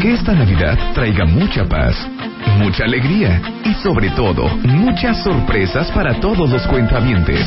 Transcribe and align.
Que 0.00 0.12
esta 0.12 0.32
Navidad 0.32 0.78
traiga 0.94 1.24
mucha 1.24 1.64
paz, 1.64 1.96
mucha 2.58 2.84
alegría 2.84 3.42
y 3.64 3.74
sobre 3.82 4.10
todo 4.10 4.46
muchas 4.62 5.24
sorpresas 5.24 5.90
para 5.90 6.14
todos 6.20 6.48
los 6.48 6.64
cuentavientes. 6.68 7.44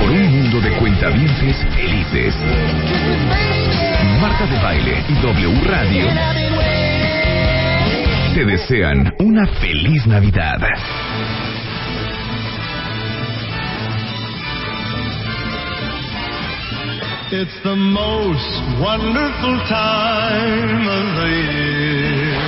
Por 0.00 0.10
un 0.12 0.40
mundo 0.40 0.60
de 0.60 0.70
cuentavientes 0.76 1.56
felices. 1.74 2.36
Marta 4.20 4.46
de 4.46 4.62
Baile 4.62 5.04
y 5.08 5.14
W 5.14 5.60
Radio 5.64 6.06
te 8.36 8.44
desean 8.44 9.14
una 9.18 9.46
feliz 9.46 10.06
Navidad. 10.06 10.60
It's 17.28 17.58
the 17.64 17.74
most 17.74 18.54
wonderful 18.78 19.58
time 19.66 20.86
of 20.86 21.04
the 21.18 21.32
year. 21.42 22.38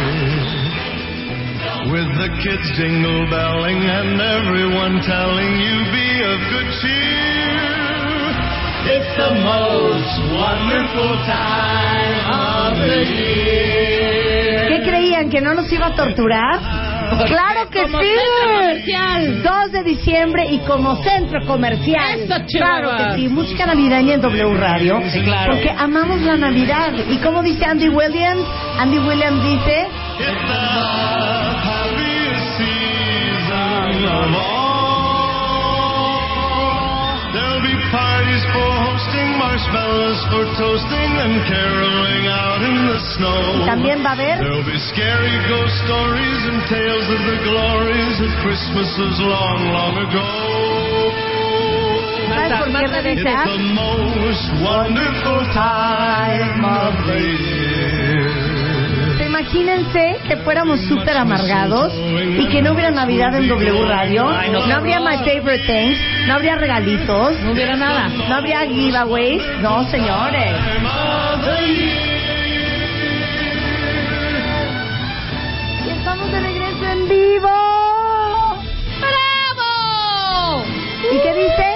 With 1.91 2.07
the 2.15 2.31
kids 2.39 2.63
jingle 2.79 3.27
belling 3.27 3.83
and 3.83 4.21
everyone 4.23 5.03
telling 5.03 5.51
you 5.59 5.75
be 5.91 6.09
of 6.23 6.39
good 6.55 6.71
cheer. 6.79 7.59
It's 8.95 9.13
the 9.19 9.35
most 9.43 10.15
wonderful 10.39 11.13
time 11.27 12.23
of 12.31 12.79
the 12.79 13.03
year. 13.19 14.69
¿Qué 14.69 14.79
creían? 14.85 15.29
¿Que 15.29 15.41
no 15.41 15.55
nos 15.55 15.73
iba 15.73 15.87
a 15.87 15.97
torturar? 15.97 16.88
¡Claro 17.27 17.69
que 17.71 17.83
Como 17.83 18.01
sí! 18.01 18.07
centro 18.07 18.49
comercial. 18.59 19.43
2 19.43 19.73
de 19.73 19.83
diciembre 19.83 20.47
y 20.51 20.59
como 20.61 20.97
centro 21.03 21.45
comercial. 21.47 22.21
Eso, 22.21 22.35
claro 22.59 22.91
que 22.97 23.15
sí. 23.17 23.29
Música 23.29 23.67
navideña 23.67 24.15
en 24.15 24.21
W 24.21 24.55
Radio. 24.55 25.01
Sí, 25.11 25.21
claro. 25.23 25.55
Porque 25.55 25.71
amamos 25.71 26.21
la 26.23 26.37
Navidad. 26.37 26.93
¿Y 27.09 27.17
cómo 27.19 27.43
dice 27.43 27.65
Andy 27.65 27.89
Williams? 27.89 28.45
Andy 28.79 28.99
Williams 28.99 29.43
dice... 29.45 29.87
for 38.53 38.69
hosting, 38.85 39.29
marshmallows 39.39 40.21
for 40.29 40.45
toasting, 40.61 41.11
and 41.25 41.35
caroling 41.49 42.25
out 42.29 42.61
in 42.63 42.77
the 42.89 42.99
snow. 43.17 43.65
También 43.65 44.03
va 44.05 44.13
a 44.13 44.17
haber... 44.17 44.39
There'll 44.45 44.65
be 44.65 44.79
scary 44.93 45.33
ghost 45.49 45.75
stories 45.89 46.41
and 46.53 46.61
tales 46.69 47.07
of 47.09 47.21
the 47.25 47.39
glories 47.49 48.17
of 48.21 48.31
Christmases 48.45 49.15
long, 49.25 49.59
long 49.73 49.95
ago. 50.05 50.31
¿Sabes 52.29 52.53
por 52.59 52.67
qué, 52.67 52.73
Marta 52.73 53.03
dice, 53.03 53.25
Rebeca? 53.25 53.45
It's 53.45 53.53
the 53.53 53.63
most 53.75 54.47
wonderful 54.63 55.41
time 55.57 56.65
of 56.65 56.93
the 57.07 57.21
year. 57.21 58.49
Imagínense 59.27 60.19
que 60.27 60.37
fuéramos 60.39 60.81
súper 60.89 61.17
amargados 61.17 61.93
y 61.95 62.47
que 62.49 62.61
no 62.61 62.73
hubiera 62.73 62.91
Navidad 62.91 63.35
en 63.35 63.49
W 63.49 63.85
Radio. 63.87 64.25
No, 64.25 64.75
habría. 64.75 65.01
My 65.01 65.19
Favorite 65.19 65.65
Things. 65.67 65.97
No 66.29 66.35
habría 66.35 66.57
regalitos. 66.57 67.41
No 67.41 67.53
hubiera 67.53 67.75
nada. 67.75 68.09
No 68.09 68.35
habría 68.35 68.61
giveaways. 68.67 69.43
No, 69.63 69.83
señores. 69.91 70.53
Y 75.87 75.91
estamos 75.91 76.31
de 76.31 76.41
regreso 76.41 76.85
en 76.85 77.09
vivo. 77.09 77.49
¡Bravo! 79.01 80.65
¿Y 81.11 81.19
qué 81.23 81.35
dice? 81.35 81.68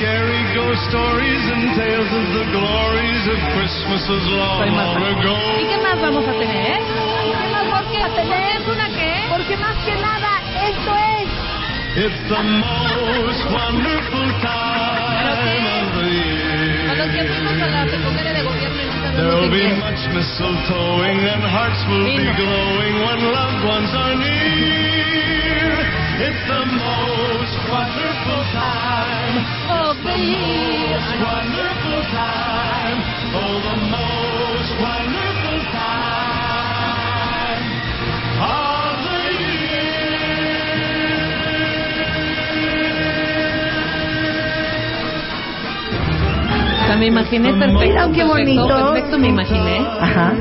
Scary 0.00 0.40
ghost 0.56 0.80
stories 0.88 1.44
and 1.52 1.76
tales 1.76 2.08
of 2.08 2.26
the 2.32 2.46
glories 2.56 3.24
of 3.28 3.36
long, 4.32 4.64
ago. 5.12 5.36
¿Y 5.60 5.68
qué 5.68 5.76
más 5.76 6.00
vamos 6.00 6.24
a 6.24 6.32
tener? 6.40 6.80
¿Qué 6.80 7.48
más 7.52 7.68
vamos 7.68 8.00
a 8.00 8.08
tener? 8.16 8.56
¿Es 8.56 8.64
una 8.64 8.88
qué? 8.96 9.12
Porque 9.28 9.56
más 9.60 9.76
que 9.84 9.94
nada, 10.00 10.40
esto 10.56 10.92
es... 10.96 11.28
It's 12.00 12.20
the 12.32 12.42
most 12.64 13.42
wonderful 13.52 14.28
time 14.40 15.64
of 15.68 15.88
the 16.00 16.16
fuimos 17.20 17.60
a 17.60 17.66
la 17.68 17.84
year. 17.84 17.90
secundaria 17.90 18.32
de 18.32 18.42
gobierno 18.42 18.80
y 18.80 18.86
no 18.86 18.92
sabemos 19.04 19.20
There'll 19.20 19.50
be 19.52 19.68
much 19.84 20.00
mistletoeing 20.16 21.20
and 21.28 21.44
hearts 21.44 21.80
will 21.92 22.08
be 22.08 22.24
glowing 22.40 22.94
when 23.04 23.18
loved 23.36 23.62
ones 23.68 23.90
are 23.92 24.16
near. 24.16 26.09
It's 26.22 26.42
the 26.52 26.62
most 26.84 27.54
wonderful 27.72 28.42
time 28.52 29.34
Oh, 29.72 29.94
feliz. 30.04 31.00
wonderful 31.24 32.00
time. 32.12 32.98
Oh, 33.40 33.56
the 33.68 33.76
most 33.88 34.70
wonderful 34.84 35.58
time 35.72 37.64
of 38.36 38.92
the 39.04 39.20
O 46.82 46.86
sea, 46.86 46.96
me 46.96 47.06
imaginé 47.06 47.52
perfecto. 47.52 47.78
Mira, 47.80 48.02
qué 48.08 48.24
perfecto, 48.24 48.28
bonito. 48.28 48.92
Perfecto, 48.92 49.18
me 49.18 49.28
imaginé. 49.28 49.78
Ajá. 50.00 50.34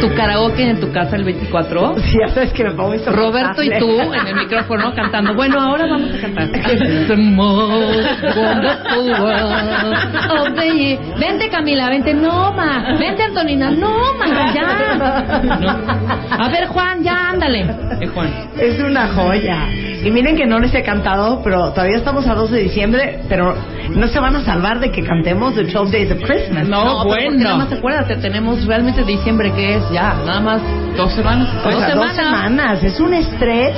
Tu 0.00 0.14
karaoke 0.14 0.62
en 0.70 0.80
tu 0.80 0.92
casa 0.92 1.16
el 1.16 1.24
24. 1.24 1.94
Sí, 2.04 2.18
ya 2.20 2.28
sabes 2.28 2.52
que 2.52 2.64
me 2.64 2.72
pongo 2.72 2.94
Roberto 3.06 3.62
y 3.62 3.70
tú 3.78 4.00
en 4.00 4.26
el 4.26 4.34
micrófono 4.36 4.94
cantando. 4.94 5.34
Bueno, 5.34 5.60
ahora 5.60 5.86
vamos 5.86 6.14
a 6.14 6.20
cantar. 6.20 6.50
The 6.50 7.16
most 7.16 8.22
wonderful 8.36 9.22
world 9.22 9.94
of 10.30 10.54
the 10.54 10.66
year. 10.70 10.98
Vente 11.18 11.48
Camila, 11.48 11.88
vente. 11.88 12.12
No, 12.14 12.52
ma. 12.52 12.96
Vente 12.98 13.22
Antonina. 13.22 13.70
No, 13.70 14.14
ma. 14.14 14.52
Ya. 14.54 15.34
No. 15.60 16.44
A 16.44 16.48
ver, 16.50 16.66
Juan, 16.66 17.02
ya, 17.02 17.30
ándale. 17.30 17.60
Eh, 18.00 18.06
Juan. 18.08 18.30
Es 18.58 18.78
una 18.80 19.08
joya. 19.08 19.66
Y 20.04 20.10
miren 20.10 20.36
que 20.36 20.44
no 20.46 20.58
les 20.58 20.74
he 20.74 20.82
cantado, 20.82 21.40
pero 21.42 21.70
todavía 21.70 21.96
estamos 21.96 22.26
a 22.26 22.34
2 22.34 22.50
de 22.50 22.58
diciembre, 22.60 23.20
pero 23.26 23.56
no 23.90 24.06
se 24.06 24.20
van 24.20 24.36
a 24.36 24.44
salvar 24.44 24.78
de 24.78 24.90
que 24.90 25.02
cantemos 25.02 25.54
The 25.54 25.64
12 25.64 25.90
Days 25.90 26.12
of 26.12 26.22
Christmas. 26.22 26.68
No, 26.68 27.04
pero 27.04 27.08
porque 27.08 27.30
nada 27.30 27.56
más 27.56 27.72
acuérdate, 27.72 28.16
tenemos 28.16 28.66
realmente 28.66 29.02
diciembre 29.02 29.50
que 29.52 29.76
es 29.76 29.90
ya, 29.90 30.14
nada 30.26 30.40
más 30.40 30.62
dos 30.94 31.10
semanas. 31.14 31.48
O 31.64 31.70
dos 31.70 31.80
sea, 31.80 31.88
semanas. 31.90 32.16
dos 32.16 32.24
semanas. 32.24 32.84
Es 32.84 33.00
un 33.00 33.14
estrés. 33.14 33.74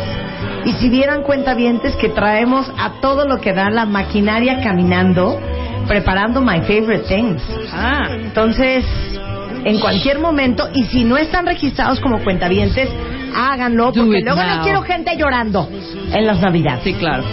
Y 0.65 0.73
si 0.73 0.89
vieran 0.89 1.23
cuentavientes 1.23 1.95
que 1.95 2.09
traemos 2.09 2.69
a 2.77 3.01
todo 3.01 3.25
lo 3.25 3.41
que 3.41 3.53
da 3.53 3.71
la 3.71 3.87
maquinaria 3.87 4.61
caminando, 4.63 5.39
preparando 5.87 6.41
My 6.41 6.61
Favorite 6.63 7.05
Things. 7.07 7.41
Ah, 7.73 8.09
Entonces, 8.11 8.85
en 9.65 9.79
cualquier 9.79 10.19
momento, 10.19 10.69
y 10.75 10.85
si 10.87 11.05
no 11.05 11.17
están 11.17 11.47
registrados 11.47 12.01
como 12.01 12.19
cuentavientes, 12.25 12.89
háganlo, 13.35 13.93
Do 13.93 14.05
porque 14.05 14.21
luego 14.23 14.43
now. 14.43 14.57
no 14.59 14.63
quiero 14.63 14.83
gente 14.83 15.17
llorando 15.17 15.69
en 16.13 16.27
las 16.27 16.41
Navidades. 16.41 16.83
sí, 16.85 16.95
claro. 16.95 17.25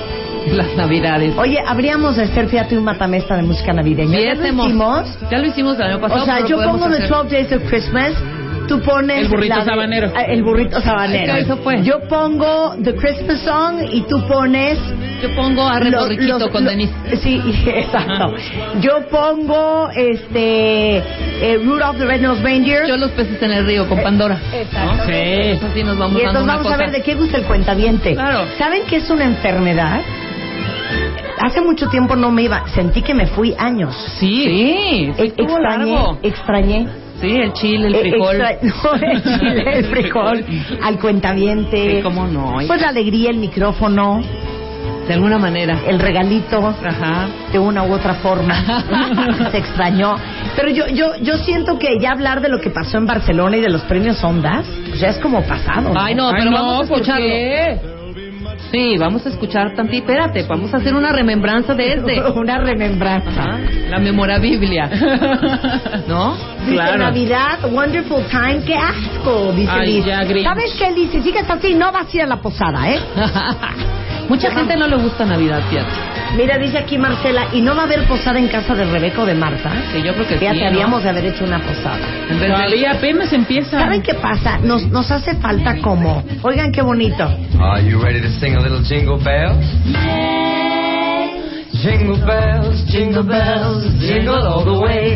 Las 0.51 0.75
navidades. 0.75 1.33
Oye, 1.37 1.57
habríamos 1.65 2.17
de 2.17 2.23
hacer, 2.23 2.49
fíjate, 2.49 2.77
un 2.77 2.83
matamesta 2.83 3.33
de 3.37 3.43
música 3.43 3.71
navideña. 3.71 4.19
¿Ya 4.19 4.33
lo 4.35 4.45
hicimos? 4.45 5.17
Ya 5.31 5.37
lo 5.37 5.47
hicimos 5.47 5.77
el 5.77 5.83
año 5.83 6.01
pasado. 6.01 6.21
O 6.23 6.25
sea, 6.25 6.45
yo 6.45 6.57
pongo 6.61 6.89
The 6.89 6.95
hacer- 6.97 7.07
12 7.09 7.29
Days 7.35 7.51
of 7.53 7.63
Christmas, 7.69 8.11
tú 8.67 8.79
pones... 8.81 9.21
El 9.23 9.27
burrito 9.29 9.55
de- 9.59 9.65
sabanero. 9.65 10.11
Ah, 10.15 10.21
El 10.23 10.43
burrito 10.43 10.81
sabanero. 10.81 11.35
Eso 11.35 11.57
fue. 11.57 11.81
Yo 11.83 11.99
pongo 12.07 12.75
The 12.83 12.95
Christmas 12.95 13.39
Song 13.41 13.81
y 13.91 14.01
tú 14.01 14.25
pones... 14.27 14.77
Yo 15.21 15.33
pongo 15.35 15.65
a 15.67 15.79
los- 15.79 16.49
con 16.51 16.63
lo- 16.65 16.69
Denise. 16.71 16.93
Sí, 17.21 17.41
exacto. 17.67 18.33
Yo 18.81 19.07
pongo, 19.09 19.89
este... 19.95 20.97
Eh, 20.97 21.59
Rudolph 21.63 21.97
the 21.97 22.05
Red-Nosed 22.05 22.43
Reindeer. 22.43 22.87
Yo 22.87 22.97
los 22.97 23.11
peces 23.11 23.41
en 23.41 23.51
el 23.51 23.65
río 23.65 23.87
con 23.87 24.01
Pandora. 24.01 24.37
Exacto. 24.53 24.95
¿No? 24.97 25.03
Sí, 25.05 25.11
eso 25.13 25.67
sí 25.73 25.83
nos 25.83 25.97
vamos 25.97 26.21
y 26.21 26.25
entonces 26.25 26.45
vamos 26.47 26.71
a 26.71 26.77
ver 26.77 26.91
de 26.91 27.01
qué 27.01 27.15
gusta 27.15 27.37
el 27.37 27.43
cuentaviente. 27.43 28.13
Claro. 28.13 28.45
¿Saben 28.57 28.83
qué 28.87 28.97
es 28.97 29.09
una 29.09 29.25
enfermedad? 29.25 30.01
Hace 31.41 31.61
mucho 31.61 31.87
tiempo 31.89 32.15
no 32.15 32.31
me 32.31 32.43
iba, 32.43 32.67
sentí 32.69 33.01
que 33.01 33.13
me 33.13 33.25
fui 33.27 33.53
años. 33.57 33.93
Sí, 34.19 34.43
sí, 34.45 35.13
estuvo 35.17 35.57
extrañé, 35.57 35.91
largo. 35.91 36.19
extrañé. 36.21 36.87
Sí, 37.23 37.37
el 37.37 37.53
chile, 37.53 37.87
el 37.87 37.95
Eh, 37.95 37.99
frijol. 38.01 38.41
extra- 38.41 38.57
no, 38.99 39.07
el 39.07 39.23
chile, 39.23 39.63
el 39.79 39.85
frijol, 39.85 40.45
al 40.83 40.99
cuentaviente. 40.99 41.95
Sí, 41.97 42.01
cómo 42.03 42.27
no, 42.27 42.55
Pues 42.67 42.81
la 42.81 42.89
alegría, 42.89 43.29
el 43.29 43.37
micrófono, 43.37 44.21
De 45.07 45.13
alguna 45.13 45.37
manera. 45.37 45.79
el 45.87 45.99
regalito, 45.99 46.57
Ajá. 46.83 47.27
de 47.51 47.59
una 47.59 47.83
u 47.83 47.93
otra 47.93 48.15
forma. 48.15 48.55
Se 49.51 49.57
extrañó. 49.57 50.15
Pero 50.55 50.69
yo, 50.69 50.87
yo, 50.87 51.15
yo 51.21 51.37
siento 51.37 51.77
que 51.79 51.97
ya 51.99 52.11
hablar 52.11 52.41
de 52.41 52.49
lo 52.49 52.59
que 52.59 52.69
pasó 52.69 52.97
en 52.97 53.05
Barcelona 53.05 53.55
y 53.57 53.61
de 53.61 53.69
los 53.69 53.81
premios 53.83 54.21
Ondas, 54.23 54.65
pues 54.89 54.99
ya 54.99 55.07
es 55.09 55.17
como 55.19 55.41
pasado. 55.43 55.93
Ay, 55.97 56.15
no, 56.15 56.29
pero 56.37 56.51
vamos 56.51 56.79
a 56.81 56.83
escucharlo. 56.83 57.25
Sí, 58.71 58.97
vamos 58.97 59.25
a 59.25 59.29
escuchar 59.29 59.73
tantito. 59.75 60.03
Espérate, 60.03 60.43
vamos 60.47 60.73
a 60.73 60.77
hacer 60.77 60.95
una 60.95 61.11
remembranza 61.11 61.73
de 61.75 61.93
este. 61.93 62.21
Una 62.35 62.57
remembranza. 62.57 63.29
Ajá, 63.29 63.59
la 63.89 63.99
memorabilia. 63.99 64.89
¿No? 66.07 66.35
Dice 66.61 66.73
Claro. 66.73 66.97
Navidad, 66.97 67.59
wonderful 67.71 68.23
time, 68.29 68.61
qué 68.65 68.75
asco, 68.75 69.51
dice 69.53 69.71
Ay, 69.71 69.87
Liz. 69.93 70.05
ya. 70.05 70.23
¿Sabes 70.43 70.73
qué, 70.77 70.91
Liz? 70.91 71.11
Si 71.11 71.21
sigues 71.21 71.47
así, 71.49 71.75
no 71.75 71.91
vas 71.91 72.11
a 72.11 72.17
ir 72.17 72.23
a 72.23 72.27
la 72.27 72.41
posada, 72.41 72.89
¿eh? 72.91 72.99
Mucha 74.33 74.49
gente 74.49 74.75
no 74.75 74.87
le 74.87 74.95
gusta 74.95 75.25
Navidad, 75.25 75.61
fíjate. 75.69 75.91
Mira, 76.35 76.57
dice 76.57 76.79
aquí 76.79 76.97
Marcela, 76.97 77.49
¿y 77.53 77.61
no 77.61 77.75
va 77.75 77.83
a 77.83 77.85
haber 77.85 78.07
posada 78.07 78.39
en 78.39 78.47
casa 78.47 78.73
de 78.73 78.83
Rebeca 78.83 79.21
o 79.21 79.25
de 79.27 79.35
Marta? 79.35 79.71
Que 79.91 80.01
yo 80.01 80.11
creo 80.15 80.27
que 80.27 80.37
Fíjate, 80.39 80.57
sí, 80.57 80.63
¿no? 80.63 80.69
habíamos 80.69 81.03
de 81.03 81.09
haber 81.09 81.25
hecho 81.25 81.43
una 81.45 81.59
posada. 81.59 81.99
Todavía 82.39 82.93
apenas 82.93 83.31
empieza. 83.31 83.79
¿Saben 83.79 84.01
qué 84.01 84.15
pasa? 84.15 84.57
Nos, 84.57 84.87
nos 84.87 85.11
hace 85.11 85.35
falta 85.35 85.77
como... 85.83 86.23
Oigan, 86.41 86.71
qué 86.71 86.81
bonito. 86.81 87.25
Are 87.61 87.87
you 87.87 88.01
ready 88.01 88.19
to 88.21 88.29
sing 88.39 88.55
a 88.55 88.59
little 88.59 88.81
jingle 88.81 89.23
bells? 89.23 89.63
Jingle 91.83 92.17
bells, 92.25 92.85
jingle 92.87 93.23
bells, 93.23 93.83
jingle 93.99 94.41
all 94.47 94.65
the 94.65 94.79
way. 94.81 95.15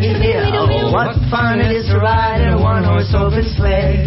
Oh, 0.54 0.92
what 0.92 1.16
fun 1.32 1.60
it 1.60 1.72
is 1.72 1.88
to 1.88 1.98
ride 1.98 2.42
in 2.42 2.50
a 2.50 2.62
one-horse 2.62 3.16
open 3.16 3.44
sleigh. 3.56 4.06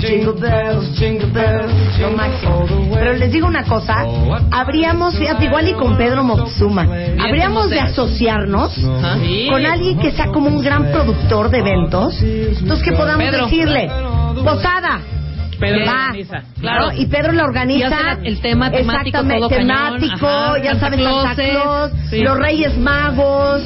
Jingle 0.00 0.32
bells, 0.40 0.98
jingle 0.98 1.26
bells, 1.30 1.98
Lo 2.00 2.10
máximo. 2.12 2.64
Pero 2.94 3.12
les 3.14 3.30
digo 3.32 3.46
una 3.46 3.64
cosa, 3.64 4.04
habríamos, 4.50 5.16
fíjate, 5.18 5.44
igual 5.44 5.68
y 5.68 5.72
con 5.74 5.96
Pedro 5.96 6.22
Moctezuma, 6.24 6.82
habríamos 7.20 7.70
de 7.70 7.80
asociarnos 7.80 8.74
con 9.50 9.66
alguien 9.66 9.98
que 9.98 10.12
sea 10.12 10.26
como 10.28 10.48
un 10.48 10.62
gran 10.62 10.90
productor 10.90 11.50
de 11.50 11.58
eventos, 11.58 12.20
entonces 12.22 12.82
que 12.84 12.92
podamos 12.92 13.24
Pedro. 13.28 13.44
decirle, 13.46 13.90
posada, 14.44 15.00
Pedro 15.58 15.86
va, 15.86 16.06
organiza. 16.06 16.42
Claro. 16.58 16.86
¿no? 16.86 16.92
y 16.98 17.06
Pedro 17.06 17.32
lo 17.32 17.44
organiza, 17.44 17.78
Y 17.78 17.82
hace 17.82 18.02
la- 18.02 18.18
el 18.28 18.40
tema 18.40 18.70
temático 18.70 19.18
exactamente, 19.18 19.40
todo 19.40 19.48
cañón, 19.50 20.00
temático, 20.00 20.26
ajá, 20.26 20.58
ya 20.62 20.70
Santa 20.76 20.80
sabes, 20.80 21.04
Santa 21.04 21.34
Claus, 21.34 21.92
sí. 22.08 22.18
los 22.22 22.38
Reyes 22.38 22.78
Magos, 22.78 23.62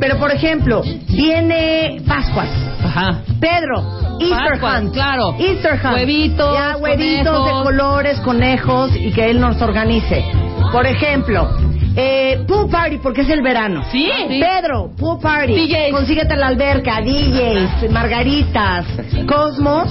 pero 0.00 0.16
por 0.18 0.30
ejemplo, 0.30 0.82
viene 1.08 2.00
Pascuas, 2.06 2.48
Ajá. 2.84 3.18
Pedro, 3.40 3.82
Easter 4.20 4.50
Pascuas, 4.60 4.82
Hunt. 4.82 4.92
claro. 4.92 5.34
Easter 5.38 5.72
Hunt. 5.82 5.94
Huevitos, 5.94 6.54
Ya, 6.54 6.76
huevitos 6.76 7.24
conejos. 7.38 7.46
de 7.58 7.64
colores, 7.64 8.20
conejos 8.20 8.90
y 8.96 9.12
que 9.12 9.30
él 9.30 9.40
nos 9.40 9.60
organice. 9.62 10.24
Por 10.72 10.86
ejemplo, 10.86 11.48
eh, 11.96 12.42
pool 12.48 12.68
party 12.68 12.98
porque 12.98 13.20
es 13.22 13.30
el 13.30 13.42
verano. 13.42 13.84
Sí. 13.92 14.10
Sí. 14.28 14.40
Pedro, 14.40 14.90
pool 14.98 15.18
party. 15.20 15.52
DJs. 15.54 15.90
Consíguete 15.92 16.36
la 16.36 16.48
alberca, 16.48 17.00
DJs, 17.00 17.90
margaritas, 17.90 18.84
Cosmos. 19.28 19.88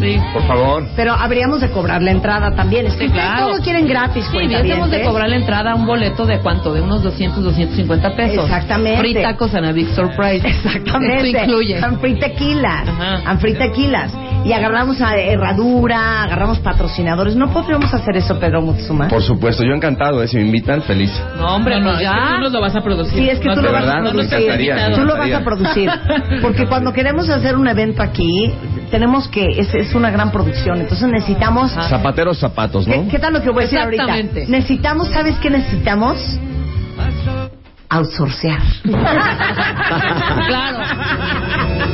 Sí. 0.00 0.18
Por 0.32 0.46
favor. 0.46 0.88
Pero 0.96 1.12
habríamos 1.12 1.60
de 1.60 1.70
cobrar 1.70 2.02
la 2.02 2.10
entrada 2.10 2.54
también. 2.54 2.86
Es 2.86 2.94
que 2.96 3.06
Sí, 3.06 3.12
claro. 3.12 3.48
todo 3.48 3.60
quieren 3.62 3.86
gratis, 3.86 4.24
Sí, 4.30 4.38
debemos 4.38 4.62
de 4.62 4.68
cuentavientes. 4.78 5.08
cobrar 5.08 5.28
la 5.28 5.36
entrada 5.36 5.72
a 5.72 5.74
un 5.74 5.86
boleto 5.86 6.26
de 6.26 6.38
cuánto, 6.40 6.72
de 6.72 6.80
unos 6.80 7.02
200, 7.02 7.42
250 7.44 8.16
pesos. 8.16 8.44
Exactamente. 8.44 8.98
Free 9.00 9.14
tacos 9.14 9.54
and 9.54 9.66
a 9.66 9.72
big 9.72 9.88
surprise. 9.94 10.46
Exactamente. 10.46 11.28
Esto 11.30 11.42
incluye. 11.44 11.76
And 11.78 12.00
free 12.00 12.14
tequilas. 12.18 12.88
Ajá. 12.88 13.22
And 13.30 13.40
free 13.40 13.54
tequilas. 13.54 14.12
Y 14.44 14.52
agarramos 14.52 15.00
a 15.02 15.16
Herradura, 15.16 16.22
agarramos 16.22 16.58
patrocinadores. 16.60 17.36
¿No 17.36 17.52
podríamos 17.52 17.92
hacer 17.92 18.16
eso, 18.16 18.38
Pedro 18.38 18.62
Mutsuma? 18.62 19.08
Por 19.08 19.22
supuesto, 19.22 19.62
yo 19.64 19.74
encantado, 19.74 20.22
¿eh? 20.22 20.28
si 20.28 20.36
me 20.38 20.44
invitan, 20.44 20.82
feliz. 20.82 21.10
No, 21.36 21.56
hombre, 21.56 21.78
No, 21.78 21.84
no, 21.84 21.90
pues 21.90 22.02
es 22.02 22.08
que 22.08 22.16
ya. 22.16 22.34
tú 22.36 22.40
nos 22.40 22.52
lo 22.52 22.60
vas 22.60 22.74
a 22.76 22.80
producir. 22.80 23.18
Sí, 23.18 23.28
es 23.28 23.38
que 23.38 23.48
No 23.48 23.54
tú 23.54 23.62
lo 23.62 23.72
vas 23.72 23.82
verdad, 23.84 24.00
producir. 24.10 24.94
Tú 24.94 25.04
lo 25.04 25.16
vas 25.16 25.32
a 25.32 25.44
producir. 25.44 25.90
Porque 26.42 26.66
cuando 26.66 26.92
queremos 26.92 27.28
hacer 27.28 27.56
un 27.56 27.68
evento 27.68 28.02
aquí, 28.02 28.50
tenemos 28.90 29.28
que, 29.28 29.46
es, 29.58 29.74
es 29.74 29.94
una 29.94 30.10
gran 30.10 30.32
producción. 30.32 30.80
Entonces 30.80 31.06
necesitamos... 31.08 31.72
Zapateros 31.72 32.38
zapatos, 32.38 32.86
¿Qué, 32.86 32.96
¿no? 32.96 33.08
qué 33.08 33.18
tal 33.18 33.34
lo 33.34 33.42
que 33.42 33.50
voy 33.50 33.64
a 33.64 33.66
decir 33.66 33.78
ahorita? 33.78 34.06
Necesitamos, 34.48 35.08
¿sabes 35.08 35.36
qué 35.36 35.50
necesitamos? 35.50 36.16
Outsourcear. 37.90 38.60
Claro. 40.46 40.78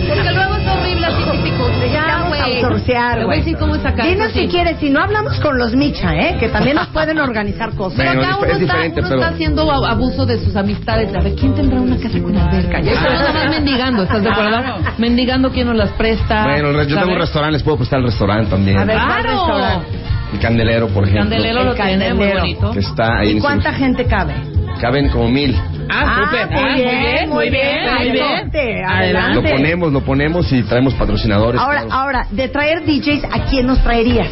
Porque 0.08 0.31
luego 0.32 0.54
es 0.56 0.66
horrible 0.69 1.06
así 1.06 1.22
típico. 1.32 1.70
Ya, 1.93 2.25
güey. 2.28 2.40
outsourcear, 2.43 3.10
Te 3.12 3.16
voy 3.16 3.22
a 3.22 3.26
güey. 3.26 3.38
decir 3.40 3.56
cómo 3.58 3.75
es 3.76 3.84
acá. 3.84 4.04
Dinos 4.04 4.32
si 4.32 4.46
quieres, 4.48 4.78
si 4.78 4.90
no 4.90 5.00
hablamos 5.00 5.38
con 5.40 5.58
los 5.58 5.75
Micha, 5.75 6.14
¿eh? 6.14 6.37
Que 6.38 6.48
también 6.48 6.76
nos 6.76 6.88
pueden 6.88 7.19
organizar 7.19 7.70
cosas. 7.75 7.96
Pero 7.98 8.10
acá 8.20 8.31
es 8.31 8.37
uno, 8.37 8.46
está, 8.46 8.58
diferente, 8.58 9.00
uno 9.00 9.08
pero- 9.08 9.20
está 9.22 9.34
haciendo 9.34 9.72
abuso 9.72 10.26
de 10.26 10.38
sus 10.44 10.54
amistades. 10.56 11.14
A 11.14 11.20
ver, 11.22 11.34
¿quién 11.34 11.54
tendrá 11.54 11.81
una 11.81 11.96
casa 11.96 12.20
con 12.20 12.37
alberca? 12.37 12.81
Ya 12.81 12.93
estás 12.93 13.50
mendigando, 13.50 14.02
¿estás 14.02 14.22
de 14.22 14.28
acuerdo? 14.31 14.58
Claro. 14.58 14.76
Mendigando 14.98 15.50
quién 15.50 15.66
nos 15.69 15.76
las 15.76 15.90
presta. 15.93 16.44
Bueno, 16.44 16.72
yo 16.84 16.98
tengo 16.98 17.12
un 17.12 17.19
restaurante, 17.19 17.52
les 17.54 17.62
puedo 17.62 17.78
prestar 17.78 17.98
el 18.00 18.06
restaurante 18.06 18.50
también. 18.50 18.78
A 18.78 18.84
ver, 18.84 18.96
¿cuál 18.98 19.22
Claro. 19.22 19.84
El 20.32 20.38
Candelero, 20.40 20.88
por 20.88 21.04
ejemplo. 21.04 21.22
Candelero 21.31 21.60
El 21.60 21.66
lo 21.66 21.75
tiene 21.75 21.93
muy 22.14 22.26
Candelero. 22.26 22.40
bonito. 22.40 22.70
Que 22.72 22.81
está 22.81 23.19
ahí 23.20 23.37
¿Y 23.37 23.40
cuánta 23.40 23.72
gente 23.72 24.04
cabe? 24.06 24.34
Caben 24.81 25.08
como 25.08 25.28
mil. 25.28 25.56
Ah, 25.88 26.25
súper. 26.25 26.50
muy 26.50 26.61
Ah, 26.62 26.75
bien, 26.75 27.29
muy 27.31 27.50
bien, 27.50 27.94
muy 27.97 28.11
bien. 28.11 28.85
adelante, 28.87 29.35
Lo 29.35 29.43
ponemos, 29.43 29.93
lo 29.93 30.00
ponemos 30.03 30.53
y 30.53 30.62
traemos 30.62 30.94
patrocinadores. 30.94 31.61
Ahora, 31.61 31.83
claro. 31.83 31.94
ahora, 32.00 32.27
de 32.31 32.49
traer 32.49 32.85
DJs, 32.85 33.25
¿a 33.25 33.44
quién 33.44 33.67
nos 33.67 33.83
traerías? 33.83 34.29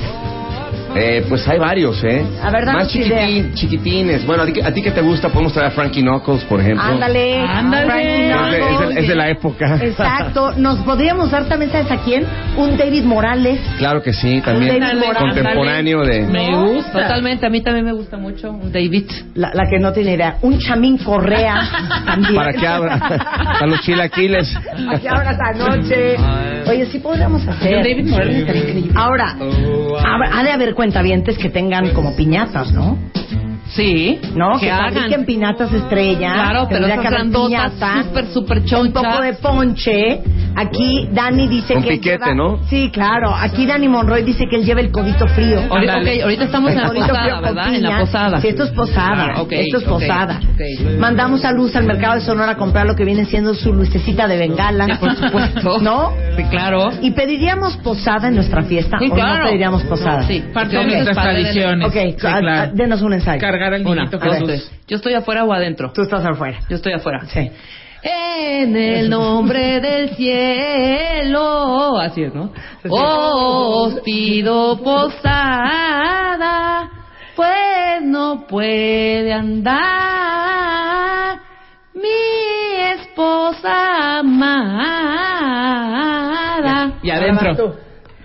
Eh, 0.96 1.24
pues 1.28 1.46
hay 1.48 1.58
varios, 1.58 2.02
¿eh? 2.04 2.24
A 2.42 2.50
ver, 2.50 2.64
Más 2.66 2.88
chiquitín, 2.88 3.12
idea. 3.18 3.52
chiquitines. 3.54 4.26
Bueno, 4.26 4.44
¿a 4.44 4.46
ti, 4.46 4.52
que- 4.52 4.62
a 4.64 4.72
ti 4.72 4.82
que 4.82 4.90
te 4.92 5.00
gusta, 5.00 5.28
podemos 5.28 5.52
traer 5.52 5.68
a 5.68 5.70
Frankie 5.72 6.02
Knuckles, 6.02 6.44
por 6.44 6.60
ejemplo. 6.60 6.82
Ándale, 6.84 7.40
Ándale. 7.40 7.86
Frankie 7.86 8.08
Es 8.08 8.18
de, 8.18 8.30
es 8.30 8.50
de- 8.52 8.58
Knuckles. 8.76 8.96
es 8.98 9.08
de 9.08 9.14
la 9.16 9.28
época. 9.30 9.78
Exacto, 9.82 10.52
nos 10.56 10.78
podríamos 10.80 11.30
dar 11.30 11.44
también, 11.46 11.72
¿sabes 11.72 11.90
a 11.90 11.96
quién? 12.04 12.24
Un 12.56 12.76
David 12.76 13.02
Morales. 13.04 13.60
Claro 13.78 14.02
que 14.02 14.12
sí, 14.12 14.40
también. 14.44 14.78
David 14.80 14.98
Morales. 14.98 15.18
Contemporáneo 15.18 16.00
de... 16.04 16.20
Me 16.26 16.54
gusta. 16.56 16.92
Totalmente, 17.02 17.46
a 17.46 17.50
mí 17.50 17.60
también 17.62 17.84
me 17.86 17.92
gusta 17.92 18.16
mucho 18.16 18.50
un 18.50 18.70
David. 18.72 19.10
La, 19.34 19.50
la 19.52 19.64
que 19.68 19.78
no 19.78 19.92
tiene 19.92 20.14
idea. 20.14 20.36
Un 20.42 20.58
Chamín 20.58 20.98
Correa 20.98 21.60
también. 22.06 22.36
Para 22.36 22.52
que 22.52 22.66
abra. 22.66 22.94
A 23.60 23.66
los 23.66 23.80
chilaquiles. 23.80 24.54
Para 24.86 24.98
que 25.00 25.08
abra 25.08 25.30
esta 25.32 25.52
noche. 25.52 26.16
Oye, 26.66 26.86
sí 26.86 26.98
podríamos 26.98 27.46
hacer. 27.46 27.78
David 27.78 28.06
Morales. 28.08 28.84
Ahora, 28.94 29.36
ha, 29.38 30.38
ha 30.40 30.42
de 30.44 30.50
haber 30.52 30.74
cuentavientes 30.84 31.38
que 31.38 31.48
tengan 31.48 31.94
como 31.94 32.14
piñatas, 32.14 32.70
¿no? 32.70 32.98
Sí. 33.70 34.20
¿No? 34.34 34.54
Que 34.58 34.66
Que 34.66 34.70
hagan. 34.72 34.94
fabriquen 34.94 35.24
piñatas 35.24 35.72
estrella. 35.72 36.32
Claro, 36.32 36.66
pero 36.68 36.86
esas 36.86 37.04
grandotas, 37.04 37.72
súper, 38.06 38.26
súper 38.28 38.58
Un 38.58 38.64
chonchas. 38.66 39.02
poco 39.04 39.22
de 39.22 39.32
ponche. 39.34 40.20
Aquí 40.56 41.08
Dani 41.10 41.48
dice 41.48 41.74
Con 41.74 41.82
que. 41.82 41.90
piquete, 41.90 42.18
lleva- 42.26 42.34
¿no? 42.34 42.60
Sí, 42.68 42.90
claro. 42.92 43.34
Aquí 43.34 43.66
Dani 43.66 43.88
Monroy 43.88 44.22
dice 44.22 44.44
que 44.48 44.56
él 44.56 44.64
lleva 44.64 44.80
el 44.80 44.92
codito 44.92 45.26
frío. 45.28 45.58
Ahorita, 45.68 45.94
Ándale. 45.94 46.16
ok, 46.18 46.22
ahorita 46.22 46.44
estamos 46.44 46.70
en 46.70 46.80
la 46.80 46.90
posada, 46.92 47.40
¿verdad? 47.40 47.74
En 47.74 47.82
la 47.82 47.98
posada. 47.98 48.40
Sí, 48.40 48.48
esto 48.48 48.62
es 48.64 48.70
posada. 48.70 49.32
Ah, 49.36 49.42
ok, 49.42 49.52
esto 49.52 49.78
es 49.78 49.84
posada. 49.84 50.40
ok. 50.54 50.98
Mandamos 51.00 51.44
a 51.44 51.50
Luz 51.50 51.74
al 51.74 51.84
mercado 51.84 52.14
de 52.14 52.20
Sonora 52.20 52.52
a 52.52 52.56
comprar 52.56 52.86
lo 52.86 52.94
que 52.94 53.04
viene 53.04 53.24
siendo 53.24 53.54
su 53.54 53.72
lucecita 53.72 54.28
de 54.28 54.36
bengala. 54.36 54.86
Por 55.00 55.16
supuesto. 55.16 55.78
¿No? 55.80 56.12
Sí, 56.36 56.44
claro. 56.44 56.90
¿Y 57.02 57.10
pediríamos 57.10 57.76
posada 57.78 58.28
en 58.28 58.36
nuestra 58.36 58.62
fiesta 58.62 58.98
Sí, 59.00 59.08
o 59.10 59.14
claro. 59.14 59.38
no 59.38 59.44
pediríamos 59.46 59.82
posada? 59.84 60.22
Sí, 60.22 60.44
Parte 60.54 60.76
de 60.76 60.84
nuestras 60.84 61.16
tradiciones. 61.16 61.88
Ok, 61.88 61.94
Sí, 61.94 62.26
a- 62.26 62.36
a- 62.36 62.40
claro. 62.40 62.72
denos 62.74 63.02
un 63.02 63.12
ensayo. 63.14 63.40
Cargar 63.54 63.74
al 63.74 63.86
Una, 63.86 64.02
niñito 64.02 64.18
dos, 64.18 64.38
Jesús. 64.48 64.72
¿Yo 64.88 64.96
estoy 64.96 65.14
afuera 65.14 65.44
o 65.44 65.52
adentro? 65.52 65.92
Tú 65.92 66.02
estás 66.02 66.26
afuera. 66.26 66.58
Yo 66.68 66.74
estoy 66.74 66.92
afuera. 66.92 67.24
Sí. 67.26 67.48
En 68.02 68.76
el 68.76 69.08
nombre 69.08 69.80
del 69.80 70.10
cielo. 70.16 71.96
Así 72.00 72.24
es, 72.24 72.34
¿no? 72.34 72.52
Os 72.90 74.00
pido 74.00 74.82
posada, 74.82 76.90
pues 77.36 78.02
no 78.02 78.44
puede 78.48 79.32
andar 79.32 79.78
mi 81.94 82.80
esposa 82.98 84.18
amada. 84.18 85.04
Y 87.04 87.10
adentro. 87.10 87.76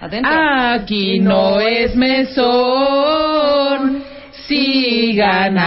Adentro. 0.02 0.32
Aquí 0.74 1.20
no 1.20 1.60
es 1.60 1.96
mesón, 1.96 3.99
sigan 4.50 5.58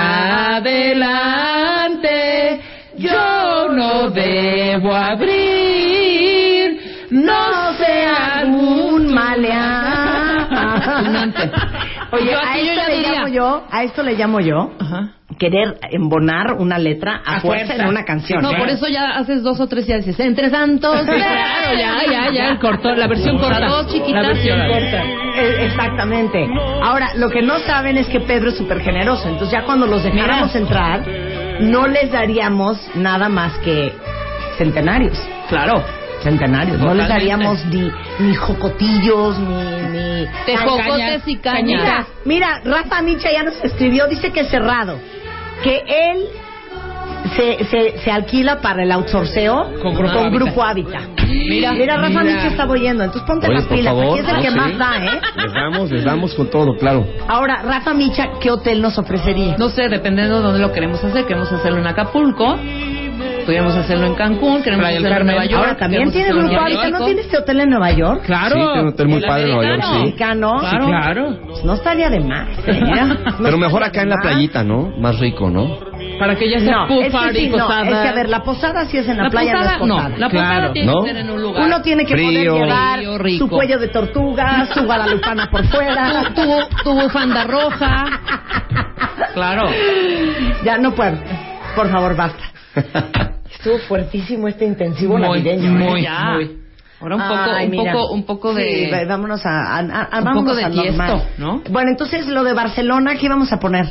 adelante, 1.13 2.61
yo 2.99 3.69
no 3.71 4.11
debo 4.11 4.95
abrir, 4.95 6.81
no 7.11 7.73
sean 7.79 8.55
un 8.55 9.15
maleante. 9.15 10.61
Oye, 12.13 12.31
Yo 12.33 12.39
a 12.39 12.57
yo 12.59 12.63
esto 12.73 12.83
le 12.89 12.95
diría. 12.97 13.13
llamo 13.13 13.29
yo, 13.29 13.65
a 13.71 13.85
esto 13.85 14.03
le 14.03 14.15
llamo 14.15 14.41
yo 14.41 14.71
Ajá. 14.79 15.09
Querer 15.43 15.77
embonar 15.91 16.53
una 16.53 16.79
letra 16.79 17.21
a, 17.25 17.39
A 17.39 17.41
fuerza, 17.41 17.67
fuerza. 17.67 17.83
en 17.83 17.89
una 17.89 18.05
canción. 18.05 18.41
No, 18.43 18.53
¿eh? 18.53 18.57
por 18.59 18.69
eso 18.69 18.87
ya 18.87 19.17
haces 19.17 19.43
dos 19.43 19.59
o 19.59 19.67
tres 19.67 19.87
y 19.87 19.89
ya 19.89 19.97
dices, 19.97 20.21
entre 20.21 20.51
santos. 20.51 21.01
Sí, 21.01 21.07
claro, 21.07 21.77
ya, 21.77 21.95
ya, 22.09 22.31
ya, 22.33 22.49
el 22.51 22.59
corto, 22.61 22.95
la 22.95 23.09
versión 23.09 23.39
corta. 23.39 23.67
dos 23.67 23.89
chiquitas. 23.89 24.23
La 24.23 24.29
versión 24.29 24.59
corta. 24.69 25.03
Eh, 25.37 25.65
Exactamente. 25.67 26.47
Ahora, 26.81 27.09
lo 27.17 27.29
que 27.29 27.43
no 27.43 27.59
saben 27.61 27.97
es 27.97 28.07
que 28.07 28.21
Pedro 28.21 28.51
es 28.51 28.57
súper 28.57 28.81
generoso. 28.83 29.29
Entonces, 29.29 29.51
ya 29.51 29.65
cuando 29.65 29.87
los 29.89 30.05
dejáramos 30.05 30.55
entrar, 30.55 31.05
no 31.61 31.89
les 31.89 32.13
daríamos 32.13 32.79
nada 32.95 33.29
más 33.29 33.53
que 33.65 33.93
centenarios. 34.59 35.19
Claro. 35.49 35.83
centenarios. 36.23 36.79
No 36.79 36.95
les 36.95 37.09
daríamos 37.09 37.65
ni, 37.67 37.91
ni 38.21 38.35
jocotillos, 38.37 39.39
ni... 39.41 39.65
ni... 39.99 40.27
Tejocotes 40.47 41.23
y 41.27 41.37
cañas. 41.39 41.65
Mira, 41.65 42.07
mira, 42.25 42.61
Rafa 42.65 43.03
Micha 43.03 43.29
ya 43.33 43.43
nos 43.43 43.57
escribió, 43.65 44.07
dice 44.07 44.31
que 44.31 44.41
es 44.41 44.49
cerrado, 44.49 44.99
que 45.63 45.85
él 45.87 46.29
se, 47.37 47.65
se, 47.65 47.99
se 47.99 48.11
alquila 48.11 48.61
para 48.61 48.83
el 48.83 48.93
outsourceo 48.93 49.81
Con 49.81 49.95
Grupo 49.95 50.31
Grupo 50.31 50.63
Hábitat. 50.63 51.09
Mira, 51.27 51.73
mira, 51.73 51.97
Rafa 51.97 52.23
Micha 52.23 52.49
está 52.49 52.67
oyendo, 52.69 53.05
entonces 53.05 53.27
ponte 53.27 53.47
Oye, 53.47 53.55
las 53.57 53.65
pilas, 53.67 53.95
favor, 53.95 54.19
aquí 54.19 54.21
es 54.21 54.29
el 54.29 54.35
no, 54.35 54.43
que 54.43 54.51
sí. 54.51 54.55
más 54.55 54.79
da, 54.79 55.05
¿eh? 55.05 55.21
Les 55.37 55.53
damos, 55.53 55.91
les 55.91 56.05
damos 56.05 56.35
con 56.35 56.51
todo, 56.51 56.77
claro. 56.77 57.07
Ahora, 57.27 57.63
Rafa 57.63 57.95
Micha, 57.95 58.33
¿qué 58.41 58.51
hotel 58.51 58.83
nos 58.83 58.99
ofrecería? 58.99 59.57
No 59.57 59.71
sé, 59.71 59.89
dependiendo 59.89 60.37
de 60.37 60.43
dónde 60.43 60.59
lo 60.61 60.73
queremos 60.73 61.03
hacer. 61.03 61.25
Queremos 61.25 61.51
hacerlo 61.51 61.79
en 61.79 61.87
Acapulco, 61.87 62.59
podríamos 63.43 63.75
hacerlo 63.77 64.07
en 64.07 64.15
Cancún, 64.15 64.63
queremos 64.63 64.85
Playa 64.85 64.99
hacerlo 64.99 65.17
en. 65.21 65.27
Nueva 65.27 65.45
York. 65.45 65.63
Ahora, 65.63 65.77
también 65.77 66.11
queremos 66.11 66.13
tiene 66.15 66.29
hacerlo 66.29 66.41
en 66.43 66.49
Grupo. 66.49 66.65
Hábitat, 66.65 66.91
¿no 67.01 67.05
tiene 67.07 67.21
este 67.21 67.39
hotel 67.39 67.61
en 67.61 67.71
Nueva 67.71 67.91
York? 67.93 68.23
Claro. 68.27 68.49
Sí, 68.57 68.61
tiene 68.67 68.81
un 68.83 68.89
hotel 68.89 69.09
muy 69.09 69.19
El 69.19 69.25
padre 69.29 69.43
en 69.45 69.49
Nueva 69.51 69.65
York, 69.77 69.83
sí. 69.93 69.99
Mexicano. 69.99 70.61
Sí, 70.61 70.77
claro. 70.87 71.39
Pues 71.47 71.65
no 71.65 71.75
estaría 71.75 72.11
de 72.11 72.21
más. 72.21 72.49
¿eh? 72.67 72.81
No 72.81 73.17
Pero 73.43 73.59
mejor 73.59 73.83
acá 73.85 74.03
en 74.03 74.09
la 74.11 74.17
playita, 74.23 74.65
¿no? 74.65 74.93
Más 74.99 75.19
rico, 75.21 75.51
¿no? 75.51 75.79
Para 76.19 76.37
que 76.37 76.49
ya 76.51 76.59
sea 76.61 76.77
No, 76.77 76.89
pool 76.89 76.99
es 77.03 77.07
que 77.07 77.13
party, 77.13 77.37
sí, 77.39 77.49
no, 77.49 77.59
posada. 77.59 77.83
es 77.91 78.03
que 78.03 78.09
a 78.09 78.13
ver, 78.13 78.29
la 78.29 78.43
posada 78.43 78.85
sí 78.87 78.97
es 78.99 79.09
en 79.09 79.17
la, 79.17 79.25
La 79.25 79.31
playa, 79.31 79.53
posada, 79.53 79.79
no 79.79 79.83
es 79.85 79.89
no, 79.89 79.95
posada. 79.97 80.19
la 80.19 80.29
posada 80.29 80.55
Claro. 80.59 80.73
tiene 80.73 80.93
¿No? 80.93 81.03
que 81.03 81.09
ser 81.09 81.17
en 81.17 81.31
un 81.31 81.43
lugar. 81.43 81.65
Uno 81.67 81.83
tiene 81.83 82.05
que 82.05 82.15
Frío. 82.15 82.53
poder 82.55 82.65
llevar 82.67 83.19
Frío, 83.21 83.39
su 83.39 83.49
cuello 83.49 83.79
de 83.79 83.89
tortuga, 83.89 84.67
su 84.73 84.85
guadalupana 84.85 85.51
por 85.51 85.65
fuera. 85.67 86.33
tu, 86.35 86.43
tu, 86.43 86.85
tu 86.85 86.93
bufanda 87.01 87.45
roja. 87.45 88.05
Claro. 89.35 89.69
Ya 90.65 90.79
no 90.79 90.93
puedo. 90.95 91.17
Por 91.75 91.91
favor, 91.91 92.15
basta. 92.15 92.45
Estuvo 93.63 93.79
fuertísimo 93.87 94.49
este 94.49 94.65
intensivo 94.65 95.13
Muy, 95.17 95.23
navideño. 95.23 95.69
¿eh? 95.69 95.71
muy, 95.91 96.03
Ya. 96.03 96.33
muy. 96.35 96.59
Ahora 97.01 97.15
un 97.15 97.23
poco, 97.23 97.51
Ay, 97.55 97.65
un 97.67 97.71
mira. 97.71 97.93
poco, 97.93 98.13
un 98.13 98.27
poco 98.27 98.55
de. 98.55 98.65
Sí, 98.65 99.07
vámonos 99.09 99.47
a, 99.47 99.51
a, 99.51 99.79
a- 99.79 100.19
Un 100.19 100.25
vámonos 100.25 100.43
poco 100.43 100.55
de 100.57 100.65
Tiesto. 100.71 101.23
¿no? 101.39 101.63
Bueno, 101.71 101.91
entonces 101.93 102.27
lo 102.27 102.43
de 102.43 102.55
Barcelona, 102.55 103.15
¿qué 103.17 103.29
vamos 103.29 103.53
a 103.53 103.61
poner? 103.61 103.87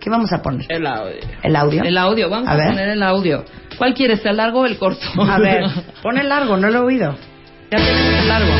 ¿Qué 0.00 0.08
vamos 0.08 0.32
a 0.32 0.40
poner? 0.40 0.66
El 0.70 0.86
audio. 0.86 1.16
¿El 1.42 1.56
audio? 1.56 1.82
El 1.82 1.98
audio, 1.98 2.30
vamos 2.30 2.48
A 2.48 2.52
poner 2.52 2.90
el 2.90 3.02
audio. 3.02 3.44
¿Cuál 3.76 3.92
quieres, 3.94 4.24
el 4.24 4.36
largo 4.36 4.60
o 4.60 4.66
el 4.66 4.78
corto? 4.78 5.04
A 5.28 5.38
ver, 5.40 5.64
pon 6.02 6.16
el 6.16 6.28
largo, 6.28 6.56
no 6.56 6.70
lo 6.70 6.78
he 6.78 6.82
oído. 6.82 7.16
ya 7.72 7.78
tenemos 7.78 8.22
el 8.22 8.28
largo. 8.28 8.52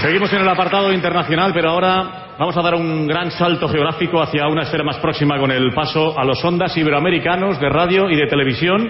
Seguimos 0.00 0.32
en 0.32 0.42
el 0.42 0.48
apartado 0.48 0.92
internacional, 0.92 1.50
pero 1.52 1.70
ahora 1.70 2.27
vamos 2.38 2.56
a 2.56 2.62
dar 2.62 2.76
un 2.76 3.06
gran 3.06 3.32
salto 3.32 3.68
geográfico 3.68 4.22
hacia 4.22 4.46
una 4.46 4.62
esfera 4.62 4.84
más 4.84 4.98
próxima 4.98 5.38
con 5.38 5.50
el 5.50 5.72
paso 5.74 6.16
a 6.16 6.24
los 6.24 6.42
ondas 6.44 6.76
iberoamericanos 6.76 7.60
de 7.60 7.68
radio 7.68 8.08
y 8.08 8.16
de 8.16 8.26
televisión, 8.28 8.88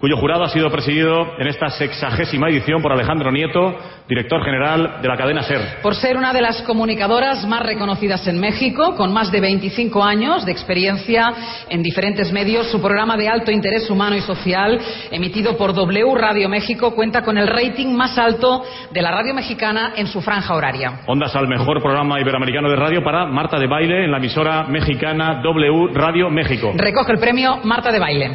cuyo 0.00 0.16
jurado 0.16 0.44
ha 0.44 0.48
sido 0.48 0.70
presidido 0.70 1.38
en 1.38 1.46
esta 1.46 1.68
sexagésima 1.68 2.48
edición 2.48 2.80
por 2.80 2.90
Alejandro 2.90 3.30
Nieto, 3.30 3.76
director 4.08 4.42
general 4.42 5.02
de 5.02 5.08
la 5.08 5.16
cadena 5.16 5.42
SER. 5.42 5.82
Por 5.82 5.94
ser 5.94 6.16
una 6.16 6.32
de 6.32 6.40
las 6.40 6.62
comunicadoras 6.62 7.46
más 7.46 7.62
reconocidas 7.62 8.26
en 8.26 8.40
México, 8.40 8.96
con 8.96 9.12
más 9.12 9.30
de 9.30 9.40
25 9.40 10.02
años 10.02 10.46
de 10.46 10.52
experiencia 10.52 11.32
en 11.68 11.82
diferentes 11.82 12.32
medios, 12.32 12.70
su 12.70 12.80
programa 12.80 13.16
de 13.18 13.28
alto 13.28 13.52
interés 13.52 13.90
humano 13.90 14.16
y 14.16 14.22
social, 14.22 14.80
emitido 15.10 15.56
por 15.58 15.74
W 15.74 16.14
Radio 16.14 16.48
México, 16.48 16.94
cuenta 16.94 17.22
con 17.22 17.36
el 17.36 17.46
rating 17.46 17.94
más 17.94 18.16
alto 18.16 18.64
de 18.90 19.02
la 19.02 19.10
radio 19.10 19.34
mexicana 19.34 19.92
en 19.96 20.06
su 20.06 20.22
franja 20.22 20.54
horaria. 20.54 21.00
Ondas 21.06 21.36
al 21.36 21.46
mejor 21.46 21.82
programa 21.82 22.18
iberoamericano 22.20 22.70
de 22.70 22.76
radio 22.76 23.04
para 23.04 23.26
Marta 23.26 23.58
de 23.58 23.66
Baile 23.66 24.04
en 24.04 24.10
la 24.10 24.16
emisora 24.16 24.64
mexicana 24.64 25.42
W 25.42 25.88
Radio 25.92 26.30
México. 26.30 26.72
Recoge 26.74 27.12
el 27.12 27.18
premio 27.18 27.58
Marta 27.64 27.92
de 27.92 27.98
Baile. 27.98 28.30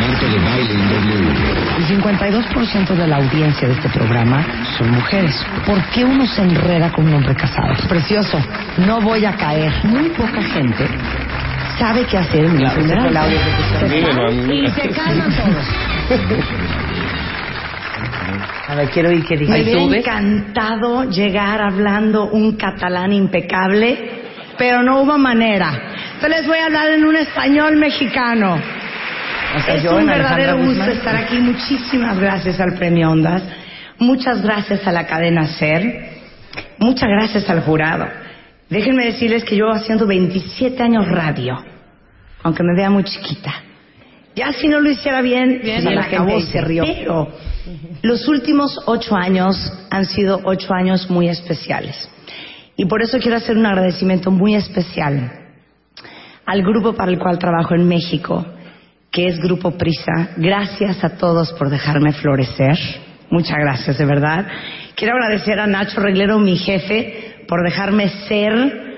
Marta 0.00 0.26
de 0.26 0.38
baile 0.38 0.74
en 0.74 0.88
W. 0.88 1.76
El 1.76 1.84
52% 2.02 2.94
de 2.94 3.06
la 3.06 3.16
audiencia 3.16 3.68
de 3.68 3.74
este 3.74 3.88
programa 3.90 4.44
son 4.78 4.90
mujeres. 4.90 5.34
¿Por 5.66 5.82
qué 5.90 6.04
uno 6.04 6.26
se 6.26 6.42
enreda 6.42 6.90
con 6.92 7.06
un 7.06 7.14
hombre 7.14 7.34
casado? 7.34 7.74
Precioso. 7.88 8.38
No 8.78 9.00
voy 9.00 9.24
a 9.24 9.32
caer. 9.32 9.72
Muy 9.84 10.08
poca 10.10 10.42
gente 10.42 10.86
sabe 11.78 12.04
qué 12.04 12.18
hacer 12.18 12.44
en 12.44 12.62
un 12.62 12.70
funeral. 12.70 13.26
Se 13.78 13.88
Dímelo 13.88 14.22
a 14.22 14.26
caen 14.26 14.46
mí. 14.46 14.64
y 14.64 14.68
se 14.70 14.88
calman 14.90 15.30
todos. 15.30 15.64
A 18.68 18.74
ver, 18.76 18.88
quiero 18.90 19.08
oír 19.10 19.24
qué 19.24 19.36
dice. 19.36 19.52
Me 19.52 19.62
hubiera 19.62 19.80
sube. 19.82 19.98
encantado 19.98 21.04
llegar 21.10 21.60
hablando 21.60 22.26
un 22.30 22.56
catalán 22.56 23.12
impecable, 23.12 24.22
pero 24.56 24.82
no 24.82 25.00
hubo 25.00 25.18
manera. 25.18 25.70
Entonces 26.14 26.40
les 26.40 26.46
voy 26.46 26.58
a 26.58 26.66
hablar 26.66 26.90
en 26.92 27.04
un 27.04 27.16
español 27.16 27.76
mexicano. 27.76 28.58
Es 29.56 29.84
un 29.84 30.06
verdadero 30.06 30.58
gusto 30.58 30.90
estar 30.90 31.16
aquí. 31.16 31.38
Muchísimas 31.38 32.18
gracias 32.18 32.60
al 32.60 32.74
Premio 32.78 33.10
Ondas. 33.10 33.42
Muchas 33.98 34.42
gracias 34.42 34.86
a 34.86 34.92
la 34.92 35.06
cadena 35.06 35.46
SER. 35.46 36.10
Muchas 36.78 37.08
gracias 37.08 37.50
al 37.50 37.62
jurado. 37.62 38.06
Déjenme 38.68 39.06
decirles 39.06 39.44
que 39.44 39.56
yo 39.56 39.68
haciendo 39.70 40.06
27 40.06 40.80
años 40.80 41.08
radio, 41.08 41.62
aunque 42.44 42.62
me 42.62 42.76
vea 42.76 42.90
muy 42.90 43.02
chiquita. 43.02 43.52
Ya 44.36 44.52
si 44.52 44.68
no 44.68 44.80
lo 44.80 44.88
hiciera 44.88 45.20
bien, 45.20 45.60
Bien, 45.62 45.82
se 45.82 45.90
y 45.90 45.94
la 45.94 46.02
acabó, 46.04 46.30
gente 46.30 46.46
se 46.46 46.60
rió. 46.60 46.84
Pero 46.84 47.28
los 48.02 48.28
últimos 48.28 48.78
ocho 48.86 49.16
años 49.16 49.56
han 49.90 50.04
sido 50.04 50.40
ocho 50.44 50.72
años 50.72 51.10
muy 51.10 51.28
especiales. 51.28 52.08
Y 52.76 52.84
por 52.84 53.02
eso 53.02 53.18
quiero 53.18 53.36
hacer 53.36 53.58
un 53.58 53.66
agradecimiento 53.66 54.30
muy 54.30 54.54
especial 54.54 55.32
al 56.46 56.62
grupo 56.62 56.94
para 56.94 57.10
el 57.10 57.18
cual 57.18 57.38
trabajo 57.38 57.74
en 57.74 57.86
México, 57.86 58.46
que 59.10 59.26
es 59.26 59.38
Grupo 59.40 59.72
Prisa. 59.72 60.30
Gracias 60.36 61.02
a 61.02 61.16
todos 61.16 61.52
por 61.54 61.68
dejarme 61.68 62.12
florecer. 62.12 62.78
Muchas 63.30 63.58
gracias, 63.58 63.98
de 63.98 64.04
verdad. 64.04 64.46
Quiero 64.94 65.14
agradecer 65.14 65.58
a 65.58 65.66
Nacho 65.66 66.00
Reglero, 66.00 66.38
mi 66.38 66.56
jefe, 66.56 67.44
por 67.48 67.64
dejarme 67.64 68.08
ser 68.28 68.90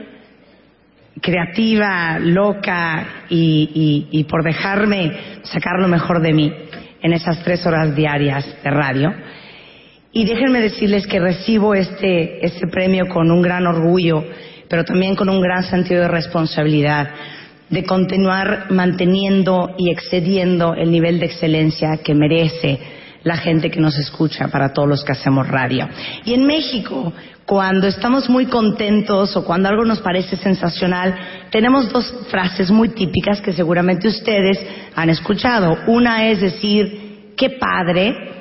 creativa, 1.20 2.18
loca 2.18 3.24
y, 3.28 4.26
por 4.28 4.42
dejarme 4.42 5.12
sacar 5.42 5.78
lo 5.78 5.88
mejor 5.88 6.20
de 6.20 6.32
mí 6.32 6.52
en 7.00 7.12
esas 7.12 7.42
tres 7.42 7.64
horas 7.66 7.94
diarias 7.94 8.44
de 8.62 8.70
radio. 8.70 9.14
Y 10.12 10.24
déjenme 10.26 10.60
decirles 10.60 11.06
que 11.06 11.20
recibo 11.20 11.74
este, 11.74 12.44
este 12.44 12.66
premio 12.66 13.08
con 13.08 13.30
un 13.30 13.40
gran 13.40 13.66
orgullo, 13.66 14.24
pero 14.68 14.84
también 14.84 15.16
con 15.16 15.28
un 15.30 15.40
gran 15.40 15.62
sentido 15.62 16.02
de 16.02 16.08
responsabilidad 16.08 17.10
de 17.72 17.84
continuar 17.84 18.66
manteniendo 18.70 19.74
y 19.78 19.90
excediendo 19.90 20.74
el 20.74 20.90
nivel 20.90 21.18
de 21.18 21.26
excelencia 21.26 21.96
que 22.04 22.14
merece 22.14 22.78
la 23.24 23.38
gente 23.38 23.70
que 23.70 23.80
nos 23.80 23.98
escucha 23.98 24.48
para 24.48 24.74
todos 24.74 24.88
los 24.88 25.04
que 25.04 25.12
hacemos 25.12 25.48
radio. 25.48 25.88
Y 26.26 26.34
en 26.34 26.44
México, 26.44 27.14
cuando 27.46 27.86
estamos 27.86 28.28
muy 28.28 28.46
contentos 28.46 29.34
o 29.36 29.44
cuando 29.44 29.70
algo 29.70 29.86
nos 29.86 30.00
parece 30.00 30.36
sensacional, 30.36 31.16
tenemos 31.50 31.90
dos 31.90 32.12
frases 32.30 32.70
muy 32.70 32.90
típicas 32.90 33.40
que 33.40 33.54
seguramente 33.54 34.06
ustedes 34.06 34.58
han 34.94 35.08
escuchado. 35.08 35.78
Una 35.86 36.28
es 36.28 36.42
decir, 36.42 37.32
qué 37.36 37.50
padre, 37.50 38.32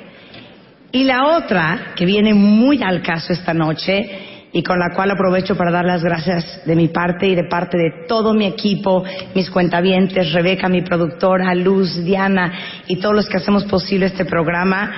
y 0.92 1.04
la 1.04 1.38
otra, 1.38 1.94
que 1.96 2.04
viene 2.04 2.34
muy 2.34 2.82
al 2.82 3.00
caso 3.00 3.32
esta 3.32 3.54
noche 3.54 4.31
y 4.52 4.62
con 4.62 4.78
la 4.78 4.90
cual 4.94 5.10
aprovecho 5.10 5.56
para 5.56 5.70
dar 5.70 5.84
las 5.84 6.02
gracias 6.02 6.64
de 6.64 6.76
mi 6.76 6.88
parte 6.88 7.26
y 7.26 7.34
de 7.34 7.44
parte 7.44 7.78
de 7.78 8.06
todo 8.06 8.34
mi 8.34 8.46
equipo, 8.46 9.02
mis 9.34 9.50
cuentavientes, 9.50 10.32
Rebeca, 10.32 10.68
mi 10.68 10.82
productora, 10.82 11.54
Luz, 11.54 12.04
Diana 12.04 12.52
y 12.86 12.96
todos 12.96 13.14
los 13.14 13.28
que 13.28 13.38
hacemos 13.38 13.64
posible 13.64 14.06
este 14.06 14.24
programa. 14.24 14.92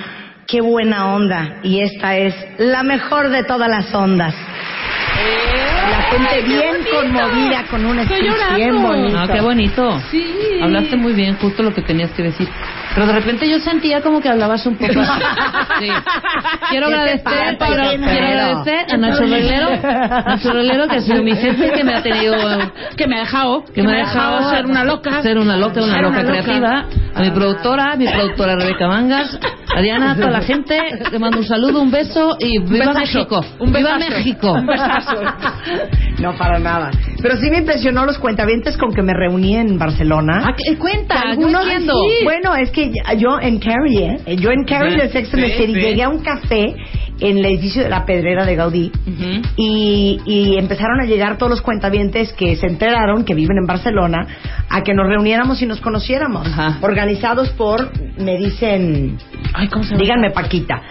Qué 0.45 0.61
buena 0.61 1.15
onda. 1.15 1.59
Y 1.63 1.79
esta 1.79 2.17
es 2.17 2.35
la 2.57 2.83
mejor 2.83 3.29
de 3.29 3.43
todas 3.43 3.69
las 3.69 3.93
ondas. 3.95 4.35
La 5.89 6.01
gente 6.03 6.41
bien 6.47 6.75
conmovida 6.91 7.63
con 7.69 7.85
un 7.85 8.03
speech 8.05 8.55
bien 8.55 8.81
bonito. 8.81 9.17
Ah, 9.19 9.27
qué 9.31 9.41
bonito. 9.41 10.01
Sí. 10.11 10.25
Hablaste 10.61 10.95
muy 10.95 11.13
bien, 11.13 11.35
justo 11.37 11.61
lo 11.63 11.73
que 11.73 11.81
tenías 11.81 12.11
que 12.11 12.23
decir. 12.23 12.47
Pero 12.93 13.07
de 13.07 13.13
repente 13.13 13.49
yo 13.49 13.59
sentía 13.59 14.01
como 14.01 14.21
que 14.21 14.29
hablabas 14.29 14.65
un 14.65 14.77
poco 14.77 14.99
así. 14.99 15.85
Sí. 15.85 15.89
Quiero 16.69 16.87
¿Qué 16.87 16.93
te 16.93 16.99
agradecer, 16.99 17.57
pasa, 17.57 17.67
quiero, 17.67 17.83
agradecer 18.05 18.93
a 18.93 18.97
Nacho 18.97 19.23
Reglero, 19.23 19.69
Nacho 20.25 20.53
Reglero 20.53 20.87
que 20.87 20.95
ha 20.95 21.01
sido 21.01 21.21
mi 21.23 21.35
jefe 21.35 21.71
que 21.71 21.83
me 21.83 21.93
ha 21.95 22.01
tenido 22.01 22.35
Que 22.95 23.07
me 23.07 23.17
ha 23.17 23.19
dejado. 23.21 23.65
que 23.65 23.83
me 23.83 23.91
ha 23.91 24.05
dejado 24.05 24.49
ser 24.51 24.65
una 24.65 24.83
loca. 24.85 25.21
ser 25.21 25.37
una 25.37 25.57
loca, 25.57 25.81
una 25.83 25.93
Ser 25.93 26.01
loca 26.03 26.19
una 26.21 26.23
loca. 26.23 26.43
creativa, 26.43 26.85
a 27.15 27.19
mi 27.21 27.31
productora, 27.31 27.91
a 27.91 27.95
mi 27.97 28.07
productora 28.07 28.55
Rebeca 28.55 28.87
Mangas, 28.87 29.37
a 29.73 29.81
Diana, 29.81 30.11
a 30.11 30.15
toda 30.15 30.29
la 30.31 30.41
gente, 30.41 30.77
te 31.09 31.19
mando 31.19 31.39
un 31.39 31.45
saludo, 31.45 31.81
un 31.81 31.91
beso 31.91 32.35
y 32.39 32.59
viva 32.59 32.87
besazo, 32.93 32.99
México, 32.99 33.45
un 33.59 33.73
viva 33.73 33.95
besazo, 33.97 34.11
México. 34.17 34.51
un 34.53 34.65
besazo. 34.65 35.21
No, 36.19 36.33
para 36.37 36.59
nada. 36.59 36.91
Pero 37.21 37.35
sí 37.35 37.49
me 37.51 37.57
impresionó 37.57 38.05
los 38.05 38.17
cuentavientes 38.19 38.77
con 38.77 38.93
que 38.93 39.01
me 39.01 39.13
reuní 39.13 39.57
en 39.57 39.77
Barcelona. 39.77 40.43
Ah, 40.45 40.55
¿qué- 40.55 40.77
cuenta, 40.77 41.19
Algunos-. 41.19 41.65
Bueno, 42.23 42.55
es 42.55 42.71
que 42.71 42.89
yo 43.17 43.37
en 43.41 43.59
Carrie, 43.59 44.17
¿eh? 44.25 44.35
yo 44.37 44.49
en 44.51 44.63
Carrie 44.63 44.93
Sí, 44.93 45.01
de 45.01 45.09
Sex 45.09 45.33
and 45.33 45.43
the 45.43 45.49
sí, 45.49 45.57
City 45.57 45.73
sí. 45.73 45.79
llegué 45.81 46.03
a 46.03 46.09
un 46.09 46.19
café 46.23 46.73
en 47.19 47.37
el 47.37 47.45
edificio 47.45 47.81
de 47.83 47.89
la 47.89 48.05
Pedrera 48.05 48.45
de 48.45 48.55
Gaudí 48.55 48.91
y, 49.55 50.19
y 50.25 50.57
empezaron 50.57 50.99
a 50.99 51.05
llegar 51.05 51.37
todos 51.37 51.49
los 51.49 51.61
cuentavientes 51.61 52.33
que 52.33 52.55
se 52.55 52.67
enteraron, 52.67 53.23
que 53.23 53.33
viven 53.33 53.57
en 53.57 53.65
Barcelona, 53.65 54.27
a 54.69 54.81
que 54.81 54.93
nos 54.93 55.07
reuniéramos 55.07 55.61
y 55.61 55.65
nos 55.65 55.79
conociéramos. 55.81 56.47
Organizados 56.81 57.49
por, 57.51 57.91
me 58.19 58.37
dicen, 58.37 59.17
díganme 59.97 60.31
Paquita. 60.31 60.81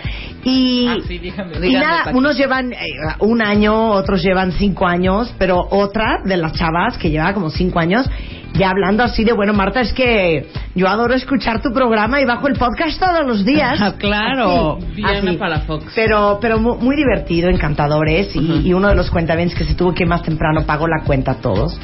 Y, 0.46 0.86
Ah, 0.88 0.96
sí, 1.06 1.18
dígame. 1.18 1.56
y 1.56 1.60
Díganme, 1.60 1.86
nada, 1.86 1.98
Paquita. 2.04 2.18
unos 2.18 2.36
llevan 2.36 2.72
eh, 2.72 2.76
un 3.20 3.40
año, 3.42 3.90
otros 3.92 4.22
llevan 4.22 4.52
cinco 4.52 4.86
años, 4.86 5.34
pero 5.38 5.58
otra 5.70 6.18
de 6.24 6.36
las 6.36 6.52
chavas 6.52 6.98
que 6.98 7.10
lleva 7.10 7.32
como 7.32 7.48
cinco 7.50 7.78
años, 7.80 8.08
ya 8.54 8.70
hablando 8.70 9.02
así 9.02 9.24
de, 9.24 9.32
bueno, 9.32 9.52
Marta, 9.52 9.80
es 9.80 9.92
que 9.92 10.46
yo 10.74 10.88
adoro 10.88 11.14
escuchar 11.14 11.60
tu 11.60 11.72
programa 11.72 12.20
y 12.20 12.24
bajo 12.24 12.48
el 12.48 12.54
podcast 12.54 12.98
todos 12.98 13.26
los 13.26 13.44
días. 13.44 13.78
Ah, 13.80 13.94
claro. 13.98 14.78
Así, 14.78 14.86
Diana 14.94 15.30
así. 15.30 15.36
Palafox. 15.36 15.92
Pero, 15.94 16.38
pero 16.40 16.58
mu- 16.58 16.76
muy, 16.76 16.96
divertido, 16.96 17.50
encantadores. 17.50 18.34
y, 18.36 18.62
y 18.68 18.72
uno 18.72 18.88
de 18.88 18.94
los 18.94 19.10
cuentavientes 19.10 19.56
que 19.58 19.64
se 19.64 19.74
tuvo 19.74 19.92
que 19.92 20.04
ir 20.04 20.08
más 20.08 20.22
temprano 20.22 20.62
pagó 20.64 20.86
la 20.86 21.04
cuenta 21.04 21.32
a 21.32 21.34
todos. 21.36 21.78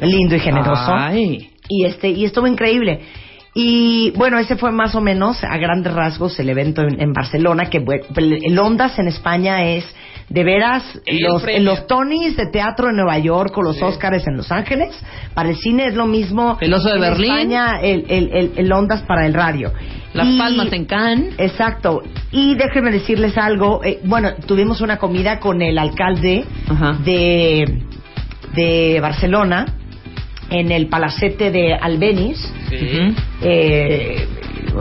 Lindo 0.00 0.36
y 0.36 0.40
generoso. 0.40 0.92
Ay. 0.94 1.50
Y 1.68 1.84
este, 1.84 2.08
y 2.10 2.24
estuvo 2.24 2.46
increíble. 2.46 3.00
Y 3.54 4.10
bueno, 4.16 4.38
ese 4.38 4.56
fue 4.56 4.70
más 4.72 4.94
o 4.94 5.00
menos 5.00 5.44
a 5.44 5.56
grandes 5.58 5.92
rasgos 5.92 6.38
el 6.40 6.48
evento 6.48 6.82
en, 6.82 7.00
en 7.00 7.12
Barcelona, 7.12 7.66
que 7.70 7.84
el 8.16 8.58
Ondas 8.58 8.98
en 8.98 9.08
España 9.08 9.62
es 9.64 9.84
de 10.28 10.44
veras 10.44 10.82
los, 11.06 11.44
los 11.60 11.86
Tonys 11.86 12.36
de 12.36 12.46
teatro 12.46 12.88
en 12.90 12.96
Nueva 12.96 13.18
York 13.18 13.56
o 13.56 13.62
los 13.62 13.80
Oscars 13.82 14.26
en 14.26 14.36
Los 14.36 14.50
Ángeles. 14.50 14.94
Para 15.34 15.50
el 15.50 15.56
cine 15.56 15.86
es 15.86 15.94
lo 15.94 16.06
mismo. 16.06 16.56
El 16.60 16.72
Oso 16.74 16.88
de 16.88 16.94
en 16.96 17.00
Berlín. 17.00 17.30
España 17.32 17.80
el, 17.82 18.04
el, 18.08 18.30
el, 18.32 18.52
el 18.56 18.72
Ondas 18.72 19.02
para 19.02 19.26
el 19.26 19.34
radio. 19.34 19.72
Las 20.14 20.26
Y- 20.28 20.38
Palmas 20.38 20.72
en 20.72 20.84
Cannes. 20.84 21.34
Exacto. 21.38 22.02
Y 22.30 22.54
déjenme 22.54 22.90
decirles 22.90 23.36
algo. 23.38 23.82
eh, 23.84 24.00
bueno, 24.04 24.30
tuvimos 24.46 24.80
una 24.80 24.96
comida 24.98 25.38
con 25.38 25.60
el 25.62 25.78
alcalde 25.78 26.44
de, 27.04 27.82
de 28.54 29.00
Barcelona 29.00 29.66
en 30.50 30.70
el 30.70 30.88
palacete 30.88 31.50
de 31.50 31.74
Albeniz. 31.74 32.38
Eh, 33.40 34.26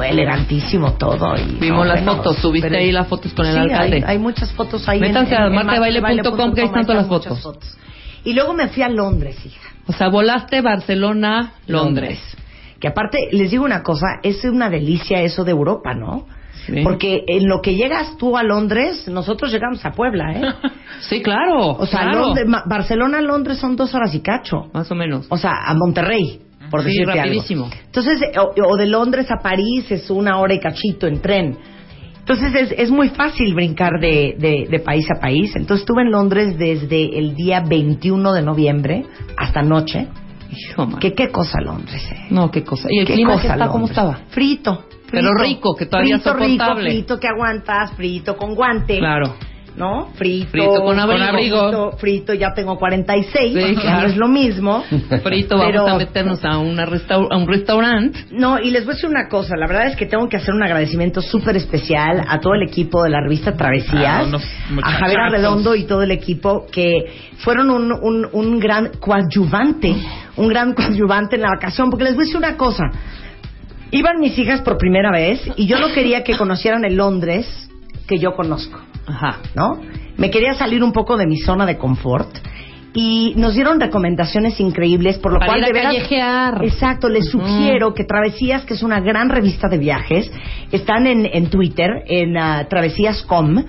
elegantísimo 0.04 0.94
todo. 0.94 1.36
Y, 1.38 1.58
Vimos 1.60 1.86
las 1.88 2.04
bueno, 2.04 2.18
fotos, 2.18 2.38
subiste 2.38 2.70
pero- 2.70 2.80
ahí 2.82 2.92
las 2.92 3.08
fotos 3.08 3.34
con 3.34 3.46
el 3.46 3.54
Sí, 3.54 3.60
alcalde. 3.60 3.96
Hay, 3.98 4.04
hay 4.06 4.18
muchas 4.20 4.52
fotos 4.54 4.88
ahí. 4.88 5.00
Métanse 5.00 5.36
a 5.36 5.50
martadebaile.com, 5.50 6.54
que 6.54 6.62
ahí 6.62 6.68
están 6.68 6.86
todas 6.86 7.02
las 7.04 7.08
muchas 7.08 7.42
fotos. 7.42 7.78
Y 8.24 8.34
luego 8.34 8.54
me 8.54 8.68
fui 8.68 8.84
a 8.84 8.90
Londres, 8.90 9.38
hija. 9.46 9.70
O 9.88 9.94
sea, 9.94 10.10
volaste 10.10 10.62
Barcelona, 10.62 11.54
Londres. 11.68 12.20
Que 12.80 12.88
aparte, 12.88 13.30
les 13.32 13.52
digo 13.52 13.64
una 13.66 13.84
cosa, 13.84 14.06
es 14.24 14.44
una 14.46 14.70
delicia 14.70 15.22
eso 15.22 15.44
de 15.44 15.52
Europa, 15.52 15.94
¿no? 15.94 16.26
Sí. 16.66 16.82
Porque 16.84 17.24
en 17.28 17.48
lo 17.48 17.60
que 17.62 17.74
llegas 17.76 18.18
tú 18.18 18.38
a 18.38 18.44
Londres, 18.44 19.08
nosotros 19.08 19.52
llegamos 19.52 19.84
a 19.84 19.92
Puebla, 19.92 20.32
¿eh? 20.34 20.42
Sí, 21.02 21.22
claro. 21.24 21.70
O 21.72 21.86
sea, 21.88 22.02
claro. 22.02 22.28
Londres- 22.28 22.48
Barcelona 22.68 23.22
Londres 23.22 23.58
son 23.58 23.76
dos 23.76 23.94
horas 23.96 24.14
y 24.14 24.20
cacho. 24.22 24.70
Más 24.74 24.92
o 24.92 24.96
menos. 24.96 25.26
O 25.30 25.38
sea, 25.38 25.54
a 25.66 25.74
Monterrey, 25.74 26.42
por 26.72 26.82
Sí, 26.82 26.88
decirte 26.88 27.12
algo. 27.12 27.24
rapidísimo. 27.26 27.70
Entonces, 27.86 28.22
eh, 28.22 28.40
o, 28.40 28.54
o 28.68 28.78
de 28.78 28.88
Londres 28.88 29.28
a 29.30 29.44
París 29.44 29.86
es 29.92 30.10
una 30.10 30.40
hora 30.40 30.54
y 30.56 30.60
cachito 30.60 31.06
en 31.06 31.22
tren. 31.22 31.58
Entonces 32.20 32.54
es, 32.56 32.72
es 32.78 32.92
muy 32.92 33.10
fácil 33.10 33.54
brincar 33.56 34.00
de, 34.00 34.36
de- 34.40 34.68
de 34.70 34.80
país 34.80 35.06
a 35.16 35.20
país. 35.20 35.56
Entonces 35.56 35.82
estuve 35.82 36.04
en 36.04 36.12
Londres 36.12 36.58
desde 36.58 37.18
el 37.20 37.36
día 37.36 37.62
21 37.68 38.32
de 38.34 38.42
noviembre 38.42 39.06
hasta 39.38 39.60
anoche. 39.62 40.08
Hijo. 40.52 41.00
Que 41.00 41.14
qué 41.14 41.30
cosa 41.30 41.60
Londres, 41.62 42.04
eh. 42.12 42.28
No, 42.30 42.52
qué 42.52 42.64
cosa. 42.64 42.88
¿Y 42.92 43.00
el 43.00 43.06
¿Qué 43.08 43.14
clima 43.16 43.34
cosa 43.34 43.54
está? 43.54 43.68
¿Cómo 43.70 43.88
estaba? 43.88 44.20
Frito. 44.30 44.86
Pero 45.10 45.30
frito. 45.32 45.44
rico, 45.44 45.76
que 45.76 45.86
todavía 45.88 46.20
frito, 46.20 46.32
soportable. 46.32 46.84
Rico, 46.84 46.94
frito 46.98 47.20
que 47.20 47.28
aguantas, 47.28 47.92
frito 47.96 48.38
con 48.38 48.54
guante. 48.56 48.98
Claro. 49.00 49.36
¿No? 49.74 50.10
Frito. 50.16 50.50
Frito 50.52 50.84
con 50.84 51.00
abrigo. 51.00 51.32
Frito, 51.32 51.92
frito, 51.98 52.34
ya 52.34 52.54
tengo 52.54 52.78
46. 52.78 53.54
Sí, 53.54 53.76
claro. 53.76 54.02
no 54.02 54.08
es 54.08 54.18
lo 54.18 54.28
mismo. 54.28 54.84
Frito, 55.24 55.58
Pero- 55.58 55.84
vamos 55.86 55.92
a 55.92 55.98
meternos 55.98 56.44
a, 56.44 56.58
una 56.58 56.84
a 56.84 57.38
un 57.38 57.48
restaurante. 57.48 58.20
No, 58.32 58.60
y 58.60 58.70
les 58.70 58.84
voy 58.84 58.92
a 58.92 58.96
decir 58.96 59.10
una 59.10 59.30
cosa. 59.30 59.56
La 59.56 59.68
verdad 59.68 59.88
es 59.88 59.96
que 59.96 60.06
tengo 60.06 60.28
que 60.28 60.36
hacer 60.38 60.54
un 60.54 60.62
agradecimiento 60.62 61.22
súper 61.22 61.56
especial 61.56 62.22
a 62.28 62.40
todo 62.42 62.54
el 62.54 62.64
equipo 62.68 63.02
de 63.04 63.12
la 63.12 63.22
revista 63.22 63.56
Travesías, 63.56 63.96
Ah, 64.06 64.20
a 64.20 64.72
muchachazos. 64.74 65.00
Javier 65.00 65.20
Arredondo 65.22 65.74
y 65.76 65.84
todo 65.86 66.04
el 66.04 66.12
equipo 66.12 66.66
que 66.70 66.90
fueron 67.38 67.70
un, 67.70 67.92
un, 67.94 68.28
un 68.34 68.60
gran 68.60 68.92
coadyuvante, 69.00 69.96
un 70.36 70.50
gran 70.50 70.74
coadyuvante 70.74 71.38
en 71.38 71.44
la 71.44 71.50
vacación. 71.50 71.90
Porque 71.90 72.04
les 72.04 72.14
voy 72.16 72.24
a 72.24 72.26
decir 72.26 72.38
una 72.38 72.58
cosa. 72.58 72.84
Iban 73.92 74.20
mis 74.20 74.38
hijas 74.38 74.62
por 74.62 74.78
primera 74.78 75.12
vez 75.12 75.42
y 75.56 75.66
yo 75.66 75.80
no 75.80 75.94
quería 75.94 76.24
que 76.24 76.36
conocieran 76.38 76.84
el 76.86 76.96
Londres 76.98 77.48
que 78.08 78.20
yo 78.20 78.34
conozco. 78.36 78.78
Ajá. 79.12 79.40
¿no? 79.56 79.80
Me 80.18 80.30
quería 80.30 80.54
salir 80.54 80.84
un 80.84 80.92
poco 80.92 81.18
de 81.18 81.26
mi 81.26 81.38
zona 81.38 81.66
de 81.66 81.78
confort 81.78 82.30
y 82.94 83.34
nos 83.38 83.54
dieron 83.54 83.80
recomendaciones 83.80 84.60
increíbles, 84.60 85.18
por 85.18 85.32
lo 85.32 85.40
Para 85.40 85.52
cual 85.54 85.60
ir 85.60 85.64
a 85.64 85.68
de 85.68 85.74
veras, 85.74 85.94
callejear. 85.96 86.64
exacto, 86.66 87.08
les 87.10 87.26
sugiero 87.30 87.94
que 87.94 88.04
Travesías, 88.04 88.64
que 88.66 88.74
es 88.74 88.84
una 88.84 89.00
gran 89.00 89.30
revista 89.30 89.70
de 89.70 89.78
viajes, 89.78 90.30
están 90.72 91.08
en, 91.08 91.26
en 91.32 91.50
Twitter, 91.50 92.04
en 92.08 92.38
ah, 92.38 92.66
travesías.com, 92.70 93.64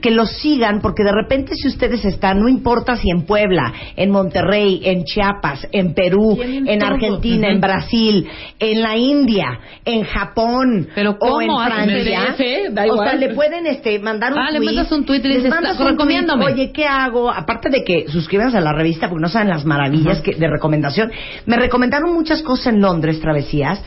que 0.00 0.10
los 0.10 0.30
sigan 0.38 0.80
porque 0.80 1.02
de 1.04 1.12
repente 1.12 1.54
si 1.54 1.68
ustedes 1.68 2.04
están, 2.04 2.40
no 2.40 2.48
importa 2.48 2.96
si 2.96 3.10
en 3.10 3.22
Puebla, 3.26 3.72
en 3.96 4.10
Monterrey, 4.10 4.80
en 4.84 5.04
Chiapas, 5.04 5.66
en 5.72 5.94
Perú, 5.94 6.38
en. 6.42 6.82
Argentina, 6.82 7.48
en 7.48 7.60
Brasil, 7.60 8.26
en 8.58 8.82
la 8.82 8.96
India, 8.96 9.58
en 9.84 10.04
Japón 10.04 10.86
Pero 10.94 11.16
o 11.20 11.40
en 11.40 11.48
¿cómo 11.48 11.60
hacen 11.60 11.88
Francia, 11.90 12.34
PDF? 12.38 12.74
Da 12.74 12.84
o 12.90 12.96
sea, 13.02 13.14
le 13.14 13.34
pueden 13.34 13.66
este 13.66 13.98
mandar 13.98 14.32
un 14.32 14.38
Ah, 14.38 14.50
le 14.50 14.58
tweet, 14.58 14.66
mandas 14.66 14.92
un 14.92 15.04
tweet 15.04 15.20
y 15.24 15.28
le 15.28 15.34
les 15.40 15.48
mandas 15.50 15.76
"Ta- 15.76 15.84
un 15.84 15.90
recomiéndame". 15.90 16.44
tweet, 16.44 16.54
Oye, 16.54 16.72
¿qué 16.72 16.84
hago? 16.86 17.30
Aparte 17.30 17.70
de 17.70 17.82
que 17.84 18.06
suscríbanse 18.08 18.58
a 18.58 18.60
la 18.66 18.72
revista 18.72 19.08
porque 19.08 19.22
no 19.22 19.28
saben 19.28 19.48
las 19.48 19.64
maravillas 19.64 20.20
que, 20.20 20.34
de 20.34 20.48
recomendación. 20.48 21.10
Me 21.46 21.56
recomendaron 21.56 22.12
muchas 22.12 22.42
cosas 22.42 22.68
en 22.74 22.80
Londres, 22.80 23.20
travesías, 23.20 23.82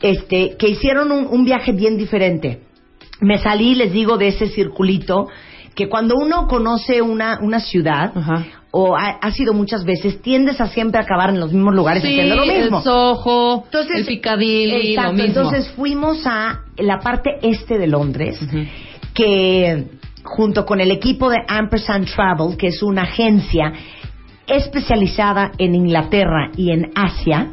este, 0.00 0.56
que 0.58 0.68
hicieron 0.68 1.10
un, 1.12 1.26
un 1.26 1.44
viaje 1.44 1.72
bien 1.72 1.96
diferente. 1.96 2.60
Me 3.20 3.38
salí, 3.38 3.74
les 3.74 3.92
digo, 3.92 4.18
de 4.18 4.28
ese 4.28 4.48
circulito 4.48 5.28
que 5.74 5.88
cuando 5.88 6.14
uno 6.16 6.46
conoce 6.46 7.02
una, 7.02 7.38
una 7.40 7.60
ciudad 7.60 8.12
o 8.70 8.96
ha, 8.96 9.18
ha 9.20 9.30
sido 9.32 9.52
muchas 9.52 9.84
veces, 9.84 10.20
tiendes 10.22 10.60
a 10.60 10.66
siempre 10.68 11.00
acabar 11.00 11.30
en 11.30 11.40
los 11.40 11.52
mismos 11.52 11.74
lugares 11.74 12.02
Sí, 12.02 12.08
haciendo 12.08 12.36
lo 12.36 12.46
mismo. 12.46 12.78
el 12.78 12.84
Soho, 12.84 13.62
Entonces, 13.64 14.00
el 14.00 14.06
Piccadilly, 14.06 14.90
exacto, 14.90 15.12
lo 15.12 15.16
mismo. 15.16 15.26
Entonces 15.26 15.68
fuimos 15.70 16.26
a 16.26 16.60
la 16.78 16.98
parte 17.00 17.38
este 17.42 17.78
de 17.78 17.86
Londres, 17.86 18.40
que 19.14 19.86
junto 20.24 20.64
con 20.64 20.80
el 20.80 20.90
equipo 20.90 21.28
de 21.30 21.38
Ampersand 21.46 22.06
Travel, 22.12 22.56
que 22.56 22.68
es 22.68 22.82
una 22.82 23.02
agencia 23.02 23.72
especializada 24.46 25.52
en 25.58 25.74
Inglaterra 25.74 26.50
y 26.56 26.70
en 26.70 26.90
Asia, 26.94 27.48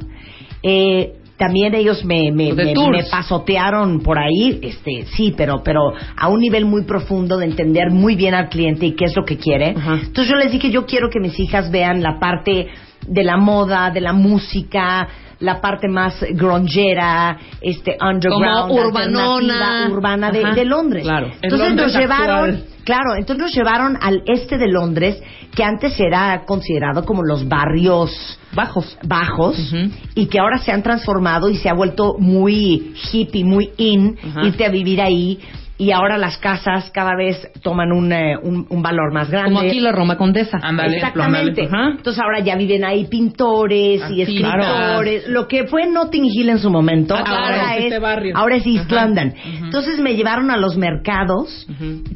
eh, 0.63 1.13
también 1.41 1.73
ellos 1.73 2.05
me, 2.05 2.31
me, 2.31 2.53
me 2.53 3.03
pasotearon 3.09 4.01
por 4.01 4.19
ahí, 4.19 4.59
este, 4.61 5.07
sí, 5.15 5.33
pero, 5.35 5.63
pero 5.63 5.91
a 6.15 6.27
un 6.27 6.39
nivel 6.39 6.65
muy 6.65 6.83
profundo 6.83 7.35
de 7.37 7.45
entender 7.45 7.89
muy 7.89 8.15
bien 8.15 8.35
al 8.35 8.47
cliente 8.49 8.85
y 8.85 8.91
qué 8.91 9.05
es 9.05 9.15
lo 9.15 9.25
que 9.25 9.37
quiere. 9.37 9.69
Entonces 9.69 10.27
yo 10.27 10.35
les 10.35 10.51
dije, 10.51 10.69
yo 10.69 10.85
quiero 10.85 11.09
que 11.09 11.19
mis 11.19 11.39
hijas 11.39 11.71
vean 11.71 12.03
la 12.03 12.19
parte 12.19 12.67
de 13.07 13.23
la 13.23 13.37
moda, 13.37 13.89
de 13.89 14.01
la 14.01 14.13
música, 14.13 15.07
la 15.41 15.59
parte 15.59 15.87
más 15.89 16.15
grongera, 16.31 17.37
este 17.61 17.97
underground, 18.01 18.69
Como 18.69 18.87
urbanona. 18.87 19.87
urbana 19.91 20.31
de, 20.31 20.43
de 20.53 20.65
Londres. 20.65 21.03
claro. 21.03 21.27
Entonces 21.41 21.67
Londres 21.67 21.87
nos 21.93 22.01
llevaron, 22.01 22.49
actual. 22.49 22.65
claro, 22.83 23.15
entonces 23.17 23.43
nos 23.43 23.53
llevaron 23.53 23.97
al 24.01 24.21
este 24.25 24.57
de 24.57 24.67
Londres, 24.67 25.21
que 25.55 25.63
antes 25.63 25.99
era 25.99 26.43
considerado 26.45 27.03
como 27.03 27.23
los 27.23 27.47
barrios 27.47 28.39
bajos, 28.53 28.97
bajos, 29.03 29.73
y 30.15 30.27
que 30.27 30.39
ahora 30.39 30.57
se 30.59 30.71
han 30.71 30.81
transformado 30.83 31.49
y 31.49 31.55
se 31.57 31.69
ha 31.69 31.73
vuelto 31.73 32.15
muy 32.19 32.93
hippie, 33.11 33.43
muy 33.43 33.71
in, 33.77 34.17
Ajá. 34.23 34.45
irte 34.45 34.65
a 34.65 34.69
vivir 34.69 35.01
ahí. 35.01 35.39
Y 35.81 35.91
ahora 35.91 36.19
las 36.19 36.37
casas 36.37 36.91
cada 36.93 37.15
vez 37.15 37.49
toman 37.63 37.91
un, 37.91 38.13
eh, 38.13 38.37
un, 38.37 38.67
un 38.69 38.83
valor 38.83 39.11
más 39.11 39.31
grande. 39.31 39.55
Como 39.55 39.67
aquí 39.67 39.79
la 39.79 39.91
Roma 39.91 40.15
Condesa. 40.15 40.59
Exactamente. 40.85 41.63
Entonces 41.63 42.21
ahora 42.23 42.39
ya 42.39 42.55
viven 42.55 42.85
ahí 42.85 43.05
pintores 43.05 43.99
y 44.11 44.21
escritores. 44.21 45.27
Lo 45.27 45.47
que 45.47 45.65
fue 45.65 45.87
Notting 45.87 46.25
Hill 46.25 46.49
en 46.49 46.59
su 46.59 46.69
momento, 46.69 47.15
Ah, 47.17 47.23
claro, 47.23 47.43
ahora, 47.45 47.77
este 47.77 47.95
es, 47.95 48.01
barrio. 48.01 48.37
ahora 48.37 48.55
es 48.57 48.67
East 48.67 48.91
Ajá. 48.91 49.05
London. 49.05 49.33
Entonces 49.63 49.99
me 49.99 50.15
llevaron 50.15 50.51
a 50.51 50.57
los 50.57 50.77
mercados, 50.77 51.65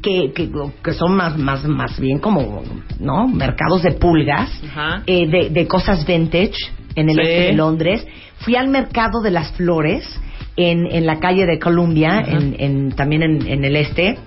que, 0.04 0.32
que, 0.36 0.47
que 0.84 0.93
son 0.93 1.15
más, 1.15 1.36
más, 1.36 1.63
más 1.65 1.99
bien 1.99 2.19
como, 2.19 2.62
¿no? 2.99 3.28
Mercados 3.28 3.82
de 3.82 3.93
pulgas, 3.93 4.51
Ajá. 4.69 5.01
eh, 5.08 5.28
de, 5.28 5.49
de 5.49 5.67
cosas 5.67 6.06
vintage 6.06 6.54
en 6.95 7.10
el 7.10 7.15
Sí. 7.15 7.21
este 7.21 7.41
de 7.47 7.54
Londres. 7.54 8.08
Fui 8.41 8.56
al 8.56 8.67
mercado 8.67 9.21
de 9.23 9.32
las 9.32 9.51
flores 9.54 10.04
en, 10.58 10.86
en 10.86 11.06
la 11.06 11.20
calle 11.20 11.46
de 11.46 11.60
Columbia, 11.60 12.24
en, 12.28 12.56
en- 12.60 12.91
también 12.91 13.24
en, 13.24 13.48
en 13.48 13.65
el 13.65 13.76
este. 13.76 14.18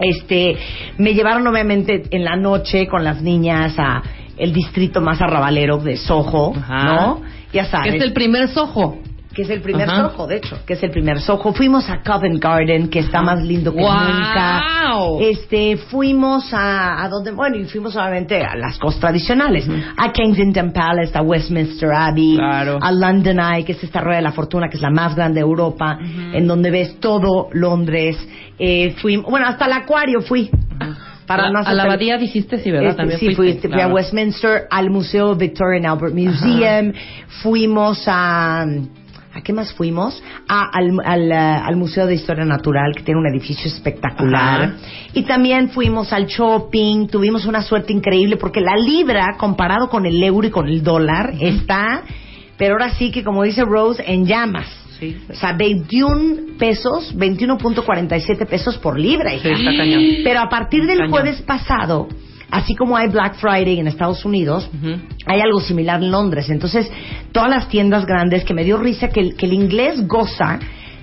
Este, 0.00 0.56
me 0.96 1.12
llevaron 1.14 1.46
obviamente 1.46 2.02
en 2.10 2.24
la 2.24 2.36
noche 2.36 2.86
con 2.86 3.02
las 3.02 3.20
niñas 3.22 3.74
a 3.78 4.02
el 4.36 4.52
distrito 4.52 5.00
más 5.00 5.20
arrabalero 5.20 5.78
de 5.78 5.96
Soho, 5.96 6.52
¿no? 6.84 7.20
Ya 7.52 7.64
sabes. 7.64 7.94
Es 7.94 8.02
el 8.02 8.12
primer 8.12 8.48
Soho. 8.48 8.98
Que 9.38 9.42
es 9.44 9.50
el 9.50 9.60
primer 9.60 9.88
Ajá. 9.88 10.10
Soho, 10.10 10.26
de 10.26 10.38
hecho, 10.38 10.58
que 10.66 10.72
es 10.72 10.82
el 10.82 10.90
primer 10.90 11.20
Soho. 11.20 11.52
Fuimos 11.52 11.88
a 11.88 12.02
Covent 12.02 12.42
Garden, 12.42 12.88
que 12.88 12.98
está 12.98 13.22
más 13.22 13.40
lindo 13.40 13.72
que 13.72 13.80
nunca. 13.80 14.64
Este, 15.20 15.76
fuimos 15.76 16.52
a, 16.52 17.04
a 17.04 17.08
donde, 17.08 17.30
bueno, 17.30 17.56
y 17.56 17.64
fuimos 17.66 17.94
obviamente 17.94 18.42
a 18.42 18.56
las 18.56 18.76
cosas 18.80 18.98
tradicionales, 18.98 19.64
a 19.96 20.10
Kensington 20.10 20.72
Palace, 20.72 21.16
a 21.16 21.22
Westminster 21.22 21.92
Abbey, 21.92 22.34
Claro. 22.36 22.78
a 22.82 22.90
London 22.90 23.38
Eye, 23.38 23.64
que 23.64 23.72
es 23.74 23.84
esta 23.84 24.00
rueda 24.00 24.16
de 24.16 24.22
la 24.24 24.32
fortuna, 24.32 24.68
que 24.68 24.76
es 24.76 24.82
la 24.82 24.90
más 24.90 25.14
grande 25.14 25.36
de 25.38 25.42
Europa, 25.46 26.00
en 26.00 26.44
donde 26.48 26.72
ves 26.72 26.98
todo 26.98 27.48
Londres. 27.52 28.16
Eh, 28.58 28.96
fui, 29.00 29.18
bueno, 29.18 29.46
hasta 29.46 29.66
el 29.66 29.72
acuario 29.74 30.20
fui. 30.20 30.50
Para 31.28 31.44
a, 31.46 31.50
no 31.52 31.60
a 31.60 31.74
la 31.74 31.82
abadía 31.84 32.18
dijiste, 32.18 32.58
sí, 32.58 32.72
¿verdad? 32.72 32.88
este, 32.90 33.02
También 33.02 33.20
sí, 33.20 33.26
fui, 33.26 33.34
fuiste, 33.36 33.68
fui 33.68 33.80
a. 33.82 33.86
Westminster, 33.86 34.62
al 34.68 34.90
Museo 34.90 35.36
Victoria 35.36 35.76
and 35.78 35.86
Albert 35.86 36.14
Museum, 36.14 36.92
fuimos 37.40 38.02
a... 38.08 38.64
¿A 39.38 39.40
qué 39.40 39.52
más 39.52 39.72
fuimos? 39.72 40.20
A- 40.48 40.68
al, 40.76 40.90
al, 41.04 41.30
eh, 41.30 41.34
al 41.36 41.76
Museo 41.76 42.06
de 42.06 42.14
Historia 42.16 42.44
Natural, 42.44 42.92
que 42.96 43.04
tiene 43.04 43.20
un 43.20 43.26
edificio 43.28 43.70
espectacular. 43.70 44.62
Ajá. 44.62 44.74
Y 45.14 45.22
también 45.22 45.70
fuimos 45.70 46.12
al 46.12 46.26
shopping, 46.26 47.06
tuvimos 47.06 47.46
una 47.46 47.62
suerte 47.62 47.92
increíble, 47.92 48.36
porque 48.36 48.60
la 48.60 48.76
libra, 48.76 49.36
comparado 49.38 49.88
con 49.88 50.06
el 50.06 50.20
euro 50.22 50.48
y 50.48 50.50
con 50.50 50.66
el 50.66 50.82
dólar, 50.82 51.34
está, 51.40 52.02
pero 52.56 52.72
ahora 52.74 52.90
sí 52.90 53.12
que, 53.12 53.22
como 53.22 53.44
dice 53.44 53.64
Rose, 53.64 54.02
en 54.06 54.26
llamas. 54.26 54.66
Sí, 54.98 55.16
O 55.30 55.34
sea, 55.34 55.52
21 55.52 56.58
pesos, 56.58 57.14
21.47 57.16 58.46
pesos 58.48 58.78
por 58.78 58.98
libra. 58.98 59.32
hija. 59.32 59.48
Sí, 59.48 59.54
está 59.54 59.76
cañón. 59.76 60.02
Pero 60.24 60.40
a 60.40 60.48
partir 60.48 60.84
del 60.86 60.98
Cañón. 60.98 61.10
jueves 61.12 61.42
pasado, 61.42 62.08
así 62.50 62.74
como 62.74 62.96
hay 62.96 63.08
Black 63.08 63.36
Friday 63.36 63.78
en 63.78 63.86
Estados 63.88 64.24
Unidos, 64.24 64.70
hay 65.26 65.40
algo 65.40 65.60
similar 65.60 66.02
en 66.02 66.10
Londres. 66.10 66.48
Entonces, 66.50 66.90
todas 67.32 67.50
las 67.50 67.68
tiendas 67.68 68.06
grandes, 68.06 68.44
que 68.44 68.54
me 68.54 68.64
dio 68.64 68.76
risa 68.78 69.08
que 69.08 69.20
el, 69.20 69.36
que 69.36 69.46
el 69.46 69.52
inglés 69.52 70.06
goza 70.06 70.58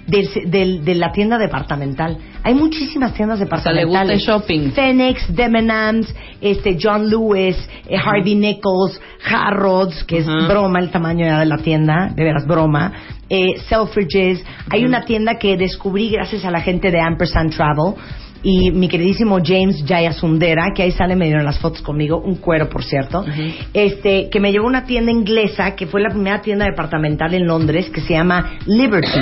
del- 0.07 0.29
del- 0.51 0.85
de 0.85 0.93
la 0.95 1.11
tienda 1.11 1.37
departamental. 1.39 2.17
Hay 2.43 2.53
muchísimas 2.53 3.13
tiendas 3.15 3.39
le 3.39 3.45
departamentales. 3.45 3.87
gusta 3.87 4.13
el 4.13 4.19
shopping. 4.19 4.71
Phoenix, 4.71 5.35
Debenhams, 5.35 6.13
este, 6.41 6.77
John 6.79 7.09
Lewis, 7.09 7.57
eh, 7.87 7.97
Harvey 7.97 8.35
Nichols, 8.35 9.01
Harrods, 9.27 10.03
que 10.03 10.19
es 10.19 10.27
broma 10.27 10.79
el 10.79 10.91
tamaño 10.91 11.39
de 11.39 11.45
la 11.47 11.57
tienda, 11.57 12.11
de 12.15 12.23
veras 12.23 12.45
broma. 12.45 12.93
Eh, 13.27 13.55
Selfridges. 13.67 14.43
Hay 14.69 14.85
una 14.85 15.05
tienda 15.05 15.39
que 15.39 15.57
descubrí 15.57 16.11
gracias 16.11 16.45
a 16.45 16.51
la 16.51 16.61
gente 16.61 16.91
de 16.91 16.99
Ampersand 17.01 17.51
Travel 17.55 17.95
y 18.43 18.71
mi 18.71 18.87
queridísimo 18.87 19.39
James 19.43 19.83
Jayasundera, 19.87 20.71
que 20.75 20.83
ahí 20.83 20.91
sale 20.91 21.15
medio 21.15 21.37
en 21.37 21.45
las 21.45 21.59
fotos 21.59 21.81
conmigo, 21.81 22.19
un 22.19 22.35
cuero 22.35 22.69
por 22.69 22.83
cierto, 22.83 23.25
este, 23.73 24.29
que 24.29 24.39
me 24.39 24.51
llevó 24.51 24.65
a 24.65 24.69
una 24.69 24.85
tienda 24.85 25.11
inglesa 25.11 25.75
que 25.75 25.87
fue 25.87 26.01
la 26.01 26.09
primera 26.09 26.41
tienda 26.41 26.65
departamental 26.65 27.33
en 27.33 27.47
Londres 27.47 27.89
que 27.89 28.01
se 28.01 28.13
llama 28.13 28.53
Liberty. 28.65 29.19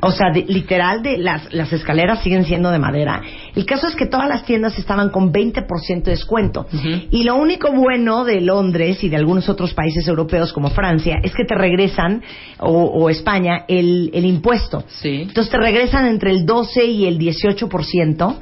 O 0.00 0.10
sea, 0.12 0.30
de- 0.32 0.44
literal, 0.46 1.02
de 1.02 1.18
las, 1.18 1.52
las 1.52 1.72
escaleras 1.72 2.22
siguen 2.22 2.44
siendo 2.44 2.70
de 2.70 2.78
madera. 2.78 3.20
El 3.54 3.66
caso 3.66 3.88
es 3.88 3.96
que 3.96 4.06
todas 4.06 4.28
las 4.28 4.44
tiendas 4.44 4.78
estaban 4.78 5.10
con 5.10 5.32
20% 5.32 6.02
de 6.04 6.10
descuento. 6.12 6.66
Y 7.10 7.24
lo 7.24 7.36
único 7.36 7.72
bueno 7.72 8.24
de 8.24 8.40
Londres 8.40 9.02
y 9.02 9.08
de 9.08 9.16
algunos 9.16 9.48
otros 9.48 9.74
países 9.74 10.06
europeos 10.06 10.52
como 10.52 10.70
Francia 10.70 11.18
es 11.22 11.34
que 11.34 11.44
te 11.44 11.54
regresan, 11.54 12.22
o, 12.58 12.70
o 12.84 13.10
España, 13.10 13.64
el, 13.68 14.10
el 14.14 14.24
impuesto. 14.24 14.84
Sí. 14.88 15.22
Entonces 15.22 15.50
te 15.50 15.58
regresan 15.58 16.06
entre 16.06 16.30
el 16.30 16.46
12 16.46 16.84
y 16.84 17.06
el 17.06 17.18
18% 17.18 18.36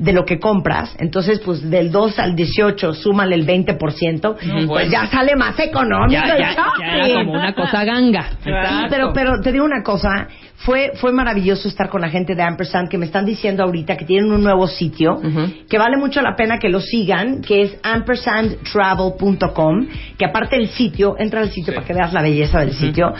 de 0.00 0.12
lo 0.14 0.24
que 0.24 0.38
compras. 0.38 0.96
Entonces, 0.98 1.40
pues 1.40 1.68
del 1.68 1.90
2 1.92 2.18
al 2.18 2.34
18, 2.34 2.94
súmale 2.94 3.34
el 3.34 3.46
20%, 3.46 4.36
pues 4.36 4.66
pues. 4.66 4.90
ya 4.90 5.04
sale 5.06 5.36
más 5.36 5.58
económico 5.58 6.10
Ya, 6.10 6.22
el 6.32 6.38
ya, 6.38 6.56
ya 6.78 6.96
era 6.96 7.24
como 7.24 7.32
una 7.32 7.52
cosa 7.54 7.84
ganga. 7.84 8.30
Sí, 8.42 8.50
pero, 8.88 9.12
pero 9.12 9.42
te 9.42 9.52
digo 9.52 9.62
una 9.64 9.82
cosa, 9.82 10.28
fue, 10.56 10.92
fue 10.94 11.12
maravilloso 11.12 11.68
estar 11.68 11.90
con 11.90 12.00
la 12.00 12.08
gente 12.08 12.34
de 12.34 12.42
Ampersand 12.42 12.88
que 12.88 12.96
me 12.96 13.04
están 13.06 13.26
diciendo 13.26 13.62
ahorita 13.62 13.98
que 13.98 14.06
tienen 14.06 14.32
un 14.32 14.42
nuevo 14.42 14.66
sitio, 14.66 15.20
que 15.68 15.78
vale 15.78 15.98
mucho 15.98 16.22
la 16.22 16.34
pena 16.34 16.58
que 16.58 16.70
lo 16.70 16.80
sigan, 16.80 17.42
que 17.42 17.60
es 17.62 17.76
ampersandtravel.com, 17.82 19.86
que 20.16 20.24
aparte 20.24 20.56
del 20.56 20.70
sitio, 20.70 21.16
entra 21.18 21.40
al 21.40 21.50
sitio 21.50 21.74
para 21.74 21.86
que 21.86 21.92
veas 21.92 22.14
la 22.14 22.22
belleza 22.22 22.60
del 22.60 22.72
sitio, 22.72 23.12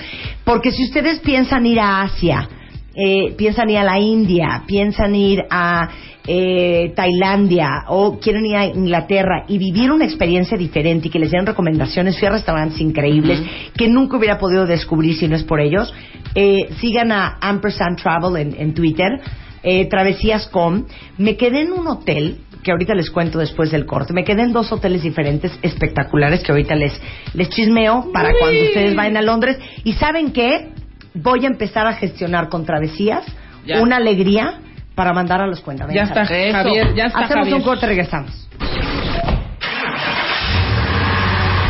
porque 0.45 0.73
si 0.73 0.85
ustedes 0.85 1.19
piensan 1.21 1.67
ir 1.67 1.79
a 1.79 2.01
Asia, 2.03 2.49
eh, 2.95 3.35
piensan 3.37 3.71
ir 3.71 3.79
a 3.79 3.85
la 3.85 3.99
India, 3.99 4.63
piensan 4.67 5.15
ir 5.15 5.45
a 5.49 5.89
eh, 6.27 6.93
Tailandia 6.95 7.85
o 7.89 8.19
quieren 8.19 8.45
ir 8.47 8.57
a 8.57 8.67
Inglaterra 8.67 9.45
y 9.49 9.59
vivir 9.59 9.91
una 9.91 10.05
experiencia 10.05 10.57
diferente 10.57 11.09
y 11.09 11.11
que 11.11 11.19
les 11.19 11.31
den 11.31 11.47
recomendaciones, 11.47 12.19
fui 12.19 12.29
a 12.29 12.33
restaurantes 12.33 12.81
increíbles 12.81 13.43
que 13.77 13.89
nunca 13.89 14.17
hubiera 14.17 14.39
podido 14.39 14.67
descubrir 14.67 15.17
si 15.17 15.29
no 15.29 15.37
es 15.37 15.43
por 15.45 15.61
ellos, 15.61 15.93
eh, 16.35 16.69
sigan 16.81 17.11
a 17.13 17.39
Ampersand 17.41 18.01
Travel 18.01 18.37
en, 18.37 18.55
en 18.61 18.75
Twitter, 18.75 19.21
eh, 19.63 19.87
Travesías.com. 19.89 20.85
Me 21.19 21.37
quedé 21.37 21.63
en 21.63 21.73
un 21.73 21.87
hotel 21.89 22.39
que 22.63 22.71
ahorita 22.73 22.95
les 22.95 23.11
cuento 23.11 23.39
después 23.39 23.71
del 23.71 23.87
corte. 23.87 24.13
Me 24.13 24.25
quedé 24.25 24.43
en 24.43 24.53
dos 24.53 24.71
hoteles 24.71 25.03
diferentes 25.03 25.51
espectaculares 25.63 26.43
que 26.43 26.53
ahorita 26.53 26.75
les, 26.75 26.93
les 27.35 27.49
chismeo 27.49 28.11
para 28.13 28.31
cuando 28.39 28.61
ustedes 28.63 28.95
vayan 28.95 29.17
a 29.17 29.23
Londres. 29.23 29.59
¿Y 29.85 29.95
saben 29.95 30.33
qué? 30.33 30.69
Voy 31.15 31.45
a 31.45 31.49
empezar 31.49 31.87
a 31.87 31.95
gestionar 31.95 32.49
con 32.49 32.65
Travesías 32.65 33.25
Ya. 33.67 33.83
una 33.83 33.97
alegría 33.97 34.61
para 35.01 35.15
mandar 35.15 35.41
a 35.41 35.47
los 35.47 35.63
cuentas. 35.63 35.89
Ya 35.91 36.03
está, 36.03 36.27
Javier, 36.27 36.93
ya 36.95 37.07
está, 37.07 37.21
Hacemos 37.21 37.45
Javier. 37.47 37.55
un 37.55 37.63
corte, 37.63 37.87
regresamos. 37.87 38.31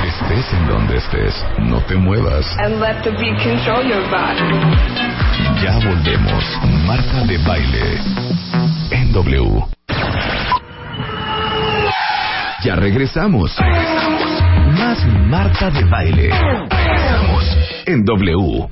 Estés 0.05 0.53
en 0.53 0.67
donde 0.67 0.97
estés, 0.97 1.47
no 1.61 1.79
te 1.83 1.95
muevas. 1.95 2.45
And 2.59 2.81
let 2.81 3.05
the 3.05 3.13
beat 3.13 3.39
control 3.41 3.87
your 3.87 4.03
body. 4.11 4.43
Ya 5.63 5.79
volvemos. 5.79 6.45
Marta 6.89 7.25
de 7.25 7.39
baile. 7.47 8.01
En 8.91 9.13
W. 9.13 9.65
Ya 12.65 12.75
regresamos. 12.75 13.57
Más 14.77 15.07
Marta 15.07 15.71
de 15.71 15.85
baile. 15.85 16.31
Regresamos. 16.69 17.45
En 17.87 18.05
W. 18.05 18.69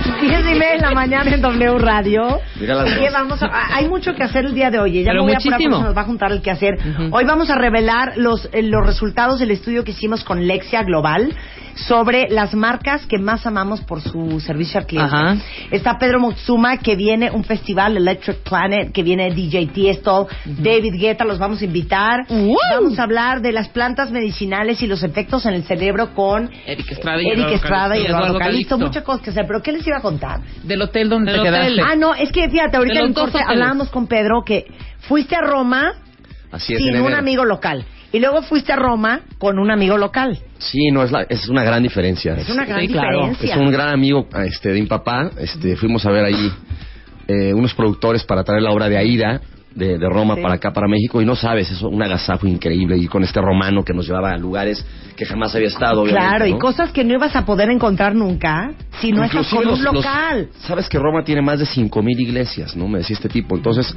10 0.00 0.40
y 0.40 0.54
media 0.58 0.72
de 0.72 0.78
la 0.78 0.90
mañana 0.92 1.34
en 1.34 1.40
W 1.42 1.78
Radio. 1.78 2.40
Mira 2.58 2.74
las 2.76 2.92
¿Qué 2.94 3.04
dos. 3.04 3.12
vamos 3.12 3.42
a- 3.42 3.74
hay 3.76 3.88
mucho 3.88 4.14
que 4.14 4.22
hacer 4.22 4.46
el 4.46 4.54
día 4.54 4.70
de 4.70 4.78
hoy. 4.78 5.02
Ya 5.02 5.10
Pero 5.10 5.24
me 5.24 5.32
voy 5.32 5.32
a 5.32 5.34
muchísimo. 5.36 5.76
se 5.78 5.82
nos 5.84 5.96
va 5.96 6.00
a 6.02 6.04
juntar 6.04 6.32
el 6.32 6.40
que 6.40 6.50
hacer. 6.50 6.78
Hoy 7.10 7.24
vamos 7.24 7.50
a 7.50 7.54
revelar 7.56 8.14
los, 8.16 8.48
eh, 8.52 8.62
los 8.62 8.86
resultados 8.86 9.38
del 9.40 9.50
estudio 9.50 9.84
que 9.84 9.90
hicimos 9.90 10.24
con 10.24 10.46
Lexia 10.46 10.82
Global 10.82 11.34
sobre 11.74 12.28
las 12.28 12.54
marcas 12.54 13.06
que 13.06 13.18
más 13.18 13.46
amamos 13.46 13.80
por 13.80 14.00
su 14.00 14.40
servicio 14.40 14.80
al 14.80 14.86
cliente. 14.86 15.14
Ajá. 15.14 15.36
Está 15.70 15.98
Pedro 15.98 16.20
Motsuma, 16.20 16.76
que 16.78 16.96
viene 16.96 17.30
un 17.30 17.44
festival 17.44 17.96
Electric 17.96 18.38
Planet, 18.38 18.92
que 18.92 19.02
viene 19.02 19.30
DJ 19.32 19.66
Tiesto, 19.68 20.28
David 20.44 20.94
Guetta, 21.00 21.24
los 21.24 21.38
vamos 21.38 21.60
a 21.62 21.64
invitar. 21.64 22.20
Vamos 22.28 22.98
a 22.98 23.02
hablar 23.04 23.40
de 23.40 23.52
las 23.52 23.68
plantas 23.68 24.10
medicinales 24.10 24.82
y 24.82 24.86
los 24.86 25.02
efectos 25.02 25.46
en 25.46 25.54
el 25.54 25.64
cerebro 25.64 26.14
con 26.14 26.50
Eric 26.66 26.90
Estrada 26.92 27.22
y 27.22 27.26
Eric 27.26 27.36
Eduardo 27.38 27.54
Estrada 27.56 27.96
y. 27.96 28.06
Eduardo 28.06 28.36
Eduardo. 28.38 28.78
Muchas 28.78 29.02
cosas 29.04 29.22
que 29.22 29.30
hacer, 29.30 29.46
pero 29.46 29.62
¿qué 29.62 29.72
les 29.72 29.86
iba 29.86 29.98
a 29.98 30.02
contar? 30.02 30.40
Del 30.62 30.82
hotel 30.82 31.08
donde 31.08 31.32
Del 31.32 31.42
te 31.42 31.48
hotel. 31.48 31.74
quedaste. 31.74 31.92
Ah, 31.92 31.96
no, 31.96 32.14
es 32.14 32.30
que 32.32 32.48
fíjate, 32.50 32.76
ahorita 32.76 33.00
en 33.00 33.12
corte 33.14 33.30
hoteles. 33.38 33.48
hablábamos 33.48 33.88
con 33.90 34.06
Pedro 34.06 34.42
que 34.44 34.66
fuiste 35.00 35.34
a 35.36 35.40
Roma 35.40 35.92
Así 36.50 36.74
es, 36.74 36.80
sin 36.80 36.90
en 36.90 37.00
un 37.00 37.06
enero. 37.06 37.18
amigo 37.18 37.44
local. 37.44 37.84
Y 38.12 38.20
luego 38.20 38.42
fuiste 38.42 38.72
a 38.72 38.76
Roma 38.76 39.20
con 39.38 39.58
un 39.58 39.70
amigo 39.70 39.96
local. 39.96 40.38
Sí, 40.58 40.90
no, 40.92 41.02
es, 41.02 41.10
la- 41.10 41.22
es 41.22 41.48
una 41.48 41.64
gran 41.64 41.82
diferencia. 41.82 42.34
Es 42.34 42.48
una 42.50 42.64
gran 42.66 42.80
Sí, 42.82 42.88
claro. 42.88 43.18
diferencia. 43.28 43.54
Es 43.54 43.60
un 43.60 43.70
gran 43.72 43.88
amigo 43.88 44.28
este, 44.44 44.70
de 44.72 44.80
mi 44.80 44.86
papá. 44.86 45.30
Este, 45.38 45.76
fuimos 45.76 46.04
a 46.04 46.10
ver 46.10 46.24
ahí 46.26 46.52
eh, 47.28 47.54
unos 47.54 47.72
productores 47.74 48.22
para 48.24 48.44
traer 48.44 48.62
la 48.62 48.70
obra 48.70 48.88
de 48.88 48.98
Aida 48.98 49.40
de, 49.74 49.98
de 49.98 50.08
Roma 50.08 50.34
Sí. 50.36 50.42
para 50.42 50.54
acá, 50.54 50.72
para 50.72 50.88
México. 50.88 51.20
Y 51.22 51.24
no 51.26 51.34
sabes, 51.36 51.70
es 51.70 51.82
un 51.82 52.02
agasajo 52.02 52.46
increíble. 52.46 52.96
Y 52.96 53.06
con 53.06 53.22
este 53.24 53.40
romano 53.40 53.82
que 53.84 53.92
nos 53.92 54.06
llevaba 54.06 54.32
a 54.32 54.36
lugares 54.38 54.84
que 55.16 55.24
jamás 55.24 55.54
había 55.54 55.68
estado. 55.68 56.04
Claro, 56.04 56.46
y 56.46 56.58
cosas 56.58 56.90
que 56.92 57.04
no 57.04 57.14
ibas 57.14 57.34
a 57.36 57.44
poder 57.44 57.70
encontrar 57.70 58.14
nunca 58.14 58.72
si 59.00 59.12
no 59.12 59.24
estás 59.24 59.48
con 59.48 59.60
un 59.60 59.70
los- 59.70 59.80
local. 59.80 60.48
Sabes 60.60 60.88
que 60.88 60.98
Roma 60.98 61.24
tiene 61.24 61.42
más 61.42 61.58
de 61.58 61.66
5.000 61.66 62.18
iglesias, 62.20 62.76
¿no? 62.76 62.88
Me 62.88 62.98
decía 62.98 63.14
este 63.14 63.28
tipo. 63.28 63.56
Entonces, 63.56 63.94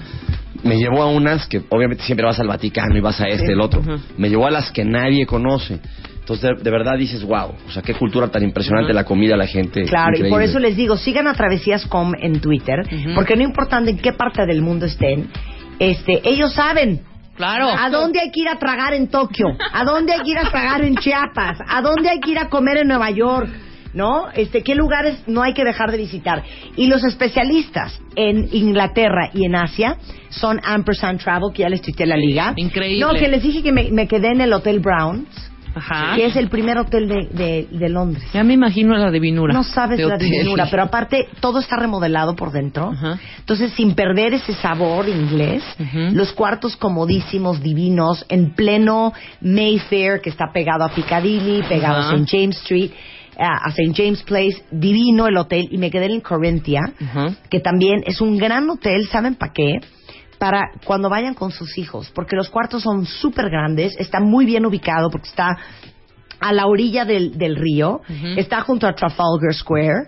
me 0.64 0.78
llevó 0.78 1.04
a 1.04 1.08
unas 1.08 1.48
que 1.48 1.62
obviamente 1.70 2.04
siempre 2.04 2.26
vas 2.26 2.40
al 2.40 2.48
Vaticano 2.48 2.96
y 2.98 3.02
vas 3.02 3.20
a 3.22 3.28
este, 3.28 3.52
el 3.54 3.62
otro. 3.62 3.82
Me 4.18 4.30
llevó 4.30 4.48
a 4.48 4.52
las 4.52 4.72
que 4.72 4.84
nadie 4.84 5.26
conoce. 5.26 5.80
Entonces, 6.20 6.50
de, 6.58 6.64
de 6.64 6.72
verdad 6.72 6.98
dices, 6.98 7.24
wow, 7.24 7.52
o 7.68 7.72
sea, 7.72 7.84
qué 7.84 7.94
cultura 7.94 8.28
tan 8.30 8.42
impresionante 8.42 8.92
la 8.94 9.04
comida, 9.04 9.38
la 9.38 9.46
gente. 9.46 9.84
Claro, 9.84 10.18
y 10.18 10.28
por 10.28 10.42
eso 10.42 10.58
les 10.58 10.76
digo, 10.76 10.98
sigan 10.98 11.28
a 11.28 11.36
Travesías.com 11.36 12.14
en 12.20 12.40
Twitter, 12.40 12.84
porque 13.14 13.36
no 13.36 13.44
importa 13.44 13.78
en 13.78 13.96
qué 14.00 14.12
parte 14.12 14.44
del 14.48 14.64
mundo 14.64 14.88
estén, 14.88 15.28
este, 15.80 16.22
ellos 16.28 16.54
saben 16.54 17.02
Claro. 17.36 17.68
¿A 17.70 17.90
dónde 17.90 18.20
hay 18.22 18.32
que 18.32 18.42
ir 18.42 18.48
a 18.48 18.58
tragar 18.58 18.94
en 18.94 19.10
Tokio? 19.10 19.48
¿A 19.74 19.84
dónde 19.84 20.14
hay 20.14 20.22
que 20.22 20.32
ir 20.32 20.38
a 20.38 20.50
tragar 20.50 20.82
en 20.84 20.96
Chiapas? 20.96 21.60
¿A 21.68 21.82
dónde 21.82 22.10
hay 22.10 22.20
que 22.20 22.32
ir 22.32 22.40
a 22.40 22.50
comer 22.50 22.78
en 22.78 22.88
Nueva 22.88 23.12
York? 23.12 23.50
¿No? 23.94 24.28
Este, 24.34 24.62
¿Qué 24.62 24.76
lugares 24.76 25.24
no 25.28 25.42
hay 25.42 25.54
que 25.54 25.64
dejar 25.64 25.92
de 25.92 25.98
visitar? 25.98 26.44
Y 26.76 26.88
los 26.88 27.04
especialistas 27.04 28.00
en 28.16 28.50
Inglaterra 28.52 29.32
y 29.34 29.46
en 29.46 29.56
Asia 29.56 29.98
son 30.30 30.60
Ampersand 30.64 31.22
Travel, 31.22 31.54
que 31.54 31.62
ya 31.62 31.70
les 31.70 31.82
tuiteé 31.82 32.06
la 32.06 32.18
liga. 32.18 32.54
Increíble. 32.58 33.00
No, 33.00 33.14
que 33.14 33.30
les 33.30 33.42
dije 33.42 33.64
que 33.64 33.72
me, 33.72 33.92
me 33.92 34.08
quedé 34.08 34.32
en 34.32 34.42
el 34.42 34.52
Hotel 34.52 34.80
Browns. 34.80 35.28
Ajá. 35.76 36.16
que 36.16 36.26
es 36.26 36.36
el 36.36 36.50
primer 36.50 36.78
hotel 36.78 37.08
de, 37.08 37.28
de, 37.28 37.68
de 37.70 37.90
Londres. 37.90 38.24
Ya 38.34 38.44
me 38.44 38.54
imagino 38.54 38.96
la 38.98 39.12
divinura. 39.12 39.54
No 39.54 39.64
sabes 39.64 39.98
de 39.98 40.06
la 40.06 40.16
hotel. 40.16 40.30
divinura, 40.30 40.68
pero 40.72 40.84
aparte 40.84 41.28
todo 41.42 41.60
está 41.60 41.76
remodelado 41.76 42.36
por 42.36 42.52
dentro. 42.52 42.92
Ajá. 42.92 43.20
Entonces, 43.40 43.72
sin 43.74 43.94
perder 43.94 44.34
ese 44.34 44.54
sabor 44.54 45.08
inglés, 45.10 45.64
los 46.14 46.32
cuartos 46.34 46.76
comodísimos, 46.78 47.62
divinos, 47.62 48.26
en 48.30 48.52
pleno 48.56 49.14
Mayfair, 49.42 50.22
que 50.22 50.30
está 50.30 50.46
pegado 50.54 50.84
a 50.84 50.90
Piccadilly, 50.90 51.64
pegado 51.68 51.98
a 52.02 52.14
St. 52.16 52.26
James 52.30 52.58
Street, 52.58 52.92
a 53.38 53.70
St. 53.70 53.94
James 53.96 54.24
Place, 54.24 54.64
divino 54.72 55.28
el 55.28 55.38
hotel. 55.38 55.68
Y 55.70 55.78
me 55.78 55.92
quedé 55.92 56.06
en 56.06 56.22
Corinthia, 56.22 56.82
Ajá. 57.02 57.36
que 57.50 57.60
también 57.60 58.02
es 58.06 58.22
un 58.22 58.38
gran 58.38 58.70
hotel, 58.70 59.08
¿saben 59.08 59.36
para 59.36 59.52
qué? 59.54 59.80
Para 60.38 60.72
cuando 60.86 61.10
vayan 61.10 61.34
con 61.34 61.52
sus 61.52 61.78
hijos, 61.78 62.12
porque 62.14 62.36
los 62.36 62.50
cuartos 62.50 62.84
son 62.84 63.06
súper 63.06 63.50
grandes, 63.50 63.96
está 63.98 64.20
muy 64.20 64.46
bien 64.46 64.66
ubicado 64.66 65.10
porque 65.10 65.30
está 65.30 65.58
a 66.40 66.54
la 66.54 66.68
orilla 66.68 67.06
del, 67.06 67.38
del 67.38 67.56
río, 67.56 68.02
está 68.36 68.62
junto 68.62 68.88
a 68.88 68.94
Trafalgar 68.94 69.54
Square. 69.54 70.08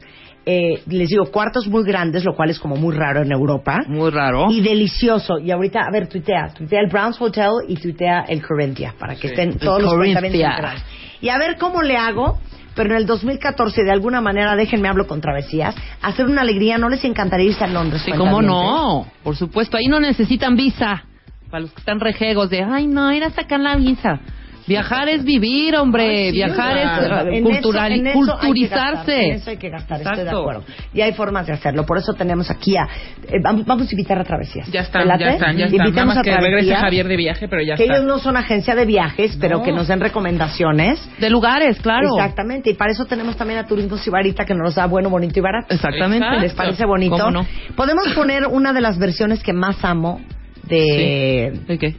Eh, 0.50 0.82
les 0.88 1.10
digo, 1.10 1.26
cuartos 1.26 1.68
muy 1.68 1.84
grandes, 1.84 2.24
lo 2.24 2.34
cual 2.34 2.50
es 2.50 2.58
como 2.60 2.78
muy 2.78 2.96
raro 2.96 3.22
en 3.22 3.34
Europa. 3.34 3.82
Muy 3.88 4.10
raro. 4.12 4.50
Y 4.50 4.62
delicioso. 4.62 5.40
Y 5.40 5.52
ahorita, 5.52 5.82
a 5.82 5.92
ver, 5.92 6.08
tuitea. 6.08 6.54
Tuitea 6.54 6.80
el 6.80 6.88
Browns 6.88 7.20
Hotel 7.20 7.50
y 7.68 7.76
tuitea 7.76 8.22
el 8.30 8.42
Corinthia, 8.42 8.96
para 8.98 9.16
que 9.16 9.28
estén 9.28 9.58
todos 9.58 9.82
los 9.82 9.94
Corinthia. 9.94 10.76
Y 11.20 11.28
a 11.28 11.38
ver 11.38 11.58
cómo 11.58 11.82
le 11.82 11.98
hago, 11.98 12.40
pero 12.78 12.92
en 12.92 12.98
el 12.98 13.06
2014, 13.08 13.84
de 13.84 13.92
alguna 13.92 14.22
manera, 14.22 14.56
déjenme 14.56 14.88
hablo 14.88 15.08
con 15.08 15.20
travesías, 15.20 15.76
hacer 16.04 16.28
una 16.28 16.42
alegría, 16.42 16.78
¿no 16.78 16.90
les 16.90 17.04
encantaría 17.04 17.48
irse 17.48 17.64
a 17.64 17.68
Londres? 17.68 18.04
Sí, 18.06 18.12
cómo 18.12 18.40
no. 18.40 19.08
Por 19.24 19.36
supuesto, 19.36 19.78
ahí 19.78 19.88
no 19.88 20.00
necesitan 20.00 20.56
visa. 20.56 21.04
Para 21.50 21.62
los 21.62 21.72
que 21.72 21.80
están 21.80 22.00
rejegos 22.00 22.52
de, 22.52 22.62
ay, 22.62 22.86
no, 22.86 23.12
ir 23.12 23.24
a 23.24 23.32
sacar 23.32 23.60
la 23.60 23.76
visa. 23.76 24.20
Viajar 24.68 25.08
es 25.10 25.24
vivir, 25.24 25.76
hombre. 25.78 26.04
Ay, 26.08 26.26
sí, 26.32 26.36
Viajar 26.36 26.78
es 26.78 26.86
eh, 26.86 27.38
En 27.38 27.44
cultural, 27.44 27.92
eso- 27.94 28.02
en 28.02 28.08
eso 28.08 28.20
hay 28.20 28.54
que 28.54 28.68
gastar, 28.68 28.94
culturizarse. 28.96 29.26
En 29.28 29.32
eso 29.36 29.50
hay 29.50 29.58
que 29.58 29.70
gastar, 29.70 29.98
estoy 30.02 30.16
de 30.16 30.22
Exacto. 30.24 30.40
acuerdo. 30.42 30.64
Y 30.94 31.02
hay 31.02 31.14
formas 31.14 31.48
de 31.48 31.54
hacerlo. 31.54 31.86
Por 31.86 31.98
eso 31.98 32.14
tenemos 32.14 32.52
aquí 32.52 32.76
a... 32.76 32.84
eh, 32.84 33.40
vamos, 33.42 33.66
vamos 33.66 33.88
a 33.88 33.92
invitar 33.92 34.20
a 34.20 34.24
Travesías. 34.24 34.68
Ya 34.68 34.82
¿Te 34.82 34.86
están, 34.88 35.08
ya 35.08 35.30
están, 35.30 35.58
ya 35.58 35.66
están. 35.68 35.94
Nada 35.94 36.06
más 36.06 36.18
a 36.18 36.22
que 36.22 36.36
regrese 36.36 36.76
Javier 36.76 37.08
de 37.08 37.16
viaje, 37.18 37.48
pero 37.48 37.62
ya 37.64 37.76
Que 37.76 37.84
está. 37.84 37.96
ellos 37.96 38.06
no 38.06 38.20
son 38.20 38.36
agencia 38.38 38.76
de 38.76 38.86
viajes, 38.86 39.38
pero 39.40 39.60
No. 39.60 39.64
que 39.64 39.72
nos 39.72 39.88
den 39.88 40.00
recomendaciones. 40.02 41.00
De 41.20 41.30
lugares, 41.30 41.80
claro. 41.80 42.10
Exactamente. 42.18 42.72
Y 42.72 42.74
para 42.74 42.92
eso 42.92 43.06
tenemos 43.06 43.38
también 43.38 43.60
a 43.60 43.66
Turismo 43.68 43.98
Sibarita, 43.98 44.44
que 44.46 44.54
nos 44.54 44.76
da 44.76 44.86
bueno, 44.86 45.10
bonito 45.10 45.40
y 45.40 45.42
barato. 45.42 45.74
Exactamente. 45.74 46.18
Exacto. 46.26 46.42
¿Les 46.44 46.54
parece 46.54 46.86
bonito? 46.86 47.16
¿Cómo 47.18 47.32
no? 47.32 47.48
Podemos 47.76 48.08
poner 48.14 48.46
una 48.48 48.74
de 48.74 48.82
las 48.82 48.98
versiones 49.00 49.42
que 49.44 49.54
más 49.54 49.84
amo 49.86 50.20
de, 50.64 51.62
¿De 51.68 51.78
qué? 51.78 51.96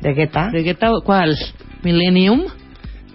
de 0.00 0.12
Guetta. 0.12 0.50
¿De 0.52 0.62
qué 0.64 0.74
tal? 0.74 0.92
¿Cuál? 1.04 1.34
¿Millennium? 1.82 2.44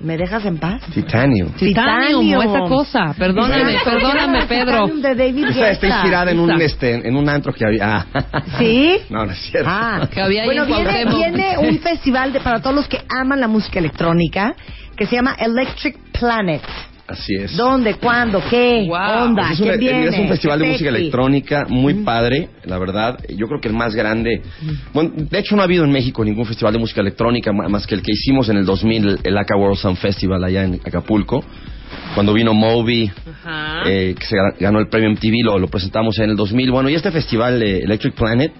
¿Me 0.01 0.17
dejas 0.17 0.45
en 0.45 0.58
paz? 0.58 0.82
Titanium. 0.93 1.51
Titanium, 1.54 2.21
Titanium. 2.21 2.41
esa 2.41 2.60
cosa. 2.67 3.15
Perdóname, 3.17 3.78
perdóname, 3.84 4.45
Pedro. 4.45 4.88
De 4.88 5.15
David 5.15 5.45
Esa 5.47 5.71
está 5.71 5.88
inspirada 5.88 6.32
en 6.32 6.39
un, 6.39 6.62
este, 6.62 7.08
en 7.08 7.15
un 7.15 7.30
antro 7.30 7.54
que 7.54 7.65
había. 7.65 8.06
Ah. 8.13 8.41
¿Sí? 8.60 8.97
No, 9.10 9.25
no 9.25 9.32
es 9.32 9.39
cierto. 9.39 9.69
Ah, 9.71 10.08
Que 10.12 10.21
había 10.21 10.45
bueno, 10.45 10.63
en 10.63 10.67
viene, 10.67 11.06
viene 11.06 11.58
un 11.58 11.80
festival 11.80 12.34
de, 12.34 12.41
para 12.41 12.60
todos 12.62 12.75
los 12.75 12.88
que 12.88 13.01
aman 13.10 13.39
la 13.39 13.47
música 13.47 13.80
electrónica 13.80 14.54
que 14.95 15.06
se 15.06 15.15
llama 15.15 15.36
Electric 15.39 15.97
Planet. 16.12 16.62
Así 17.08 17.36
es. 17.36 17.56
¿Dónde, 17.56 17.96
cuándo, 17.96 18.41
qué, 18.50 18.86
Wow. 18.88 19.26
onda, 19.26 19.44
Pues 19.48 19.52
es, 19.52 19.60
un, 19.60 19.68
quién 19.68 19.80
viene? 19.80 20.08
es 20.08 20.18
un 20.18 20.28
festival 20.28 20.60
de 20.60 20.68
música 20.72 20.89
electrónica 20.89 21.65
muy 21.70 21.94
padre, 22.04 22.50
la 22.63 22.80
verdad. 22.80 23.20
Yo 23.30 23.48
creo 23.48 23.62
que 23.62 23.68
el 23.68 23.76
más 23.76 23.94
grande. 23.94 24.41
Bueno, 24.91 25.12
de 25.15 25.38
hecho, 25.39 25.56
no 25.56 25.62
ha 25.62 25.65
habido 25.65 25.84
en 25.86 25.91
México 25.91 26.26
ningún 26.26 26.48
festival 26.48 26.74
de 26.74 26.80
música 26.80 27.02
electrónica 27.02 27.52
más 27.54 27.86
que 27.86 27.94
el 27.94 28.02
que 28.02 28.12
hicimos 28.12 28.50
en 28.50 28.58
el 28.58 28.65
2000, 28.65 29.20
el 29.24 29.38
Aka 29.38 29.56
World 29.56 29.78
Sound 29.78 29.98
Festival 29.98 30.44
allá 30.44 30.63
en 30.63 30.76
Acapulco. 30.84 31.44
Cuando 32.15 32.34
vino 32.34 32.54
Moby, 32.56 33.12
eh, 33.86 34.15
que 34.18 34.26
se 34.26 34.36
ga- 34.36 34.56
ganó 34.60 34.80
el 34.80 34.88
premio 34.88 35.10
MTV, 35.12 35.44
lo, 35.44 35.60
lo 35.60 35.68
presentamos 35.68 36.18
en 36.18 36.32
el 36.32 36.36
2000. 36.36 36.72
Bueno, 36.72 36.89
y 36.89 36.96
este 36.96 37.12
festival 37.12 37.60
de 37.60 37.80
Electric 37.80 38.15
Planet, 38.15 38.52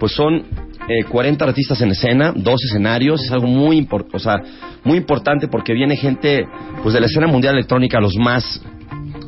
pues 0.00 0.12
son 0.12 0.42
eh, 0.88 1.04
40 1.08 1.44
artistas 1.44 1.80
en 1.80 1.90
escena, 1.90 2.32
dos 2.34 2.62
escenarios, 2.64 3.22
es 3.24 3.32
algo 3.32 3.46
muy, 3.46 3.80
impor- 3.80 4.06
o 4.12 4.18
sea, 4.18 4.36
muy 4.84 4.98
importante 4.98 5.48
porque 5.48 5.72
viene 5.72 5.96
gente 5.96 6.44
pues 6.82 6.94
de 6.94 7.00
la 7.00 7.06
escena 7.06 7.26
mundial 7.26 7.54
electrónica, 7.54 8.00
los 8.00 8.16
más 8.16 8.60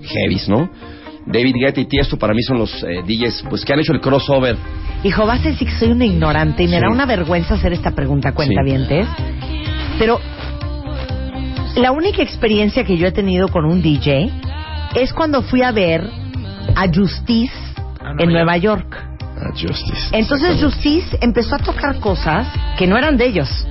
heavies, 0.02 0.48
¿no? 0.48 0.68
David 1.26 1.54
Guetta 1.58 1.80
y 1.80 1.86
Tiesto 1.86 2.16
para 2.18 2.34
mí 2.34 2.42
son 2.42 2.58
los 2.58 2.82
eh, 2.84 3.02
DJs 3.04 3.46
pues 3.48 3.64
que 3.64 3.72
han 3.72 3.80
hecho 3.80 3.92
el 3.92 4.00
crossover. 4.00 4.56
Hijo, 5.02 5.26
vas 5.26 5.40
a 5.44 5.48
decir 5.48 5.66
que 5.66 5.74
soy 5.74 5.88
una 5.88 6.04
ignorante 6.04 6.62
y 6.62 6.68
me 6.68 6.76
Sí. 6.76 6.82
da 6.82 6.88
una 6.90 7.06
vergüenza 7.06 7.54
hacer 7.54 7.72
esta 7.72 7.90
pregunta, 7.92 8.32
cuenta 8.32 8.62
Sí. 8.64 8.74
Pero 9.98 10.20
la 11.76 11.90
única 11.92 12.22
experiencia 12.22 12.84
que 12.84 12.96
yo 12.96 13.06
he 13.06 13.12
tenido 13.12 13.48
con 13.48 13.64
un 13.64 13.82
DJ 13.82 14.30
es 14.94 15.12
cuando 15.12 15.42
fui 15.42 15.62
a 15.62 15.72
ver 15.72 16.02
a 16.74 16.86
Justice 16.92 17.52
en 18.18 18.30
Nueva 18.30 18.56
York. 18.56 19.15
Ah, 19.38 19.50
Justice. 19.50 20.08
Entonces 20.12 20.62
Justice 20.62 21.18
empezó 21.20 21.56
a 21.56 21.58
tocar 21.58 21.98
cosas 22.00 22.46
que 22.78 22.86
no 22.86 22.96
eran 22.96 23.16
de 23.16 23.26
ellos. 23.26 23.66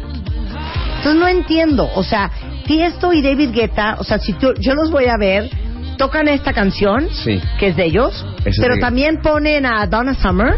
Entonces 0.97 1.15
no 1.19 1.27
entiendo, 1.27 1.89
o 1.95 2.03
sea, 2.03 2.31
Tiesto 2.65 3.13
y 3.13 3.21
David 3.21 3.51
Guetta, 3.53 3.97
o 3.99 4.03
sea, 4.03 4.17
si 4.19 4.33
tú- 4.33 4.53
yo 4.59 4.73
los 4.73 4.89
voy 4.91 5.05
a 5.05 5.17
ver, 5.17 5.49
tocan 5.97 6.27
esta 6.27 6.51
canción, 6.53 7.07
Sí. 7.11 7.39
que 7.59 7.67
es 7.67 7.75
de 7.75 7.85
ellos, 7.85 8.25
Ese 8.43 8.61
pero 8.61 8.75
de- 8.75 8.81
también 8.81 9.21
ponen 9.21 9.65
a 9.65 9.85
Donna 9.87 10.13
Summer. 10.15 10.55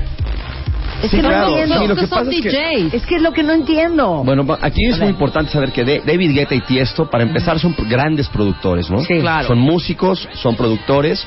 Es 1.03 1.11
Sí, 1.11 1.17
que 1.17 1.21
claro, 1.21 1.41
no 1.41 1.47
entiendo. 1.49 1.75
sí, 1.75 1.81
lo 1.81 1.87
Los 1.89 1.99
que 1.99 2.07
son 2.07 2.17
pasa 2.17 2.31
es 2.31 2.41
que- 2.41 2.49
DJs. 2.49 2.93
Es 2.95 3.05
que 3.05 3.15
es 3.17 3.21
lo 3.21 3.31
que 3.33 3.43
no 3.43 3.53
entiendo. 3.53 4.23
Bueno, 4.25 4.57
aquí 4.61 4.85
es 4.89 4.97
muy 4.97 5.09
importante 5.09 5.51
saber 5.51 5.71
que 5.71 5.83
de- 5.83 5.99
David 5.99 6.33
Guetta 6.33 6.55
y 6.55 6.61
Tiesto, 6.61 7.07
para 7.09 7.23
empezar, 7.23 7.59
son 7.59 7.75
grandes 7.87 8.27
productores, 8.29 8.89
¿no? 8.89 8.99
Sí. 9.01 9.19
Claro. 9.19 9.47
Son 9.47 9.59
músicos, 9.59 10.27
son 10.33 10.55
productores. 10.55 11.23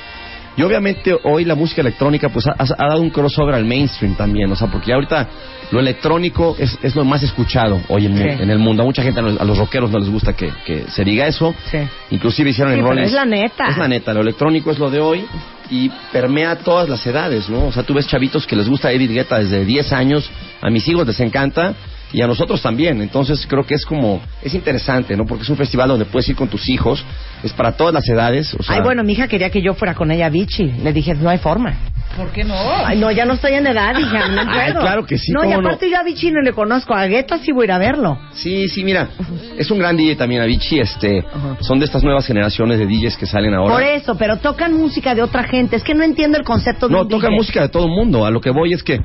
Y 0.57 0.63
obviamente 0.63 1.17
hoy 1.25 1.45
la 1.45 1.55
música 1.55 1.81
electrónica 1.81 2.29
pues 2.29 2.47
ha, 2.47 2.55
ha 2.59 2.89
dado 2.89 3.01
un 3.01 3.11
crossover 3.11 3.55
al 3.55 3.65
mainstream 3.65 4.15
también, 4.17 4.51
o 4.51 4.57
sea, 4.57 4.69
porque 4.69 4.93
ahorita 4.93 5.29
lo 5.71 5.79
electrónico 5.81 6.57
es, 6.59 6.77
es 6.83 6.97
lo 6.97 7.05
más 7.05 7.23
escuchado 7.23 7.81
hoy 7.89 8.07
en, 8.07 8.17
Sí. 8.17 8.23
en 8.25 8.51
el 8.51 8.59
mundo. 8.59 8.83
A 8.83 8.87
mucha 8.87 9.03
gente, 9.03 9.21
a 9.21 9.23
los, 9.23 9.41
a 9.41 9.45
los 9.45 9.57
rockeros 9.57 9.91
no 9.91 9.99
les 9.99 10.09
gusta 10.09 10.33
que, 10.35 10.53
que 10.67 10.85
se 10.91 11.05
diga 11.05 11.27
eso. 11.27 11.55
Sí. 11.71 11.79
Inclusive 12.11 12.51
hicieron 12.51 12.75
Sí, 12.75 12.81
en 12.81 12.99
es 12.99 13.13
la 13.13 13.25
neta. 13.25 13.69
Es 13.69 13.79
la 13.79 13.89
neta, 13.89 14.13
lo 14.13 14.21
electrónico 14.23 14.71
es 14.73 14.79
lo 14.79 14.91
de 14.91 15.01
hoy 15.01 15.25
y 15.71 15.89
permea 16.13 16.57
todas 16.57 16.89
las 16.89 17.07
edades, 17.07 17.49
¿no? 17.49 17.67
O 17.67 17.73
sea, 17.73 17.85
tú 17.85 17.95
ves 17.95 18.07
chavitos 18.09 18.45
que 18.47 18.57
les 18.57 18.69
gusta 18.69 18.89
David 18.91 19.13
Guetta 19.13 19.39
desde 19.39 19.65
10 19.65 19.93
años, 19.93 20.29
a 20.61 20.69
mis 20.69 20.87
hijos 20.89 21.07
les 21.07 21.21
encanta 21.21 21.75
y 22.13 22.23
a 22.23 22.27
nosotros 22.27 22.61
también. 22.61 23.01
Entonces 23.01 23.47
creo 23.49 23.65
que 23.65 23.75
es 23.77 23.85
como, 23.87 24.21
es 24.43 24.53
interesante, 24.53 25.17
¿no? 25.17 25.25
Porque 25.27 25.45
es 25.45 25.49
un 25.49 25.57
festival 25.57 25.89
donde 25.91 26.07
puedes 26.07 26.29
ir 26.29 26.35
con 26.35 26.49
tus 26.49 26.69
hijos, 26.69 27.05
es 27.43 27.53
para 27.53 27.73
todas 27.73 27.95
las 27.95 28.09
edades. 28.09 28.55
O 28.55 28.63
sea, 28.63 28.77
Ay, 28.77 28.83
bueno, 28.83 29.03
mi 29.05 29.13
hija 29.13 29.29
quería 29.29 29.51
que 29.51 29.63
yo 29.63 29.75
fuera 29.75 29.95
con 29.95 30.11
ella 30.11 30.27
a 30.27 30.31
Vichy. 30.31 30.65
Le 30.83 30.93
dije, 30.93 31.15
no 31.15 31.29
hay 31.31 31.39
forma. 31.39 31.75
¿Por 32.17 32.33
qué 32.33 32.43
no? 32.43 32.55
Ay, 32.57 32.99
no, 32.99 33.11
ya 33.13 33.25
no 33.25 33.35
estoy 33.35 33.53
en 33.55 33.67
edad, 33.69 33.97
hija, 33.97 34.29
no 34.29 34.41
Ay, 34.51 34.73
puedo. 34.73 34.81
claro 34.81 35.07
que 35.07 35.17
sí, 35.17 35.31
No, 35.33 35.43
y 35.45 35.45
¿cómo 35.45 35.63
no? 35.63 35.69
aparte 35.69 35.89
yo 35.89 35.97
a 35.97 36.03
Vichy 36.03 36.33
no 36.33 36.41
le 36.43 36.53
conozco. 36.53 36.93
A 36.93 37.07
Guetta 37.07 37.39
sí 37.39 37.53
voy 37.53 37.63
a 37.63 37.65
ir 37.67 37.73
a 37.73 37.79
verlo. 37.79 38.19
Sí, 38.33 38.69
sí, 38.69 38.83
mira, 38.83 39.09
es 39.57 39.71
un 39.71 39.79
gran 39.79 39.97
DJ 39.97 40.17
también, 40.17 40.43
Avicii, 40.43 40.81
este, 40.81 41.25
son 41.61 41.79
de 41.79 41.85
estas 41.85 42.03
nuevas 42.03 42.27
generaciones 42.27 42.79
de 42.81 42.87
DJs 42.87 43.17
que 43.17 43.27
salen 43.27 43.55
ahora. 43.55 43.75
Por 43.75 43.83
eso, 43.85 44.17
pero 44.17 44.39
tocan 44.39 44.75
música 44.77 45.15
de 45.15 45.23
otra 45.23 45.45
gente. 45.45 45.77
Es 45.77 45.85
que 45.85 45.95
no 45.95 46.03
entiendo 46.03 46.37
el 46.37 46.45
concepto 46.45 46.89
de 46.89 46.95
No, 46.95 47.03
un 47.03 47.09
tocan 47.09 47.31
DJ. 47.31 47.37
música 47.37 47.63
de 47.63 47.69
todo 47.69 47.85
el 47.87 47.93
mundo. 47.93 48.25
A 48.27 48.31
lo 48.31 48.41
que 48.41 48.51
voy 48.51 48.73
es 48.73 48.83
que 48.83 48.99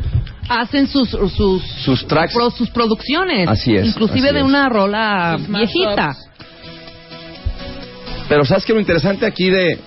Hacen 0.50 0.88
sus 0.88 1.10
sus 1.10 1.64
sus 1.64 2.08
tracks 2.08 2.34
pro- 2.34 2.52
sus 2.52 2.70
producciones. 2.70 3.48
Así 3.48 3.76
es, 3.76 3.86
Inclusive 3.88 4.28
así 4.28 4.34
de 4.34 4.40
es. 4.42 4.46
una 4.46 4.68
rola 4.70 5.38
mashups. 5.48 6.30
Pero 8.28 8.46
sabes 8.46 8.66
que 8.66 8.74
lo 8.74 8.80
interesante 8.80 9.26
aquí 9.26 9.50
de, 9.50 9.78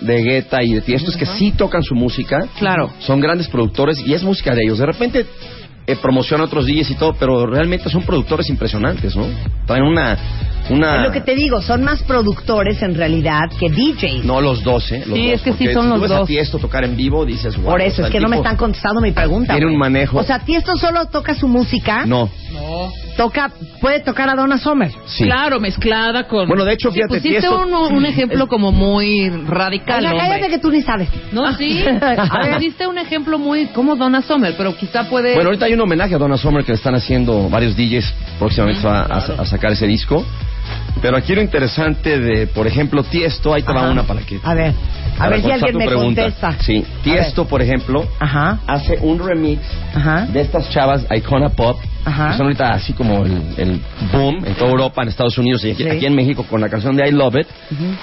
de 0.00 0.22
Guetta 0.22 0.62
y 0.62 0.74
de 0.74 0.80
Tiesto 0.80 1.10
es 1.10 1.16
que 1.16 1.26
sí 1.26 1.52
tocan 1.52 1.82
su 1.82 1.94
música. 1.94 2.46
Claro. 2.58 2.90
Son 3.00 3.20
grandes 3.20 3.48
productores 3.48 3.98
y 4.06 4.14
es 4.14 4.22
música 4.22 4.54
de 4.54 4.62
ellos. 4.62 4.78
De 4.78 4.86
repente 4.86 5.26
eh, 5.88 5.96
promocionan 5.96 6.46
otros 6.46 6.66
DJs 6.66 6.90
y 6.90 6.94
todo, 6.96 7.14
pero 7.14 7.46
realmente 7.46 7.88
son 7.88 8.02
productores 8.02 8.50
impresionantes, 8.50 9.16
¿no? 9.16 9.26
Traen 9.66 9.84
una... 9.84 10.18
una 10.68 10.96
Es 10.96 11.06
lo 11.06 11.12
que 11.12 11.22
te 11.22 11.34
digo, 11.34 11.62
son 11.62 11.82
más 11.82 12.02
productores 12.02 12.82
en 12.82 12.94
realidad 12.94 13.48
que 13.58 13.70
DJs. 13.70 14.24
No 14.24 14.42
los 14.42 14.62
dos, 14.62 14.92
¿eh? 14.92 15.02
Los 15.06 15.16
Sí, 15.16 15.30
dos, 15.30 15.34
es 15.36 15.42
que 15.42 15.52
sí 15.54 15.72
son 15.72 15.84
si 15.84 15.88
los 15.88 15.96
tú 15.96 16.02
ves 16.02 16.12
a. 16.12 16.24
Tiesto 16.26 16.58
tocar 16.58 16.84
en 16.84 16.94
vivo, 16.94 17.24
dices, 17.24 17.56
wow. 17.56 17.64
Por 17.72 17.80
o 17.80 17.84
eso, 17.84 17.96
sea, 17.96 18.06
es 18.06 18.12
que 18.12 18.20
no 18.20 18.28
me 18.28 18.36
están 18.36 18.56
contestando 18.58 19.00
mi 19.00 19.12
pregunta. 19.12 19.54
Tiene 19.54 19.70
un 19.70 19.78
manejo. 19.78 20.18
O 20.18 20.22
sea, 20.24 20.40
Tiesto 20.40 20.76
solo 20.76 21.06
toca 21.06 21.34
su 21.34 21.48
música. 21.48 22.04
No, 22.04 22.30
No. 22.52 22.92
Toca, 23.18 23.50
puede 23.80 23.98
tocar 24.00 24.30
a 24.30 24.36
Donna 24.36 24.56
Summer. 24.58 24.92
sí. 25.06 25.24
Claro, 25.24 25.58
mezclada 25.58 26.28
con. 26.28 26.46
Bueno, 26.46 26.64
de 26.64 26.74
hecho, 26.74 26.92
fíjate, 26.92 27.16
Pusiste 27.16 27.40
Tiesto... 27.40 27.62
un, 27.66 27.74
un 27.74 28.06
ejemplo 28.06 28.46
como 28.46 28.70
muy 28.70 29.28
radical, 29.28 29.98
Oiga, 29.98 30.12
hombre. 30.12 30.28
cállate 30.28 30.48
que 30.48 30.58
tú 30.58 30.70
ni 30.70 30.82
sabes. 30.82 31.08
No, 31.32 31.52
sí. 31.54 31.82
A 32.00 32.38
ver. 32.44 32.54
Pusiste 32.54 32.86
un 32.86 32.96
ejemplo 32.96 33.36
muy 33.38 33.66
como 33.74 33.96
Donna 33.96 34.22
Summer, 34.22 34.54
pero 34.56 34.76
quizá 34.76 35.08
puede... 35.10 35.34
Bueno, 35.34 35.48
ahorita 35.48 35.66
hay 35.66 35.74
un 35.74 35.80
homenaje 35.80 36.14
a 36.14 36.18
Donna 36.18 36.36
Summer 36.38 36.64
que 36.64 36.70
le 36.70 36.76
están 36.76 36.94
haciendo 36.94 37.50
varios 37.50 37.76
DJs. 37.76 38.14
Próximamente 38.38 38.86
va 38.86 39.00
a, 39.00 39.16
a 39.16 39.44
sacar 39.46 39.72
ese 39.72 39.88
disco. 39.88 40.24
Pero 41.00 41.16
aquí 41.16 41.34
lo 41.34 41.40
interesante 41.42 42.18
de, 42.18 42.46
por 42.48 42.66
ejemplo, 42.66 43.02
Tiesto, 43.04 43.54
ahí 43.54 43.62
te 43.62 43.72
va 43.72 43.88
una 43.90 44.02
para 44.02 44.20
que... 44.22 44.40
A 44.42 44.54
ver, 44.54 44.74
a 45.18 45.28
ver 45.28 45.42
si 45.42 45.50
alguien 45.50 45.76
me 45.76 45.86
pregunta. 45.86 46.22
contesta. 46.22 46.52
Sí, 46.60 46.84
Tiesto, 47.02 47.46
por 47.46 47.62
ejemplo, 47.62 48.06
Ajá, 48.18 48.58
hace 48.66 48.98
un 49.00 49.18
remix 49.18 49.60
ajá, 49.94 50.26
de 50.26 50.40
estas 50.40 50.68
chavas 50.70 51.06
Icona 51.14 51.50
Pop, 51.50 51.76
Ajá. 52.04 52.30
que 52.30 52.36
son 52.36 52.46
ahorita 52.46 52.70
así 52.72 52.92
como 52.94 53.24
el, 53.24 53.40
el 53.56 53.80
boom 54.12 54.44
en 54.44 54.54
toda 54.54 54.70
Europa, 54.70 55.02
en 55.02 55.08
Estados 55.08 55.38
Unidos 55.38 55.64
y 55.64 55.70
aquí, 55.72 55.84
Sí. 55.84 55.88
aquí 55.88 56.06
en 56.06 56.14
México 56.16 56.44
con 56.48 56.60
la 56.60 56.68
canción 56.68 56.96
de 56.96 57.08
I 57.08 57.12
Love 57.12 57.36
It. 57.40 57.46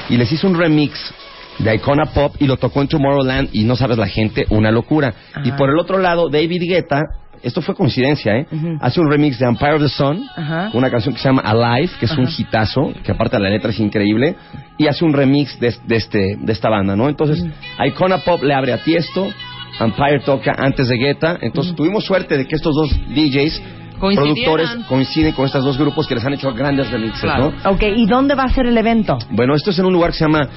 Y 0.10 0.18
les 0.18 0.32
hizo 0.32 0.48
un 0.48 0.58
remix 0.58 1.14
de 1.60 1.74
Icona 1.76 2.06
Pop 2.14 2.36
y 2.40 2.48
lo 2.48 2.58
tocó 2.58 2.82
en 2.82 2.88
Tomorrowland 2.88 3.50
y 3.54 3.64
no 3.64 3.76
sabes 3.76 3.98
la 3.98 4.08
gente, 4.08 4.46
una 4.50 4.72
locura. 4.72 5.14
Ajá. 5.34 5.42
Y 5.48 5.52
por 5.54 5.70
el 5.70 5.80
otro 5.80 5.98
lado, 6.00 6.30
David 6.30 6.62
Guetta, 6.68 7.02
esto 7.46 7.62
fue 7.62 7.76
coincidencia, 7.76 8.36
¿eh? 8.38 8.48
Hace 8.82 9.00
un 9.00 9.10
remix 9.10 9.38
de 9.38 9.46
Empire 9.46 9.76
of 9.76 9.82
the 9.84 9.90
Sun, 9.90 10.24
Ajá. 10.36 10.72
una 10.74 10.90
canción 10.90 11.14
que 11.14 11.22
se 11.22 11.28
llama 11.30 11.44
Alive, 11.44 11.92
que 12.00 12.06
es 12.06 12.18
un 12.18 12.28
hitazo, 12.28 12.92
que 13.04 13.12
aparte 13.12 13.40
la 13.40 13.50
letra 13.50 13.70
es 13.70 13.80
increíble, 13.80 14.36
y 14.78 14.88
hace 14.88 15.06
un 15.06 15.14
remix 15.14 15.60
de, 15.60 15.74
de 15.86 15.96
este, 15.96 16.38
de 16.40 16.52
esta 16.52 16.70
banda, 16.70 16.96
¿no? 16.96 17.08
Entonces, 17.08 17.46
Icona 17.86 18.18
Pop 18.18 18.42
le 18.44 18.54
abre 18.54 18.74
a 18.74 18.84
Tiesto, 18.84 19.32
Empire 19.80 20.22
toca 20.22 20.54
antes 20.58 20.88
de 20.88 20.98
Guetta, 20.98 21.38
entonces 21.42 21.76
tuvimos 21.76 22.04
suerte 22.06 22.38
de 22.38 22.46
que 22.48 22.56
estos 22.56 22.74
dos 22.74 22.90
DJs. 23.10 23.62
Productores, 24.00 24.70
coinciden 24.88 25.34
con 25.34 25.46
estos 25.46 25.64
dos 25.64 25.78
grupos 25.78 26.08
que 26.08 26.16
les 26.16 26.26
han 26.26 26.34
hecho 26.34 26.52
grandes 26.54 26.90
remixes, 26.92 27.22
Claro. 27.22 27.54
¿no? 27.64 27.72
Ok, 27.72 27.84
¿y 27.96 28.06
dónde 28.06 28.36
va 28.36 28.44
a 28.44 28.50
ser 28.50 28.68
el 28.68 28.78
evento? 28.78 29.18
Bueno, 29.32 29.56
esto 29.56 29.72
es 29.72 29.80
en 29.80 29.86
un 29.86 29.94
lugar 29.94 30.12
que 30.12 30.18
se 30.18 30.26
llama 30.26 30.48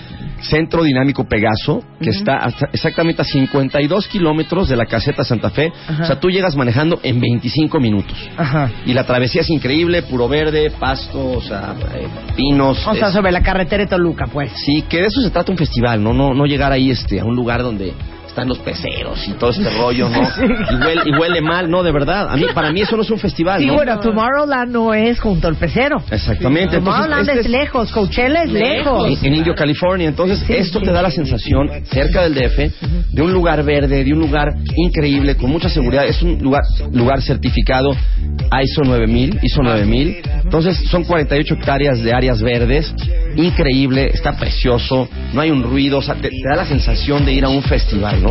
Centro 0.41 0.83
Dinámico 0.85 1.25
Pegaso, 1.25 1.83
que 2.01 2.11
está 2.11 2.37
hasta- 2.37 2.69
exactamente 2.73 3.23
a 3.23 3.25
52 3.25 4.07
kilómetros 4.09 4.69
de 4.69 4.77
la 4.77 4.87
caseta 4.87 5.25
Santa 5.25 5.51
Fe. 5.51 5.73
O 6.01 6.05
sea, 6.05 6.21
tú 6.21 6.31
llegas 6.31 6.55
manejando 6.57 7.01
en 7.03 7.21
25 7.21 7.81
minutos. 7.81 8.17
Ajá. 8.37 8.71
Y 8.87 8.93
la 8.95 9.05
travesía 9.05 9.41
es 9.41 9.51
increíble, 9.51 10.03
puro 10.03 10.29
verde, 10.29 10.71
pasto, 10.79 11.33
o 11.33 11.41
sea, 11.41 11.75
eh, 11.95 12.07
pinos. 12.37 12.87
O 12.87 12.95
sea, 12.95 13.09
es- 13.09 13.15
sobre 13.15 13.33
la 13.33 13.43
carretera 13.43 13.83
de 13.85 13.89
Toluca, 13.91 14.27
pues. 14.27 14.53
Sí, 14.65 14.83
que 14.89 14.99
de 14.99 15.07
eso 15.07 15.21
se 15.21 15.31
trata 15.31 15.51
un 15.51 15.59
festival, 15.59 16.03
no 16.03 16.13
no 16.13 16.35
no 16.35 16.47
llegar 16.47 16.71
ahí 16.73 16.91
este 16.91 17.21
a 17.21 17.25
un 17.25 17.35
lugar 17.35 17.63
donde 17.63 17.93
están 18.39 18.49
los 18.49 18.59
peceros 18.61 19.27
y 19.27 19.33
todo 19.33 19.51
este 19.51 19.69
rollo, 19.71 20.09
¿no? 20.09 20.19
Sí. 20.39 20.43
Y, 20.45 20.75
huele, 20.77 21.03
y 21.07 21.19
huele 21.19 21.41
mal, 21.41 21.69
no, 21.71 21.83
de 21.83 21.91
verdad. 21.91 22.29
A 22.31 22.37
mí 22.37 22.45
para 22.55 22.71
mí 22.73 22.81
eso 22.83 22.97
no 22.97 23.03
es 23.03 23.11
un 23.11 23.19
festival, 23.19 23.61
Sí, 23.61 23.67
¿no? 23.67 23.75
bueno, 23.75 23.99
Tomorrowland 23.99 24.71
no 24.73 24.95
es 24.95 25.19
junto 25.19 25.49
al 25.49 25.57
pecero. 25.57 25.97
Exactamente. 26.11 26.77
entonces, 26.77 26.85
Tomorrowland 26.85 27.29
este 27.29 27.41
es 27.41 27.49
lejos, 27.51 27.91
Coachella 27.93 28.43
es 28.45 28.53
lejos. 28.53 29.07
en, 29.21 29.27
en 29.27 29.35
Indio, 29.35 29.55
California. 29.55 30.07
Entonces, 30.09 30.39
Sí, 30.47 30.53
esto 30.55 30.79
sí. 30.79 30.85
te 30.85 30.93
da 30.93 31.03
la 31.03 31.11
sensación, 31.11 31.69
cerca 31.91 32.23
del 32.29 32.35
DF, 32.35 33.13
de 33.13 33.23
un 33.23 33.33
lugar 33.33 33.63
verde, 33.65 34.05
de 34.05 34.13
un 34.13 34.21
lugar 34.21 34.55
increíble, 34.77 35.37
con 35.37 35.51
mucha 35.51 35.69
seguridad. 35.69 36.07
Es 36.07 36.23
un 36.23 36.39
lugar, 36.39 36.63
lugar 36.93 37.21
certificado 37.23 37.91
ISO 38.63 38.83
9000, 38.85 39.41
ISO 39.43 39.63
9000. 39.63 40.23
Entonces, 40.45 40.79
son 40.91 41.05
48 41.05 41.55
hectáreas 41.55 42.01
de 42.03 42.13
áreas 42.13 42.41
verdes. 42.43 42.95
Increíble, 43.37 44.11
está 44.13 44.33
precioso, 44.37 45.09
no 45.33 45.41
hay 45.41 45.51
un 45.51 45.63
ruido, 45.63 45.99
o 45.99 46.03
sea, 46.03 46.15
te, 46.15 46.29
te 46.29 46.49
da 46.49 46.57
la 46.57 46.67
sensación 46.67 47.25
de 47.25 47.33
ir 47.33 47.45
a 47.45 47.49
un 47.49 47.63
festival, 47.63 48.23
¿no? 48.23 48.28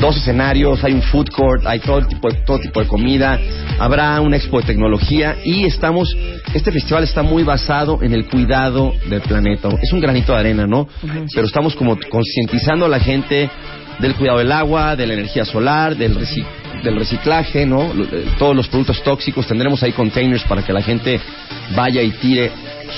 Dos 0.00 0.16
escenarios, 0.18 0.82
hay 0.84 0.92
un 0.92 1.02
food 1.02 1.28
court, 1.30 1.66
hay 1.66 1.80
todo, 1.80 1.98
el 1.98 2.06
tipo 2.06 2.28
de, 2.28 2.36
todo 2.44 2.58
tipo 2.58 2.80
de 2.80 2.86
comida, 2.86 3.38
habrá 3.78 4.20
una 4.20 4.36
expo 4.36 4.60
de 4.60 4.66
tecnología 4.66 5.36
y 5.44 5.64
estamos, 5.64 6.14
este 6.52 6.70
festival 6.70 7.02
está 7.04 7.22
muy 7.22 7.42
basado 7.42 8.00
en 8.02 8.12
el 8.12 8.26
cuidado 8.26 8.92
del 9.08 9.20
planeta. 9.22 9.68
Es 9.82 9.92
un 9.92 10.00
granito 10.00 10.32
de 10.32 10.38
arena, 10.38 10.66
¿no? 10.66 10.86
Pero 11.34 11.46
estamos 11.46 11.74
como 11.74 11.96
concientizando 12.10 12.86
a 12.86 12.88
la 12.88 13.00
gente 13.00 13.48
del 13.98 14.14
cuidado 14.16 14.38
del 14.38 14.52
agua, 14.52 14.96
de 14.96 15.06
la 15.06 15.14
energía 15.14 15.44
solar, 15.44 15.96
del, 15.96 16.16
reci- 16.18 16.44
del 16.82 16.96
reciclaje, 16.96 17.64
¿no? 17.64 17.84
Eh, 17.84 18.26
Todos 18.38 18.54
los 18.54 18.68
productos 18.68 19.02
tóxicos, 19.02 19.46
tendremos 19.46 19.82
ahí 19.82 19.92
containers 19.92 20.42
para 20.44 20.62
que 20.62 20.72
la 20.72 20.82
gente 20.82 21.20
vaya 21.74 22.02
y 22.02 22.10
tire 22.10 22.50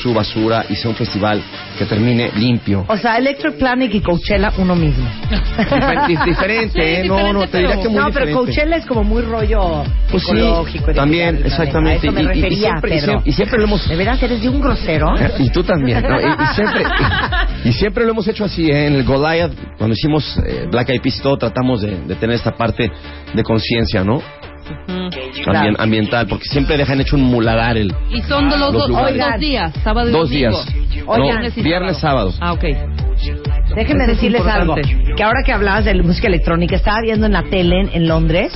su 0.02 0.12
basura 0.14 0.64
y 0.68 0.76
sea 0.76 0.90
un 0.90 0.96
festival 0.96 1.42
que 1.78 1.84
termine 1.84 2.30
limpio. 2.36 2.84
O 2.88 2.96
sea, 2.96 3.16
Electric 3.18 3.54
Planet 3.58 3.94
y 3.94 4.00
Coachella 4.00 4.52
uno 4.58 4.74
mismo. 4.76 5.08
Difer- 5.30 6.06
di- 6.06 6.16
diferente, 6.30 7.00
¿eh? 7.00 7.04
No, 7.08 7.32
no, 7.32 7.46
te 7.46 7.58
diría 7.58 7.80
que 7.80 7.88
muy 7.88 7.96
no, 7.98 8.10
pero 8.12 8.26
diferente. 8.26 8.34
Coachella 8.34 8.76
es 8.76 8.86
como 8.86 9.04
muy 9.04 9.22
rollo 9.22 9.84
Pues 10.10 10.22
sí, 10.24 10.80
también, 10.94 11.36
el 11.36 11.46
exactamente. 11.46 12.10
me 12.10 12.22
Y- 12.22 12.54
siempre- 12.56 12.96
y 12.96 13.00
Pedro. 13.00 13.06
siempre- 13.12 13.22
y 13.30 13.32
siempre 13.32 13.58
lo 13.58 13.64
hemos- 13.64 13.88
De 13.88 13.96
veras, 13.96 14.22
eres 14.22 14.42
de 14.42 14.48
un 14.48 14.60
grosero. 14.60 15.16
Eh, 15.18 15.30
Y 15.38 15.50
tú 15.50 15.62
también. 15.62 16.02
¿no? 16.02 16.20
Y, 16.20 16.24
y 16.24 16.46
siempre, 16.54 16.82
y, 17.64 17.68
y 17.68 17.72
siempre 17.72 18.04
lo 18.04 18.10
hemos 18.12 18.26
hecho 18.28 18.44
así. 18.44 18.70
¿eh? 18.70 18.86
En 18.86 18.94
el 18.94 19.04
Goliath, 19.04 19.52
cuando 19.78 19.94
hicimos 19.94 20.36
eh, 20.46 20.66
Black 20.70 20.88
Eyed 20.90 21.00
Peas 21.00 21.18
y 21.18 21.22
todo, 21.22 21.36
tratamos 21.36 21.80
de, 21.82 21.96
de 22.06 22.14
tener 22.16 22.36
esta 22.36 22.52
parte 22.56 22.90
de 23.34 23.42
conciencia, 23.42 24.04
¿no? 24.04 24.22
Ambien- 25.46 25.76
ambiental, 25.78 26.26
porque 26.26 26.44
siempre 26.50 26.76
dejan 26.76 27.00
hecho 27.00 27.16
un 27.16 27.22
muladar 27.22 27.76
el... 27.76 27.92
Y 28.10 28.20
son 28.22 28.48
de 28.50 28.56
los, 28.58 28.72
Los 28.72 28.82
dos, 28.82 28.88
lugares. 28.88 29.18
dos 29.18 29.40
días, 29.40 29.72
sábado 29.84 30.08
y 30.08 30.12
Dos 30.12 30.28
domingo. 30.30 30.62
días. 30.62 31.04
Oigan. 31.06 31.42
no, 31.56 31.62
viernes, 31.62 31.98
sábado. 31.98 32.32
Ah, 32.40 32.52
ok. 32.52 32.64
Déjenme 33.74 34.06
decirles 34.06 34.42
algo. 34.46 34.74
Que 35.16 35.22
ahora 35.22 35.42
que 35.44 35.52
hablabas 35.52 35.84
de 35.84 35.94
música 36.02 36.26
electrónica, 36.28 36.76
estaba 36.76 37.00
viendo 37.02 37.26
en 37.26 37.32
la 37.32 37.42
tele 37.44 37.80
en, 37.80 37.90
en 37.92 38.08
Londres 38.08 38.52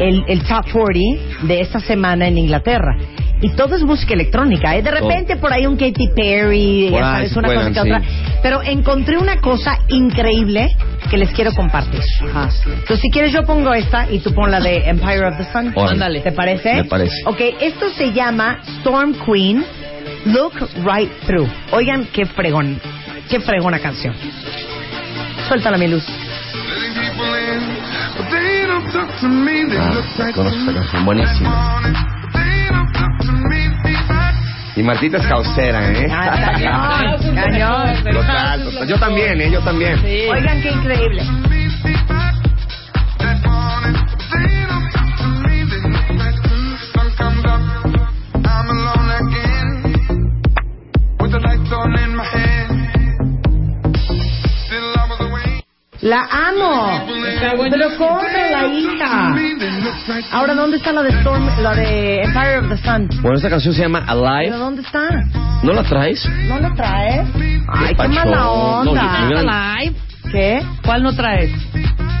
el, 0.00 0.24
el 0.26 0.42
Top 0.44 0.64
40 0.72 1.46
de 1.46 1.60
esta 1.60 1.80
semana 1.80 2.26
en 2.26 2.38
Inglaterra. 2.38 2.96
Y 3.42 3.50
todo 3.50 3.74
es 3.74 3.82
música 3.82 4.12
electrónica. 4.12 4.76
¿eh? 4.76 4.82
De 4.82 4.90
repente 4.90 5.36
por 5.36 5.52
ahí 5.52 5.66
un 5.66 5.76
Katy 5.76 6.08
Perry, 6.14 6.90
ya 6.90 7.00
sabes, 7.00 7.36
una 7.36 7.48
cosa 7.48 7.68
que 7.68 7.74
sí. 7.74 7.80
otra. 7.80 8.02
Pero 8.42 8.62
encontré 8.62 9.16
una 9.16 9.40
cosa 9.40 9.78
increíble 9.88 10.68
que 11.10 11.16
les 11.16 11.30
quiero 11.30 11.52
compartir. 11.52 12.00
Entonces, 12.20 13.00
si 13.00 13.10
quieres, 13.10 13.32
yo 13.32 13.42
pongo 13.44 13.72
esta 13.72 14.10
y 14.10 14.18
tú 14.18 14.34
pon 14.34 14.50
la 14.50 14.60
de 14.60 14.88
Empire 14.88 15.26
of 15.26 15.38
the 15.38 15.44
Sun. 15.52 15.72
Ándale. 15.76 16.20
¿Te 16.20 16.32
parece? 16.32 16.74
Me 16.74 16.84
parece. 16.84 17.14
Ok, 17.24 17.40
esto 17.60 17.88
se 17.90 18.12
llama 18.12 18.60
Storm 18.80 19.14
Queen, 19.24 19.64
Look 20.26 20.52
Right 20.84 21.10
Through. 21.26 21.48
Oigan 21.72 22.08
qué 22.12 22.26
fregón, 22.26 22.78
qué 23.30 23.40
fregona 23.40 23.78
canción. 23.78 24.14
Suéltala, 25.48 25.78
mi 25.78 25.88
luz. 25.88 26.04
Ah, 28.72 30.32
conozco 30.34 30.58
esta 30.60 30.74
canción, 30.74 31.04
buenísima. 31.04 31.80
Y 34.76 34.82
Martita 34.82 35.18
es 35.18 35.26
causera, 35.26 35.90
¿eh? 35.92 36.06
Ah, 36.10 36.52
cañón, 36.52 37.34
cañón. 37.34 38.04
Total, 38.12 38.64
total. 38.64 38.88
Yo 38.88 38.98
también, 38.98 39.40
¿eh? 39.40 39.50
Yo 39.50 39.60
también. 39.60 39.98
Oigan 40.30 40.62
qué 40.62 40.70
increíble. 40.70 41.22
La 56.02 56.26
amo. 56.30 57.06
Pero 57.70 57.96
contra 57.98 58.50
la 58.50 58.66
hija. 58.68 59.34
Ahora, 60.32 60.54
¿dónde 60.54 60.78
está 60.78 60.92
la 60.92 61.02
de 61.02 61.10
Storm, 61.10 61.46
la 61.62 61.74
de 61.74 62.22
Empire 62.22 62.58
of 62.58 62.68
the 62.70 62.76
Sun? 62.78 63.08
Bueno, 63.20 63.36
esta 63.36 63.50
canción 63.50 63.74
se 63.74 63.82
llama 63.82 64.04
¿Pero 64.06 64.26
Alive. 64.26 64.56
dónde 64.56 64.82
está? 64.82 65.08
¿No 65.62 65.72
la 65.74 65.82
traes? 65.82 66.26
¿No 66.48 66.58
la 66.58 66.72
traes? 66.74 67.28
Ay, 67.68 67.94
qué 67.94 68.08
mala 68.08 68.24
No, 68.36 68.52
onda. 68.80 69.26
hubiera- 69.26 69.74
Alive. 69.74 69.96
¿Qué? 70.32 70.62
¿Cuál 70.84 71.02
no 71.02 71.12
traes? 71.12 71.50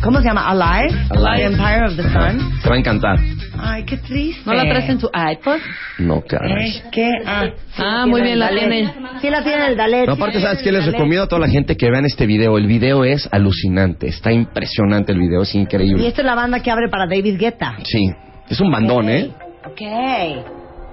¿Cómo 0.02 0.18
se 0.20 0.24
llama? 0.28 0.48
Alive? 0.50 1.06
Alive. 1.10 1.44
Empire 1.46 1.86
of 1.86 1.96
the 1.96 2.02
Sun. 2.02 2.60
Te 2.62 2.68
va 2.68 2.74
a 2.74 2.78
encantar. 2.78 3.18
Ay, 3.62 3.84
qué 3.84 3.96
triste. 3.98 4.42
¿No 4.46 4.54
la 4.54 4.62
traes 4.62 4.88
en 4.88 4.98
tu 4.98 5.08
iPod? 5.08 5.58
No, 5.98 6.22
caray. 6.22 6.68
Es 6.68 6.82
que, 6.92 7.08
ah, 7.26 7.46
sí 7.74 7.82
Ah, 7.84 8.06
muy 8.06 8.22
bien, 8.22 8.38
la 8.38 8.48
tiene. 8.50 8.92
Sí 9.20 9.28
la 9.30 9.42
tiene 9.42 9.66
el 9.68 9.76
Dalet. 9.76 10.06
No, 10.06 10.12
aparte, 10.14 10.40
¿sabes 10.40 10.62
qué? 10.62 10.72
Les 10.72 10.86
recomiendo 10.86 11.24
a 11.24 11.28
toda 11.28 11.40
la 11.40 11.48
gente 11.48 11.76
que 11.76 11.90
vean 11.90 12.04
este 12.06 12.26
video. 12.26 12.56
El 12.58 12.66
video 12.66 13.04
es 13.04 13.28
alucinante. 13.32 14.08
Está 14.08 14.32
impresionante 14.32 15.12
el 15.12 15.18
video. 15.18 15.42
Es 15.42 15.54
Y 15.54 15.58
increíble. 15.58 16.06
esta 16.06 16.22
es 16.22 16.26
la 16.26 16.34
banda 16.34 16.60
que 16.60 16.70
abre 16.70 16.88
para 16.88 17.06
David 17.06 17.38
Guetta. 17.38 17.76
Sí. 17.84 18.10
Es 18.48 18.60
un 18.60 18.70
bandón, 18.70 19.08
¿eh? 19.08 19.30
Ok. 19.64 19.82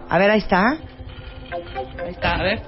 A 0.09 0.17
ver, 0.17 0.29
ahí 0.31 0.39
está. 0.39 0.63
Ahí 0.71 2.11
está, 2.11 2.35
a 2.39 2.43
ver. 2.43 2.59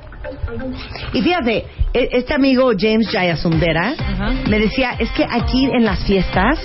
Y 1.14 1.22
fíjate, 1.22 1.66
e- 1.94 2.10
este 2.12 2.34
amigo 2.34 2.72
James 2.78 3.10
Jayasundera 3.10 3.94
Ajá. 3.98 4.32
me 4.50 4.60
decía, 4.60 4.92
es 5.00 5.10
que 5.12 5.24
aquí 5.24 5.66
en 5.66 5.86
las 5.86 6.04
fiestas 6.06 6.60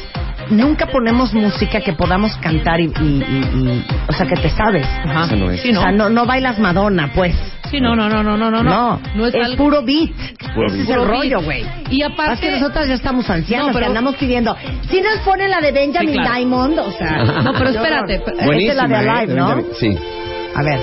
nunca 0.51 0.87
ponemos 0.87 1.33
música 1.33 1.81
que 1.81 1.93
podamos 1.93 2.37
cantar 2.39 2.81
y, 2.81 2.85
y- 2.85 2.89
y- 3.03 3.59
y- 3.59 3.85
o 4.09 4.13
sea, 4.13 4.27
que 4.27 4.37
te 4.37 4.51
sabes. 4.51 4.87
Ajá. 4.87 5.25
Esa 5.27 5.37
no 5.37 5.51
es. 5.51 5.61
Sí, 5.61 5.73
no. 5.73 5.81
O 5.81 5.83
sea, 5.83 5.93
no, 5.93 6.09
no 6.11 6.27
bailas 6.27 6.59
Madonna, 6.59 7.11
pues. 7.15 7.35
Sí, 7.71 7.81
no, 7.81 7.97
no, 7.97 8.09
no, 8.09 8.23
no, 8.23 8.37
no, 8.37 8.51
no. 8.51 8.63
No, 8.63 9.01
no 9.17 9.27
es, 9.27 9.35
algo- 9.35 9.57
puro 9.57 9.83
beat. 9.83 10.11
Puro 10.55 10.67
Ese 10.69 10.77
beat. 10.77 10.89
es 10.89 10.91
el 10.91 10.97
Puro 11.01 11.05
rollo, 11.09 11.43
güey. 11.43 11.65
Y 11.91 12.03
aparte... 12.03 12.41
que 12.41 12.51
nosotras 12.53 12.87
ya 12.89 12.95
estamos 12.95 13.29
ancianas, 13.29 13.69
No, 13.69 13.73
pero- 13.73 13.85
que 13.87 13.89
andamos 13.89 14.17
pidiendo. 14.17 14.57
Si 14.91 15.01
nos 15.01 15.19
pone 15.25 15.49
la 15.49 15.61
de 15.61 15.73
Benjamin 15.73 16.09
Sí, 16.11 16.15
claro. 16.19 16.35
Diamond, 16.35 16.79
o 16.79 16.93
sea. 16.93 17.25
No, 17.43 17.53
pero 17.55 17.71
espérate, 17.71 18.15
Esta 18.17 18.33
es 18.33 18.77
la 18.77 18.87
de 18.87 18.95
¿eh? 18.95 19.09
Alive, 19.09 19.35
¿no? 19.35 19.63
Sí. 19.81 19.99
A 20.55 20.63
ver. 20.63 20.81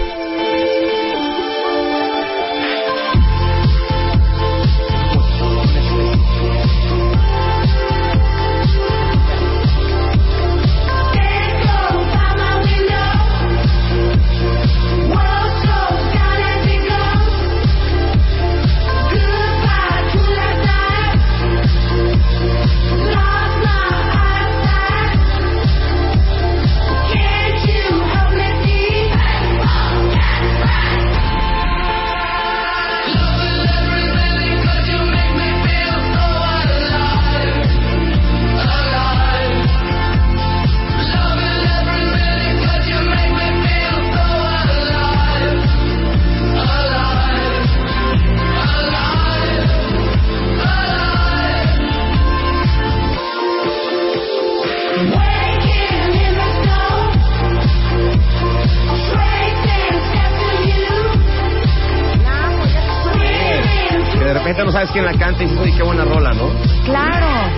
Sabes 64.81 64.91
quién 64.93 65.05
la 65.05 65.13
canta 65.13 65.43
y 65.43 65.45
dices, 65.45 65.59
oye, 65.61 65.73
qué 65.77 65.83
buena 65.83 66.03
rola, 66.05 66.31
¿no? 66.33 66.49
Claro. 66.85 67.49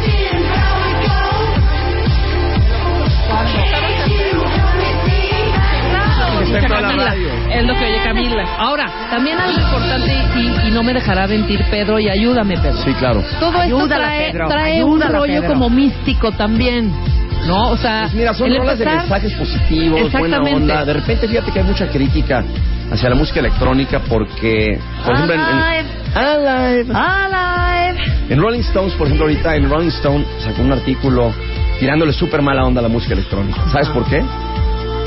Camila, 6.70 7.16
es 7.52 7.64
lo 7.66 7.74
que 7.76 7.86
oye 7.86 8.04
Camila. 8.04 8.44
Ahora, 8.58 8.86
también 9.10 9.38
algo 9.40 9.60
importante 9.60 10.14
y, 10.36 10.68
y 10.68 10.72
no 10.72 10.84
me 10.84 10.94
dejará 10.94 11.28
mentir 11.28 11.64
Pedro 11.70 12.00
y 12.00 12.10
ayúdame 12.10 12.58
Pedro. 12.58 12.78
Sí, 12.84 12.94
claro. 12.94 13.24
Todo 13.40 13.62
esto 13.62 13.88
trae, 13.88 14.32
Pedro, 14.32 14.48
trae 14.48 14.84
un 14.84 15.02
rollo 15.02 15.42
Pedro. 15.42 15.48
como 15.48 15.70
místico 15.70 16.32
también, 16.32 16.92
¿no? 17.48 17.70
O 17.72 17.78
sea, 17.78 18.02
Pues 18.04 18.14
mira, 18.16 18.34
son 18.34 18.52
el 18.52 18.58
rolas 18.58 18.80
de 18.80 18.86
mensajes 18.86 19.34
positivos, 19.34 20.12
buena 20.12 20.38
Exactamente. 20.38 20.54
onda. 20.56 20.86
De 20.86 20.94
repente, 20.94 21.28
fíjate 21.28 21.52
que 21.52 21.60
hay 21.60 21.66
mucha 21.66 21.88
crítica 21.88 22.44
hacia 22.92 23.10
la 23.10 23.16
música 23.16 23.40
electrónica 23.40 24.00
porque, 24.08 24.80
por 25.06 25.14
ejemplo, 25.16 25.34
en, 25.36 25.42
Alive. 25.42 25.80
en, 25.80 25.93
Alive. 26.16 26.92
Alive. 26.94 28.04
En 28.30 28.40
Rolling 28.42 28.62
Stones, 28.62 28.94
por 28.94 29.08
ejemplo, 29.08 29.26
ahorita 29.28 29.56
en 29.56 29.70
Rolling 29.70 29.90
Stone 29.90 30.26
sacó 30.44 30.62
un 30.62 30.72
artículo 30.72 31.34
tirándole 31.80 32.14
súper 32.14 32.42
mala 32.42 32.64
onda 32.66 32.80
a 32.80 32.84
la 32.84 32.90
música 32.90 33.14
electrónica. 33.14 33.62
¿Sabes 33.72 33.90
por 33.90 34.06
qué? 34.06 34.24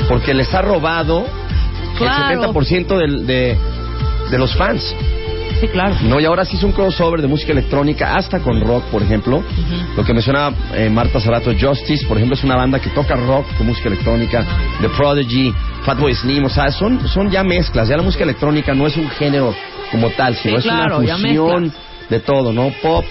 Porque 0.07 0.33
les 0.33 0.53
ha 0.53 0.61
robado 0.61 1.25
Claro. 1.97 2.29
el 2.33 2.39
70% 2.39 2.97
del- 2.97 3.25
de, 3.25 3.57
de 4.29 4.37
los 4.37 4.55
fans. 4.55 4.93
Sí, 5.59 5.67
claro. 5.69 5.95
No, 6.03 6.19
y 6.19 6.25
ahora 6.25 6.45
sí 6.45 6.55
es 6.55 6.61
un 6.63 6.71
crossover 6.71 7.19
de 7.19 7.27
música 7.27 7.51
electrónica, 7.51 8.15
hasta 8.15 8.39
con 8.39 8.61
rock, 8.61 8.83
por 8.91 9.01
ejemplo. 9.01 9.41
Lo 9.95 10.03
que 10.03 10.13
mencionaba 10.13 10.55
eh, 10.75 10.87
Marta 10.91 11.19
Zarato, 11.19 11.51
Justice, 11.59 12.05
por 12.07 12.17
ejemplo, 12.17 12.35
es 12.37 12.43
una 12.43 12.55
banda 12.55 12.79
que 12.79 12.91
toca 12.91 13.15
rock 13.15 13.47
con 13.57 13.65
música 13.65 13.87
electrónica. 13.87 14.45
The 14.81 14.89
Prodigy, 14.89 15.51
Fatboy 15.87 16.13
Slim, 16.13 16.43
o 16.43 16.49
sea, 16.49 16.69
son, 16.69 17.07
son 17.07 17.31
ya 17.31 17.45
mezclas. 17.45 17.87
Ya 17.87 17.95
la 17.95 18.03
música 18.03 18.25
electrónica 18.25 18.73
no 18.73 18.85
es 18.87 18.97
un 18.97 19.09
género 19.11 19.55
como 19.89 20.09
tal, 20.09 20.35
sino 20.35 20.59
Sí, 20.59 20.67
es 20.67 20.73
una 20.73 20.89
fusión 20.97 21.73
de 22.09 22.19
todo, 22.19 22.51
¿no? 22.51 22.73
Pop. 22.81 23.05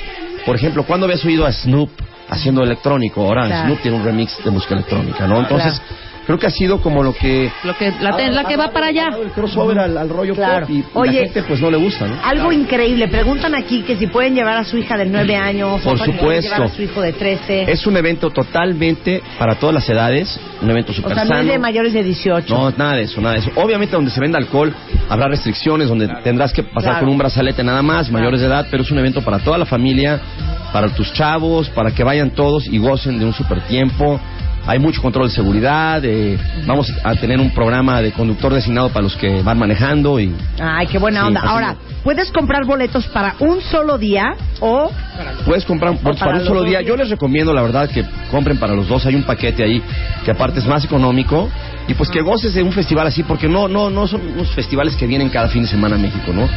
Por 0.45 0.57
ejemplo, 0.57 0.83
¿cuándo 0.83 1.07
habías 1.07 1.25
oído 1.25 1.47
a 1.47 1.53
Snoop 1.53 1.89
haciendo 2.29 2.63
electrónico? 2.63 3.23
Ahora 3.23 3.47
Claro. 3.47 3.65
Snoop 3.65 3.81
tiene 3.81 3.97
un 3.97 4.05
remix 4.05 4.45
de 4.45 4.51
música 4.51 4.75
electrónica, 4.75 5.27
¿no? 5.27 5.41
Entonces, 5.41 5.81
creo 6.27 6.39
que 6.39 6.47
ha 6.47 6.51
sido 6.51 6.81
como 6.81 7.03
lo 7.03 7.15
que... 7.15 7.51
Lo 7.65 7.77
que, 7.77 7.91
la, 8.01 8.17
la 8.31 8.45
que 8.45 8.57
va 8.57 8.71
para 8.73 8.89
allá. 8.89 9.11
El 9.23 9.31
crossover 9.31 9.79
al, 9.79 9.97
al 9.97 10.09
rollo 10.09 10.35
Claro. 10.35 10.67
pop 10.67 10.75
y, 10.75 10.79
y 10.81 10.85
Oye, 10.95 11.13
la 11.21 11.25
gente 11.25 11.43
pues 11.45 11.61
no 11.61 11.71
le 11.71 11.77
gusta, 11.77 12.07
¿no? 12.07 12.17
Algo 12.25 12.53
increíble. 12.53 13.09
Preguntan 13.09 13.55
aquí 13.55 13.83
que 13.83 13.97
si 13.97 14.07
pueden 14.09 14.35
llevar 14.35 14.57
a 14.59 14.65
su 14.65 14.77
hija 14.77 14.97
de 14.97 15.07
9 15.07 15.37
años. 15.37 15.81
Por 15.83 15.95
o 15.95 15.97
pueden 15.99 16.15
supuesto. 16.19 16.51
llevar 16.55 16.63
a 16.69 16.75
su 16.75 16.83
hijo 16.83 17.01
de 17.01 17.13
13. 17.13 17.71
Es 17.71 17.87
un 17.87 17.97
evento 17.97 18.31
totalmente 18.31 19.23
para 19.39 19.55
todas 19.57 19.75
las 19.75 19.89
edades, 19.89 20.39
un 20.61 20.71
evento 20.71 20.93
o 20.93 20.95
super 20.95 21.15
sea, 21.15 21.25
no 21.25 21.39
es 21.39 21.47
de 21.47 21.59
mayores 21.59 21.93
de 21.93 22.03
18. 22.03 22.55
No, 22.55 22.71
nada 22.73 22.95
de 22.97 23.03
eso, 23.03 23.21
nada 23.21 23.35
de 23.35 23.41
eso. 23.41 23.51
Obviamente 23.57 23.95
donde 23.95 24.11
se 24.11 24.21
venda 24.21 24.39
alcohol 24.39 24.75
habrá 25.09 25.29
restricciones, 25.29 25.89
donde 25.89 26.09
tendrás 26.25 26.53
que 26.53 26.63
pasar 26.63 26.83
Claro. 26.93 27.01
con 27.01 27.09
un 27.11 27.19
brazalete 27.19 27.63
nada 27.65 27.83
más, 27.83 28.11
mayores 28.11 28.41
de 28.41 28.47
edad, 28.47 28.67
pero 28.71 28.83
es 28.83 28.91
un 28.91 28.99
evento 28.99 29.23
para 29.23 29.39
toda 29.39 29.59
la 29.59 29.67
familia, 29.67 30.21
para 30.73 30.89
tus 30.89 31.13
chavos, 31.13 31.69
para 31.71 31.91
que 31.93 32.03
vayan 32.05 32.31
todos 32.31 32.67
y 32.67 32.79
gocen 32.79 33.19
de 33.19 33.25
un 33.25 33.33
super 33.33 33.61
tiempo. 33.63 34.21
Hay 34.67 34.79
mucho 34.81 35.01
control 35.01 35.29
de 35.29 35.35
seguridad, 35.35 36.05
eh, 36.05 36.37
vamos 36.67 36.93
a 37.05 37.15
tener 37.15 37.39
un 37.41 37.51
programa 37.53 38.03
de 38.03 38.11
conductor 38.13 38.53
designado 38.53 38.89
para 38.89 39.03
los 39.03 39.15
que 39.17 39.41
van 39.43 39.59
manejando 39.59 40.19
y 40.19 40.35
Ay, 40.61 40.87
qué 40.89 40.99
buena 40.99 41.21
Sí, 41.21 41.27
onda. 41.29 41.41
Ahora, 41.43 41.71
es. 41.89 41.97
puedes 42.03 42.33
comprar 42.33 42.65
boletos 42.65 43.07
para 43.09 43.37
un 43.39 43.61
solo 43.61 43.97
día 43.97 44.35
o 44.61 44.91
Puedes 45.45 45.65
comprar 45.65 45.93
un- 45.93 45.99
para 45.99 46.17
para, 46.17 46.39
un 46.39 46.45
solo 46.47 46.63
día. 46.63 46.79
días. 46.81 46.89
Yo 46.89 46.97
les 46.97 47.09
recomiendo, 47.11 47.53
la 47.55 47.63
verdad, 47.63 47.89
que 47.89 48.05
compren 48.31 48.59
para 48.59 48.75
los 48.75 48.89
dos. 48.89 49.07
Hay 49.07 49.15
un 49.15 49.23
paquete 49.23 49.63
ahí 49.63 49.81
que 50.25 50.31
aparte 50.33 50.59
es 50.59 50.67
más 50.67 50.85
económico 50.85 51.49
y 51.89 51.95
pues 51.95 52.11
que 52.11 52.21
goces 52.21 52.53
de 52.55 52.63
un 52.65 52.73
festival 52.73 53.07
así, 53.07 53.23
porque 53.23 53.49
no, 53.49 53.69
no, 53.69 53.89
no 53.89 54.09
son 54.09 54.21
unos 54.35 54.51
festivales 54.51 54.97
que 54.97 55.07
vienen 55.07 55.29
cada 55.29 55.47
fin 55.49 55.63
de 55.63 55.69
semana 55.69 55.95
a 55.95 55.99
México, 55.99 56.33
¿no? 56.35 56.49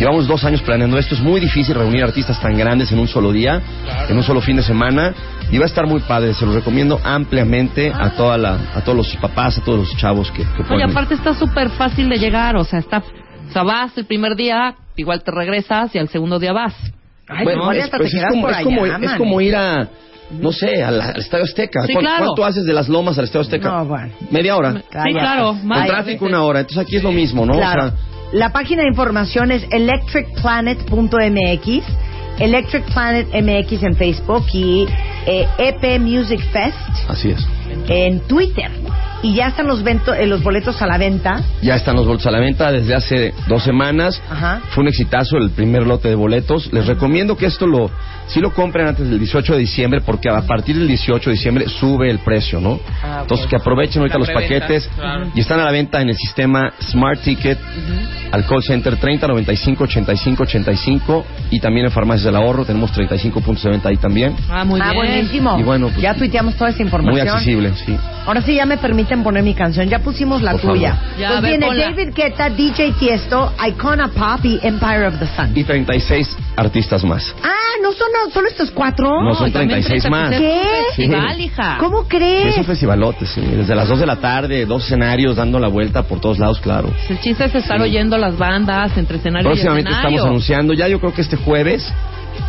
Llevamos 0.00 0.26
dos 0.26 0.42
años 0.44 0.62
planeando 0.62 0.96
esto. 0.98 1.14
Es 1.14 1.20
muy 1.20 1.38
difícil 1.40 1.74
reunir 1.74 2.02
artistas 2.02 2.40
tan 2.40 2.56
grandes 2.56 2.90
en 2.92 2.98
un 2.98 3.08
solo 3.08 3.30
día, 3.30 3.60
en 4.08 4.16
un 4.16 4.22
solo 4.22 4.40
fin 4.40 4.56
de 4.56 4.62
semana. 4.62 5.12
Y 5.50 5.58
va 5.58 5.64
a 5.64 5.68
estar 5.68 5.86
muy 5.86 6.00
padre. 6.00 6.34
Se 6.34 6.44
los 6.44 6.54
recomiendo 6.54 7.00
ampliamente 7.02 7.90
a 7.94 8.10
toda 8.10 8.36
la, 8.36 8.58
a 8.74 8.82
todos 8.82 8.96
los 8.98 9.16
papás, 9.16 9.58
a 9.58 9.64
todos 9.64 9.78
los 9.80 9.96
chavos 9.96 10.30
que, 10.30 10.42
que 10.44 10.74
Oye, 10.74 10.84
aparte 10.84 11.14
está 11.14 11.34
súper 11.34 11.70
fácil 11.70 12.08
de 12.08 12.18
llegar, 12.18 12.56
o 12.56 12.64
sea, 12.64 12.78
está, 12.80 12.98
o 12.98 13.52
sea, 13.52 13.62
vas 13.62 13.96
el 13.96 14.04
primer 14.04 14.36
día, 14.36 14.74
igual 14.96 15.22
te 15.22 15.30
regresas 15.30 15.94
y 15.94 15.98
al 15.98 16.08
segundo 16.08 16.38
día 16.38 16.52
vas. 16.52 16.74
Ay, 17.28 17.44
Bueno, 17.44 17.72
es, 17.72 17.88
pues 17.90 18.12
es 18.14 18.24
como, 18.28 18.48
es, 18.48 18.62
como, 18.62 18.84
allá, 18.84 18.98
es 19.02 19.12
como 19.18 19.40
ir 19.40 19.56
a, 19.56 19.88
no 20.30 20.52
sé, 20.52 20.82
al, 20.82 21.00
al 21.00 21.16
Estadio 21.18 21.44
Azteca. 21.44 21.80
Sí, 21.86 21.92
¿Cuán- 21.94 22.04
claro. 22.04 22.24
¿Cuánto 22.26 22.44
haces 22.44 22.64
de 22.66 22.72
las 22.74 22.88
lomas 22.88 23.16
al 23.18 23.24
Estadio 23.24 23.42
Azteca? 23.42 23.70
No, 23.70 23.84
bueno. 23.86 24.12
Media 24.30 24.56
hora. 24.56 24.74
Sí, 24.74 25.12
claro, 25.12 25.54
más 25.54 25.86
tráfico 25.86 26.26
una 26.26 26.42
hora. 26.42 26.60
Entonces 26.60 26.84
aquí 26.86 26.96
es 26.96 27.02
lo 27.02 27.12
mismo, 27.12 27.46
¿no? 27.46 27.54
Claro. 27.54 27.86
O 27.86 27.90
sea, 27.90 27.98
La 28.32 28.52
página 28.52 28.82
de 28.82 28.88
información 28.88 29.50
es 29.50 29.66
electricplanet.mx, 29.70 31.82
Electric 32.40 32.84
Planet 32.92 33.28
MX 33.32 33.82
en 33.82 33.96
Facebook 33.96 34.44
y 34.52 34.86
eh, 35.26 35.46
EP 35.58 36.00
Music 36.00 36.40
Fest 36.52 36.76
así 37.08 37.30
es. 37.30 37.46
En 37.88 38.20
Twitter. 38.20 38.70
Y 39.20 39.34
ya 39.34 39.48
están 39.48 39.66
los, 39.66 39.82
vento- 39.82 40.14
eh, 40.14 40.26
los 40.26 40.44
boletos 40.44 40.80
a 40.80 40.86
la 40.86 40.96
venta. 40.96 41.42
Ya 41.60 41.74
están 41.74 41.96
los 41.96 42.06
boletos 42.06 42.26
a 42.28 42.30
la 42.30 42.38
venta 42.38 42.70
desde 42.70 42.94
hace 42.94 43.34
dos 43.48 43.64
semanas. 43.64 44.22
Ajá. 44.30 44.60
Fue 44.70 44.82
un 44.82 44.88
exitazo 44.88 45.38
el 45.38 45.50
primer 45.50 45.84
lote 45.88 46.08
de 46.08 46.14
boletos. 46.14 46.72
Les 46.72 46.86
recomiendo 46.86 47.36
que 47.36 47.46
esto 47.46 47.66
lo, 47.66 47.90
sí 48.28 48.40
lo 48.40 48.52
compren 48.54 48.86
antes 48.86 49.08
del 49.10 49.18
18 49.18 49.54
de 49.54 49.58
diciembre, 49.58 50.00
porque 50.06 50.28
a 50.28 50.42
partir 50.42 50.76
del 50.78 50.86
18 50.86 51.30
de 51.30 51.34
diciembre 51.34 51.68
sube 51.68 52.08
el 52.10 52.20
precio, 52.20 52.60
¿no? 52.60 52.78
Ah. 53.02 53.18
Entonces 53.22 53.48
que 53.48 53.56
aprovechen 53.56 54.02
ahorita 54.02 54.18
La 54.20 54.24
los 54.24 54.30
paquetes 54.32 54.88
claro. 54.94 55.26
y 55.34 55.40
están 55.40 55.58
a 55.58 55.64
la 55.64 55.72
venta 55.72 56.00
en 56.00 56.10
el 56.10 56.16
sistema 56.16 56.72
Smart 56.80 57.20
Ticket, 57.20 57.58
al 58.30 58.46
call 58.46 58.62
center 58.62 58.96
30 58.98 59.26
95 59.26 59.82
85 59.82 60.42
85 60.44 61.26
y 61.50 61.58
también 61.58 61.86
en 61.86 61.92
Farmacias 61.92 62.26
del 62.26 62.36
Ahorro 62.36 62.64
tenemos 62.64 62.92
35 62.92 63.40
puntos 63.40 63.64
de 63.64 63.70
venta 63.70 63.88
ahí 63.88 63.96
también. 63.96 64.36
Ah, 64.48 64.64
muy 64.64 64.80
ah, 64.80 64.92
bien. 64.92 64.96
buenísimo. 65.06 65.58
Y 65.58 65.64
bueno, 65.64 65.88
pues, 65.88 66.00
ya 66.00 66.14
tuiteamos 66.14 66.54
toda 66.54 66.70
esa 66.70 66.82
información. 66.82 67.18
Muy 67.20 67.28
accesible, 67.28 67.57
sí. 67.84 67.96
Ahora 68.26 68.42
sí 68.42 68.54
ya 68.54 68.66
me 68.66 68.76
permiten 68.76 69.22
poner 69.22 69.42
mi 69.42 69.54
canción. 69.54 69.88
Ya 69.88 69.98
pusimos 70.00 70.42
la 70.42 70.52
Por 70.52 70.60
tuya. 70.60 70.96
Ya, 71.18 71.28
pues 71.30 71.42
ver, 71.42 71.50
viene 71.52 71.66
ponla. 71.66 71.84
David 71.90 72.08
Guetta, 72.14 72.50
DJ 72.50 72.92
Tiesto, 72.98 73.52
Icona 73.66 74.08
Pop 74.08 74.44
y 74.44 74.58
Empire 74.62 75.06
of 75.06 75.18
the 75.18 75.26
Sun. 75.26 75.52
Y 75.54 75.64
36 75.64 76.36
artistas 76.56 77.04
más. 77.04 77.34
Ah, 77.42 77.48
¿no 77.82 77.92
son 77.92 78.08
solo 78.32 78.48
estos 78.48 78.70
cuatro? 78.70 79.22
No, 79.22 79.34
son 79.34 79.48
y 79.48 79.52
también 79.52 79.80
36 79.82 80.10
más. 80.10 80.30
¿Qué? 80.30 80.62
festival, 80.96 81.40
hija. 81.40 81.76
¿Cómo 81.78 82.02
Sí, 82.02 82.08
crees? 82.08 82.46
es 82.46 82.58
un 82.58 82.64
festivalote, 82.64 83.26
sí. 83.26 83.40
Desde 83.40 83.74
las 83.74 83.88
2 83.88 84.00
de 84.00 84.06
la 84.06 84.16
tarde, 84.16 84.66
dos 84.66 84.84
escenarios 84.84 85.36
dando 85.36 85.58
la 85.58 85.68
vuelta 85.68 86.02
por 86.02 86.20
todos 86.20 86.38
lados, 86.38 86.60
claro. 86.60 86.92
El 87.08 87.20
chiste 87.20 87.44
es 87.44 87.54
estar 87.54 87.80
oyendo 87.80 88.18
las 88.18 88.36
bandas 88.36 88.96
entre 88.96 89.16
escenario 89.18 89.48
Próximamente 89.48 89.88
y 89.90 89.92
escenario. 89.92 90.16
estamos 90.16 90.28
anunciando, 90.30 90.74
ya 90.74 90.88
yo 90.88 91.00
creo 91.00 91.14
que 91.14 91.22
este 91.22 91.36
jueves 91.36 91.92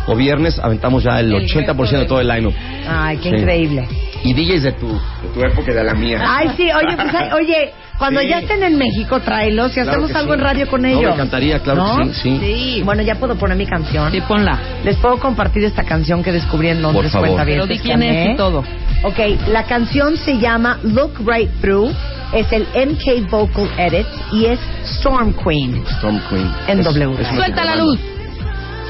o 0.06 0.14
viernes 0.16 0.58
aventamos 0.58 1.02
ya 1.04 1.20
el, 1.20 1.32
El 1.34 1.46
80% 1.48 1.90
de 1.98 2.04
todo 2.06 2.20
el 2.20 2.28
lineup. 2.28 2.54
Ay, 2.88 3.16
qué 3.18 3.30
Sí. 3.30 3.36
increíble. 3.36 3.88
Y 4.22 4.34
DJs 4.34 4.62
de 4.62 4.72
tu, 4.72 4.88
de 4.88 5.28
tu 5.34 5.40
época 5.40 5.70
y 5.70 5.74
de 5.74 5.84
la 5.84 5.94
mía. 5.94 6.22
Ay, 6.26 6.50
sí, 6.56 6.68
oye, 6.70 6.94
pues, 6.96 7.14
ay, 7.14 7.28
oye, 7.32 7.72
cuando 7.98 8.20
Sí. 8.20 8.28
ya 8.28 8.38
estén 8.40 8.62
en 8.62 8.76
México, 8.76 9.18
tráelos 9.20 9.70
y 9.70 9.74
Claro 9.74 9.90
hacemos 9.90 10.14
algo 10.14 10.34
sí. 10.34 10.38
en 10.38 10.44
radio 10.44 10.68
con 10.68 10.82
No, 10.82 10.88
ellos. 10.88 11.02
me 11.02 11.10
encantaría, 11.12 11.58
claro 11.60 11.82
¿No? 11.86 11.96
que 11.98 12.14
sí, 12.14 12.38
sí. 12.40 12.82
Bueno, 12.84 13.02
ya 13.02 13.14
puedo 13.14 13.36
poner 13.36 13.56
mi 13.56 13.66
canción. 13.66 14.12
Sí, 14.12 14.20
ponla. 14.20 14.58
Les 14.84 14.96
puedo 14.96 15.18
compartir 15.18 15.64
esta 15.64 15.84
canción 15.84 16.22
que 16.22 16.32
descubrí 16.32 16.68
en 16.68 16.82
Londres. 16.82 17.04
Por 17.04 17.12
favor. 17.12 17.28
cuenta 17.28 17.44
bien, 17.44 17.60
Pero 17.60 17.66
di 17.72 17.78
quién 17.78 18.02
es 18.02 18.34
y 18.34 18.36
todo. 18.36 18.62
Ok, 19.04 19.18
la 19.48 19.64
canción 19.64 20.16
se 20.18 20.38
llama 20.38 20.78
Look 20.82 21.14
Right 21.26 21.50
Through. 21.62 21.90
Es 22.34 22.46
el 22.52 22.66
MK 22.74 23.28
Vocal 23.30 23.68
Edit 23.78 24.06
y 24.32 24.44
es 24.44 24.60
Storm 24.98 25.32
Queen. 25.32 25.82
Storm 25.96 26.20
Queen. 26.28 26.48
En 26.68 26.80
Es- 26.80 26.84
W. 26.84 27.16
es 27.20 27.26
Suelta 27.28 27.64
la 27.64 27.76
luz. 27.76 27.98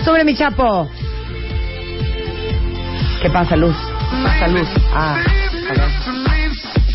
Sobre 0.05 0.25
mi 0.25 0.35
chapo. 0.35 0.89
¿Qué 3.23 3.31
pasa, 3.31 3.55
Luz? 3.57 3.77
¿Qué 4.11 4.23
pasa, 4.23 4.47
Luz? 4.49 4.69
Ah, 4.93 5.15
a 5.15 5.73
ver. 5.75 6.91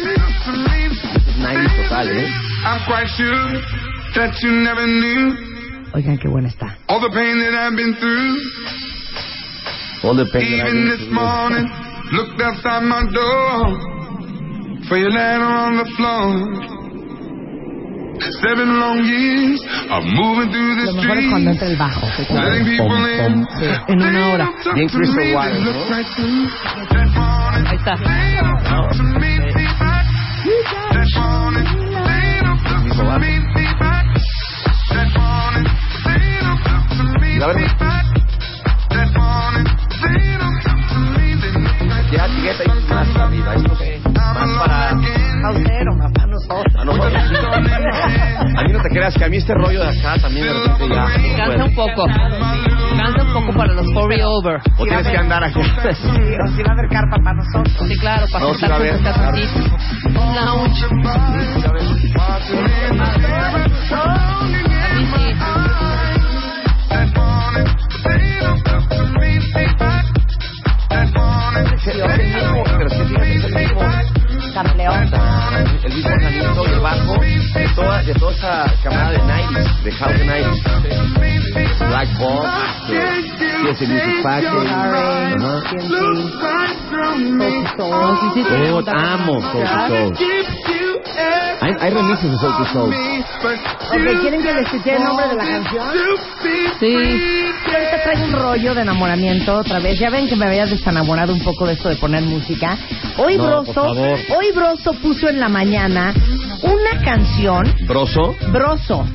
Es 0.00 1.38
90 1.38 1.82
total, 1.82 2.08
¿eh? 2.08 2.28
I'm 2.64 2.80
quite 2.86 3.08
sure 3.16 3.62
that 4.14 4.32
you 4.42 4.50
never 4.52 4.86
knew 4.86 5.36
Oigan, 5.94 6.18
qué 6.18 6.28
buena 6.28 6.48
está. 6.48 6.76
all 6.88 7.00
the 7.00 7.10
pain 7.10 7.38
that 7.40 7.54
I've 7.54 7.74
been 7.76 7.94
through. 7.96 8.36
All 10.04 10.14
the 10.16 10.26
pain 10.32 10.58
that 10.58 10.66
I've 10.66 10.68
Even 10.68 10.74
been 10.74 10.88
this 10.88 11.00
through. 11.00 11.14
morning, 11.14 11.66
looked 12.12 12.40
outside 12.40 12.82
my 12.84 13.02
door 13.12 13.76
for 14.88 14.96
your 14.98 15.10
letter 15.10 15.44
on 15.44 15.76
the 15.78 15.84
floor. 15.96 16.79
Seven 18.20 18.78
long 18.78 19.02
years 19.04 19.60
of 19.90 20.04
moving 20.04 20.50
through 20.50 20.76
the 20.76 20.92
Lo 20.92 21.02
mejor 21.02 21.18
es 21.18 21.30
cuando 21.30 21.50
entra 21.50 21.66
streets, 21.66 21.72
el 21.72 21.76
bajo. 21.76 22.06
letting 22.42 22.64
people 22.64 22.86
Pom, 22.88 23.06
in. 23.06 23.46
pom. 23.46 23.84
En 23.88 24.02
una 24.02 24.28
hora. 24.28 24.50
Bien 24.74 24.88
Crystal 24.88 25.34
Waters, 25.34 25.64
¿no? 25.64 25.70
Ahí 27.66 27.76
está. 27.76 27.96
Ya 42.10 42.56
más 42.88 43.16
arriba. 43.16 43.54
Esto 43.54 43.78
es 43.80 44.04
más 44.04 44.58
para... 44.58 44.94
Más 44.94 46.12
para 46.12 46.26
nosotros. 46.26 46.89
Creas 48.90 49.14
que 49.14 49.24
a 49.24 49.28
mí 49.28 49.36
este 49.36 49.54
rollo 49.54 49.82
de 49.82 49.88
acá 49.98 50.20
también 50.20 50.46
de 50.46 50.52
repente 50.52 50.88
ya. 50.88 51.04
no 51.04 51.36
Cansa 51.36 51.64
un 51.64 51.74
poco. 51.74 52.06
Cansa 52.06 53.22
un 53.22 53.32
poco 53.32 53.52
para 53.56 53.72
los 53.74 53.86
40 53.92 54.28
over. 54.28 54.60
O 54.78 54.84
tienes 54.84 55.08
que 55.08 55.16
andar 55.16 55.44
aquí. 55.44 55.62
Sí, 55.62 55.68
o 56.08 56.46
si 56.56 56.62
va 56.62 56.70
a 56.70 56.72
haber 56.72 56.88
carpa 56.90 57.16
para 57.22 57.36
nosotros. 57.36 57.88
Sí, 57.88 57.98
claro, 57.98 58.26
para 58.32 58.44
No, 58.44 58.54
sí 58.54 58.66
va 58.66 58.74
a 58.74 58.78
haber. 58.78 58.94
Un 60.06 60.34
lounge. 60.34 60.86
A 74.60 75.19
bajo 76.80 77.14
de 77.20 77.68
toda, 77.74 78.02
de 78.02 78.14
toda 78.14 78.32
esa 78.32 78.74
camada 78.82 79.10
de 79.12 79.18
90s, 79.18 79.82
de 79.82 79.92
house 79.92 80.18
de 80.18 80.24
90s. 80.24 80.80
Black 81.88 82.08
TS 82.86 83.80
Music 83.88 84.22
Factory. 84.22 84.70
Oh, 87.78 88.82
amo 88.86 89.40
Soul 89.40 89.64
to 89.64 89.78
Soul. 89.88 90.12
Hay, 91.60 91.76
hay 91.80 91.90
remixes 91.90 92.30
de 92.30 92.38
Soul 92.38 92.52
to 92.56 92.64
Soul. 92.72 92.94
Ok, 92.94 94.20
¿quieren 94.22 94.42
que 94.42 94.52
les 94.52 94.68
cite 94.70 94.96
el 94.96 95.04
nombre 95.04 95.28
de 95.28 95.34
la 95.34 95.44
canción? 95.44 95.88
Sí. 96.78 97.39
Yo 97.66 97.72
ahorita 97.72 98.02
traigo 98.02 98.24
un 98.24 98.32
rollo 98.32 98.74
de 98.74 98.82
enamoramiento 98.82 99.56
otra 99.56 99.78
vez. 99.78 99.98
Ya 99.98 100.10
ven 100.10 100.28
que 100.28 100.36
me 100.36 100.46
había 100.46 100.66
desenamorado 100.66 101.32
un 101.32 101.40
poco 101.40 101.66
de 101.66 101.74
esto 101.74 101.88
de 101.88 101.96
poner 101.96 102.22
música. 102.22 102.76
Hoy 103.18 103.36
No, 103.36 103.62
Broso, 103.62 103.82
hoy 103.90 104.52
Broso 104.54 104.92
puso 104.94 105.28
en 105.28 105.38
la 105.40 105.48
mañana 105.48 106.14
una 106.62 107.02
canción 107.04 107.72
Broso. 107.86 108.36
Broso. 108.50 109.06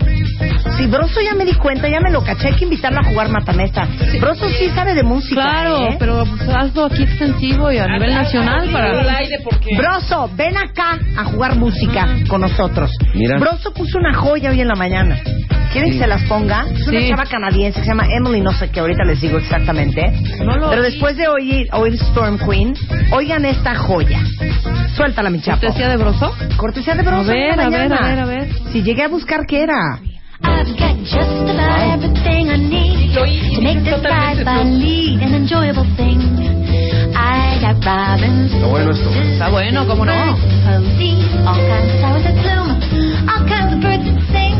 Si 0.78 0.88
Broso 0.88 1.22
ya 1.22 1.34
me 1.36 1.45
di 1.45 1.53
cuenta, 1.53 1.88
ya 1.88 1.99
me 2.01 2.11
lo 2.11 2.22
caché, 2.24 2.49
hay 2.49 2.55
que 2.55 2.66
invitarlo 2.66 2.99
a 2.99 3.03
jugar 3.03 3.30
matamesta. 3.30 3.88
Broso 4.20 4.47
sí 4.49 4.70
sabe 4.76 4.93
de 4.93 5.03
música. 5.03 5.41
Claro, 5.41 5.88
¿eh? 5.88 5.95
pero 5.97 6.26
pues, 6.26 6.49
hazlo 6.49 6.86
aquí 6.86 7.03
extensivo 7.03 7.72
y 7.72 7.78
a 7.78 7.88
nivel 7.88 8.13
nacional 8.13 8.70
para... 8.72 8.91
Broso, 9.78 10.30
ven 10.36 10.57
acá 10.57 10.99
a 11.18 11.24
jugar 11.26 11.55
música 11.55 12.07
con 12.28 12.41
nosotros. 12.41 12.91
Mira. 13.13 13.39
Broso 13.39 13.74
puso 13.74 13.97
una 13.97 14.13
joya 14.13 14.49
hoy 14.51 14.61
en 14.61 14.68
la 14.68 14.76
mañana. 14.76 15.18
¿Quieren 15.72 15.91
que 15.91 15.99
se 15.99 16.07
las 16.07 16.24
ponga? 16.24 16.66
Es 16.74 16.88
una 16.88 16.99
Sí. 17.01 17.09
chava 17.09 17.26
canadiense 17.26 17.80
que 17.80 17.86
se 17.86 17.91
llama 17.91 18.07
Emily, 18.09 18.39
no 18.41 18.51
sé 18.53 18.70
qué, 18.70 18.80
ahorita 18.80 19.03
les 19.05 19.20
digo 19.22 19.38
exactamente. 19.38 20.09
No 20.39 20.55
lo 20.57 20.70
Pero 20.70 20.82
oí. 20.82 20.91
después 20.91 21.18
de 21.18 21.28
oír, 21.28 21.68
oír 21.74 21.93
Storm 21.95 22.38
Queen, 22.38 22.74
oigan 23.11 23.43
esta 23.45 23.76
joya. 23.76 24.22
Suéltala, 24.95 25.30
mi 25.30 25.41
chapo. 25.41 25.61
¿Cortesía 25.61 25.89
de 25.89 25.97
broso? 25.97 26.34
Cortesía 26.57 26.95
de 26.95 27.03
Broso. 27.03 27.30
A 27.30 27.34
ver, 27.34 27.36
hoy 27.36 27.49
en 27.51 27.57
la 27.57 27.63
a 27.66 27.70
ver, 27.70 27.93
a 27.93 28.07
ver, 28.07 28.20
a 28.20 28.26
ver. 28.26 28.49
Si 28.72 28.84
llegué 28.84 29.03
a 29.03 29.07
buscar 29.09 29.41
qué 29.45 29.63
era. 29.63 29.99
I've 30.56 30.72
got 30.80 30.95
just 31.03 31.45
about 31.51 31.80
everything 31.99 32.49
I 32.49 32.58
need 32.58 33.14
to 33.16 33.62
make 33.62 33.84
this 33.84 34.01
life 34.03 34.39
a 34.39 34.64
lead 34.64 35.20
an 35.22 35.34
enjoyable 35.36 35.86
thing. 35.99 36.20
I 37.16 37.60
got 37.62 37.80
robins, 37.86 38.51
Está 38.53 38.68
bueno 38.68 38.91
esto. 38.91 39.10
Está 39.12 39.49
bueno, 39.49 39.86
¿cómo 39.88 40.06
no? 40.06 40.14
posies, 40.66 41.24
all 41.47 41.56
kinds 41.56 41.91
of 41.93 41.99
flowers 41.99 42.24
that 42.24 42.36
bloom, 42.43 42.68
all 43.30 43.43
kinds 43.47 43.72
of 43.76 43.80
birds 43.84 44.03
that 44.03 44.20
sing. 44.32 44.56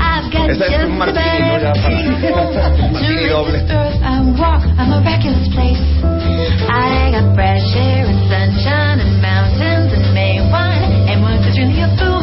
I've 0.00 0.28
got 0.32 0.48
Esta 0.50 0.64
es 0.64 0.70
just 0.72 0.84
un 0.84 0.96
about 0.96 1.12
martini, 1.12 1.40
¿no? 1.40 1.58
Ya 1.58 1.72
para- 1.72 1.72
everything 1.72 2.92
martini 2.92 3.28
doble. 3.28 3.52
this 3.52 3.68
earth 3.70 3.96
I 4.00 4.14
walk 4.40 4.62
a 4.64 4.84
miraculous 4.88 5.48
place. 5.52 5.82
I 6.68 7.12
got 7.12 7.34
fresh 7.36 7.66
air 7.76 8.06
and 8.08 8.20
sunshine 8.30 8.98
and 9.00 9.20
mountains 9.20 9.92
and 9.92 10.14
May 10.14 10.40
wine 10.48 11.08
and 11.10 11.20
words 11.22 11.44
that 11.44 11.56
really 11.58 11.82
a 11.84 11.88
boom. 12.00 12.21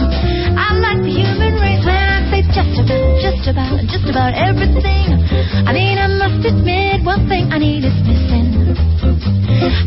Just 2.53 2.75
about, 2.81 3.21
just 3.21 3.45
about, 3.45 3.77
just 3.85 4.07
about 4.09 4.33
everything. 4.33 5.13
I 5.65 5.71
mean, 5.73 5.97
I 6.01 6.07
must 6.09 6.41
admit 6.45 7.05
one 7.05 7.29
thing 7.29 7.51
I 7.53 7.57
need 7.61 7.85
is 7.85 7.95
missing. 8.05 8.49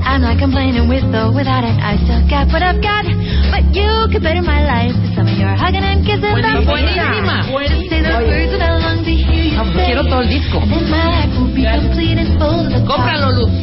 I'm 0.05 0.21
not 0.23 0.39
complaining 0.39 0.87
with 0.87 1.07
or 1.11 1.33
without 1.35 1.65
it. 1.65 1.75
I 1.81 1.97
still 2.05 2.23
got 2.29 2.51
what 2.53 2.63
I've 2.63 2.83
got, 2.83 3.09
but 3.51 3.65
you 3.75 3.89
could 4.13 4.23
better 4.23 4.43
my 4.43 4.63
life 4.63 4.95
with 4.95 5.15
some 5.17 5.27
of 5.27 5.37
your 5.39 5.55
hugging 5.55 5.83
and 5.83 6.05
kissing. 6.07 6.29
Buenísima, 6.29 7.47
buenísima. 7.51 7.51
Just 7.67 7.91
say 7.91 8.01
the 8.05 8.21
words 8.21 8.51
that 8.53 8.63
I 8.63 8.71
long 8.79 8.99
to 9.03 9.11
hear 9.11 9.43
you 9.49 9.59
pues 9.59 9.73
say. 9.75 9.87
quiero 9.91 10.03
todo 10.07 10.23
el 10.23 10.29
disco. 10.29 10.59
And 10.63 10.87
my 10.91 11.03
life 11.03 11.33
will 11.39 11.55
be 11.55 11.65
complete 11.65 12.19
and 12.21 12.31
full 12.39 12.63
to 12.63 12.79
the 12.79 12.81
top. 12.87 13.01
Cómpralo, 13.01 13.29
Luz. 13.43 13.55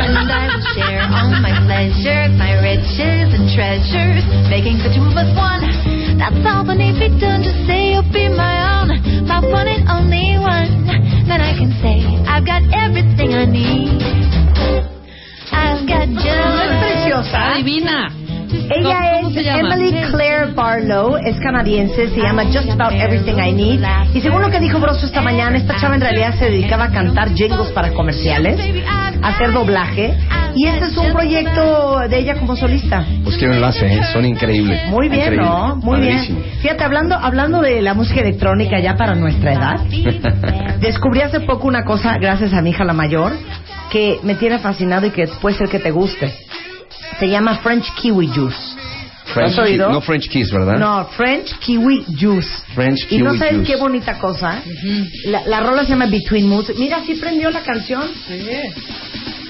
And 0.00 0.16
I 0.16 0.48
will 0.48 0.64
share 0.76 1.02
all 1.02 1.30
my 1.42 1.52
pleasures, 1.66 2.30
my 2.38 2.52
riches 2.62 3.28
and 3.36 3.44
treasures, 3.52 4.24
making 4.48 4.78
the 4.80 4.90
two 4.94 5.04
of 5.04 5.16
us 5.16 5.30
one. 5.34 5.60
That's 6.18 6.40
all 6.48 6.64
that 6.64 6.76
need 6.76 6.98
be 6.98 7.08
done 7.20 7.42
to 7.44 7.52
say 7.66 7.92
you'll 7.92 8.08
be 8.12 8.28
my 8.32 8.80
own, 8.80 8.88
my 9.28 9.40
one 9.40 9.68
and 9.68 9.84
only 9.88 10.40
one. 10.40 10.88
Then 11.28 11.40
I 11.40 11.52
can 11.52 11.70
say 11.84 12.00
I've 12.24 12.44
got 12.44 12.62
everything 12.72 13.34
I 13.36 13.44
need. 13.44 14.00
I've 15.52 15.84
got 15.86 16.08
Es 16.08 16.24
just. 16.24 16.80
preciosa. 16.80 17.52
Adivina. 17.52 18.08
Ella 18.70 19.20
¿Cómo 19.22 19.30
es? 19.30 19.46
Emily 19.46 19.92
Claire 20.10 20.52
Barlow, 20.54 21.16
es 21.16 21.38
canadiense, 21.40 22.08
se 22.08 22.16
llama 22.20 22.44
Just 22.44 22.70
About 22.70 22.92
Everything 22.92 23.36
I 23.38 23.52
Need. 23.52 23.80
Y 24.14 24.20
según 24.20 24.40
lo 24.42 24.50
que 24.50 24.58
dijo 24.58 24.78
Broso 24.80 25.06
esta 25.06 25.20
mañana, 25.20 25.58
esta 25.58 25.76
chava 25.78 25.94
en 25.94 26.00
realidad 26.00 26.34
se 26.38 26.46
dedicaba 26.46 26.84
a 26.84 26.90
cantar 26.90 27.34
jingles 27.34 27.70
para 27.72 27.92
comerciales, 27.92 28.58
a 28.88 29.28
hacer 29.28 29.52
doblaje. 29.52 30.16
Y 30.56 30.66
este 30.66 30.86
es 30.86 30.96
un 30.96 31.12
proyecto 31.12 31.98
de 32.08 32.18
ella 32.18 32.34
como 32.38 32.56
solista. 32.56 33.04
Pues 33.24 33.36
qué 33.36 33.44
enlace, 33.44 33.86
¿eh? 33.86 34.00
Son 34.12 34.24
increíbles. 34.24 34.88
Muy 34.88 35.08
bien, 35.08 35.20
Increíble. 35.34 35.46
¿no? 35.46 35.76
Muy 35.76 35.98
Padrísimo. 36.00 36.40
bien. 36.40 36.52
Fíjate, 36.62 36.82
hablando, 36.84 37.14
hablando 37.14 37.60
de 37.60 37.82
la 37.82 37.92
música 37.94 38.20
electrónica 38.20 38.80
ya 38.80 38.96
para 38.96 39.14
nuestra 39.14 39.52
edad, 39.52 39.80
descubrí 40.80 41.20
hace 41.20 41.40
poco 41.40 41.68
una 41.68 41.84
cosa, 41.84 42.16
gracias 42.18 42.52
a 42.54 42.62
mi 42.62 42.70
hija 42.70 42.84
la 42.84 42.92
mayor, 42.94 43.32
que 43.90 44.18
me 44.22 44.34
tiene 44.34 44.58
fascinado 44.58 45.06
y 45.06 45.10
que 45.10 45.26
puede 45.40 45.56
ser 45.56 45.68
que 45.68 45.78
te 45.78 45.90
guste. 45.90 46.32
Se 47.18 47.28
llama 47.28 47.56
French 47.58 47.92
Kiwi 47.94 48.28
Juice. 48.28 48.56
French 49.26 49.52
¿Has 49.52 49.58
oído? 49.58 49.90
no 49.90 50.00
French 50.00 50.28
Kiss, 50.28 50.50
¿verdad? 50.52 50.78
No, 50.78 51.04
French 51.16 51.52
Kiwi 51.58 52.04
Juice. 52.18 52.48
French 52.74 53.06
Y 53.10 53.18
no 53.18 53.32
Kiwi 53.32 53.38
sabes 53.38 53.54
Juice. 53.56 53.72
qué 53.72 53.76
bonita 53.78 54.18
cosa. 54.18 54.62
la, 55.26 55.42
la 55.46 55.60
rola 55.60 55.82
se 55.82 55.90
llama 55.90 56.06
Between 56.06 56.48
Moods. 56.48 56.72
Mira, 56.78 57.00
sí 57.04 57.14
prendió 57.16 57.50
la 57.50 57.60
canción. 57.60 58.02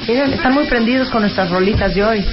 Miren, 0.06 0.34
están 0.34 0.54
muy 0.54 0.66
prendidos 0.66 1.10
con 1.10 1.22
nuestras 1.22 1.50
rolitas 1.50 1.92
de 1.94 2.04
hoy. 2.04 2.24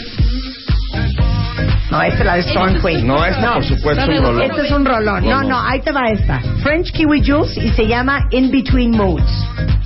No, 1.89 2.01
esta 2.01 2.19
es 2.19 2.25
la 2.25 2.33
de 2.35 2.39
Storm 2.41 2.81
Queen. 2.81 3.07
No, 3.07 3.25
esta 3.25 3.53
por 3.53 3.63
supuesto 3.63 4.11
es 4.11 4.19
un 4.19 4.25
rolón. 4.25 4.41
Este 4.43 4.61
es 4.61 4.71
un 4.71 4.85
rolón. 4.85 5.25
No, 5.25 5.43
no, 5.43 5.59
ahí 5.59 5.79
te 5.81 5.91
va 5.91 6.01
esta. 6.11 6.39
French 6.61 6.91
Kiwi 6.91 7.23
Juice 7.25 7.59
y 7.63 7.69
se 7.69 7.87
llama 7.87 8.27
In 8.31 8.51
Between 8.51 8.91
Moods. 8.91 9.31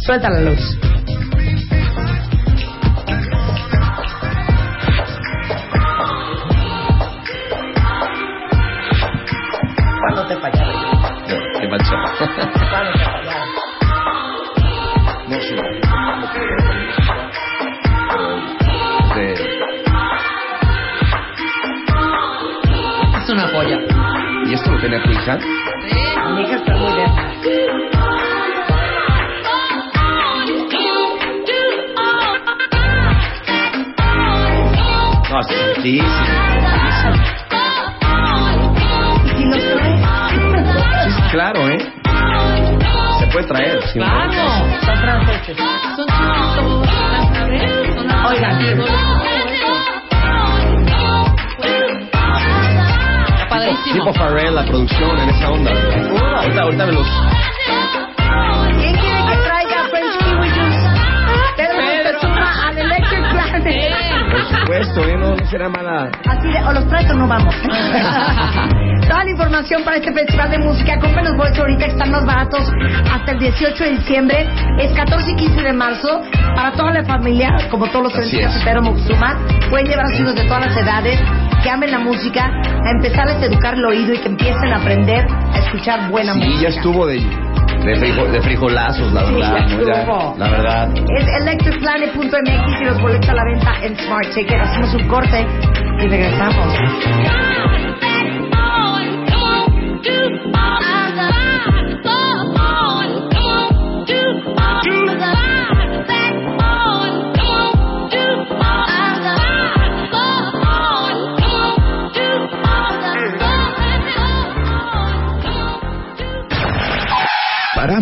Suelta 0.06 0.30
la 0.30 0.42
luz. 0.42 0.78
¿Cuándo 10.00 10.28
te 10.28 10.36
fallaron? 10.40 10.76
Qué 11.60 11.68
macha. 11.68 12.97
Mi 24.90 26.42
hija 26.44 26.56
está 26.56 26.74
muy 26.78 26.94
bien. 26.94 27.12
No, 35.30 35.40
es 35.42 35.48
sí, 35.82 36.00
claro, 41.32 41.68
¿eh? 41.68 41.78
Se 43.20 43.28
puede 43.28 43.46
traer. 43.46 43.84
sin 43.90 44.02
Claro. 44.02 44.68
Padrísimo. 53.58 53.94
Tipo 53.94 54.14
Farrell, 54.14 54.56
la 54.56 54.66
producción 54.66 55.20
en 55.20 55.30
esa 55.30 55.50
onda. 55.50 55.72
Ahorita, 55.72 56.62
ahorita 56.62 56.86
me 56.86 56.92
los. 56.94 57.08
¿Quién 58.78 58.96
quiere 58.96 59.22
que 59.26 59.38
traiga 59.48 59.90
French 59.90 60.18
Kiwi 60.20 60.50
Juice? 60.50 60.88
Pedro 61.58 61.82
Moctezuma 61.82 62.68
al 62.68 62.78
Electric 62.78 63.30
Planet. 63.32 63.64
Por 64.32 64.60
supuesto, 64.60 65.08
¿eh? 65.08 65.18
No, 65.18 65.36
no 65.36 65.46
será 65.50 65.70
mala. 65.70 66.12
Así 66.30 66.48
de, 66.52 66.64
o 66.64 66.74
los 66.74 66.88
traes 66.88 67.10
o 67.10 67.16
no 67.16 67.28
vamos. 67.28 67.56
Toda 69.08 69.24
la 69.24 69.32
información 69.32 69.84
para 69.84 69.98
este 69.98 70.14
festival 70.14 70.52
de 70.52 70.60
música, 70.60 71.00
compren 71.00 71.26
los 71.26 71.38
boletos 71.38 71.60
ahorita 71.60 71.86
que 71.86 71.92
están 71.92 72.12
más 72.12 72.26
baratos 72.26 72.72
hasta 73.12 73.32
el 73.32 73.40
18 73.40 73.84
de 73.84 73.90
diciembre. 73.92 74.48
Es 74.80 74.92
14 74.92 75.32
y 75.32 75.36
15 75.36 75.62
de 75.64 75.74
marzo 75.74 76.22
para 76.56 76.74
toda 76.74 76.92
la 76.92 77.04
familia, 77.06 77.50
como 77.72 77.88
todos 77.88 78.04
los 78.04 78.16
eventos 78.16 78.54
de 78.54 78.66
Pedro. 78.66 78.82
Pueden 79.70 79.88
llevar 79.88 80.06
a 80.06 80.10
sus 80.10 80.20
hijos 80.20 80.36
de 80.36 80.44
todas 80.44 80.68
las 80.68 80.78
edades. 80.78 81.20
Que 81.64 81.70
amen 81.70 81.92
la 81.92 82.00
música, 82.00 82.46
a 82.46 82.90
empezarles 82.92 83.36
a 83.42 83.46
educar 83.46 83.74
el 83.76 83.86
oído 83.86 84.14
y 84.14 84.18
que 84.20 84.28
empiecen 84.30 84.72
a 84.74 84.78
aprender 84.78 85.26
a 85.54 85.60
escuchar 85.60 86.10
buena 86.10 86.34
Sí, 86.34 86.40
música. 86.40 86.62
ya 86.62 86.68
estuvo 86.76 87.06
de, 87.08 87.16
de, 87.20 87.96
frijo- 88.00 88.26
de 88.32 88.42
frijolazos, 88.42 89.12
la 89.14 89.26
Sí, 89.26 89.34
verdad. 89.34 89.58
Ya, 89.86 89.94
estuvo. 90.02 90.36
la 90.38 90.50
verdad. 90.50 90.90
Es 91.18 91.28
electricplanet.mx 91.42 92.82
y 92.82 92.86
los 92.86 93.02
boletos 93.02 93.30
a 93.30 93.34
la 93.34 93.44
venta 93.44 93.74
en 93.82 93.96
Smart 93.98 94.30
Ticket. 94.34 94.62
Hacemos 94.62 94.94
un 94.94 95.08
corte 95.08 95.46
y 96.00 96.08
regresamos. 96.08 96.74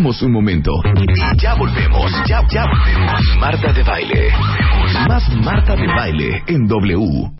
Un 0.06 0.32
momento. 0.32 0.72
Y 0.86 1.42
ya 1.42 1.56
volvemos. 1.56 2.12
Ya, 2.28 2.40
ya 2.52 2.68
volvemos. 2.68 3.22
Marta 3.40 3.74
de 3.74 3.82
baile. 3.82 4.30
Más 5.10 5.28
Marta 5.38 5.76
de 5.76 5.88
baile 5.88 6.44
en 6.46 6.68
W. 6.68 7.32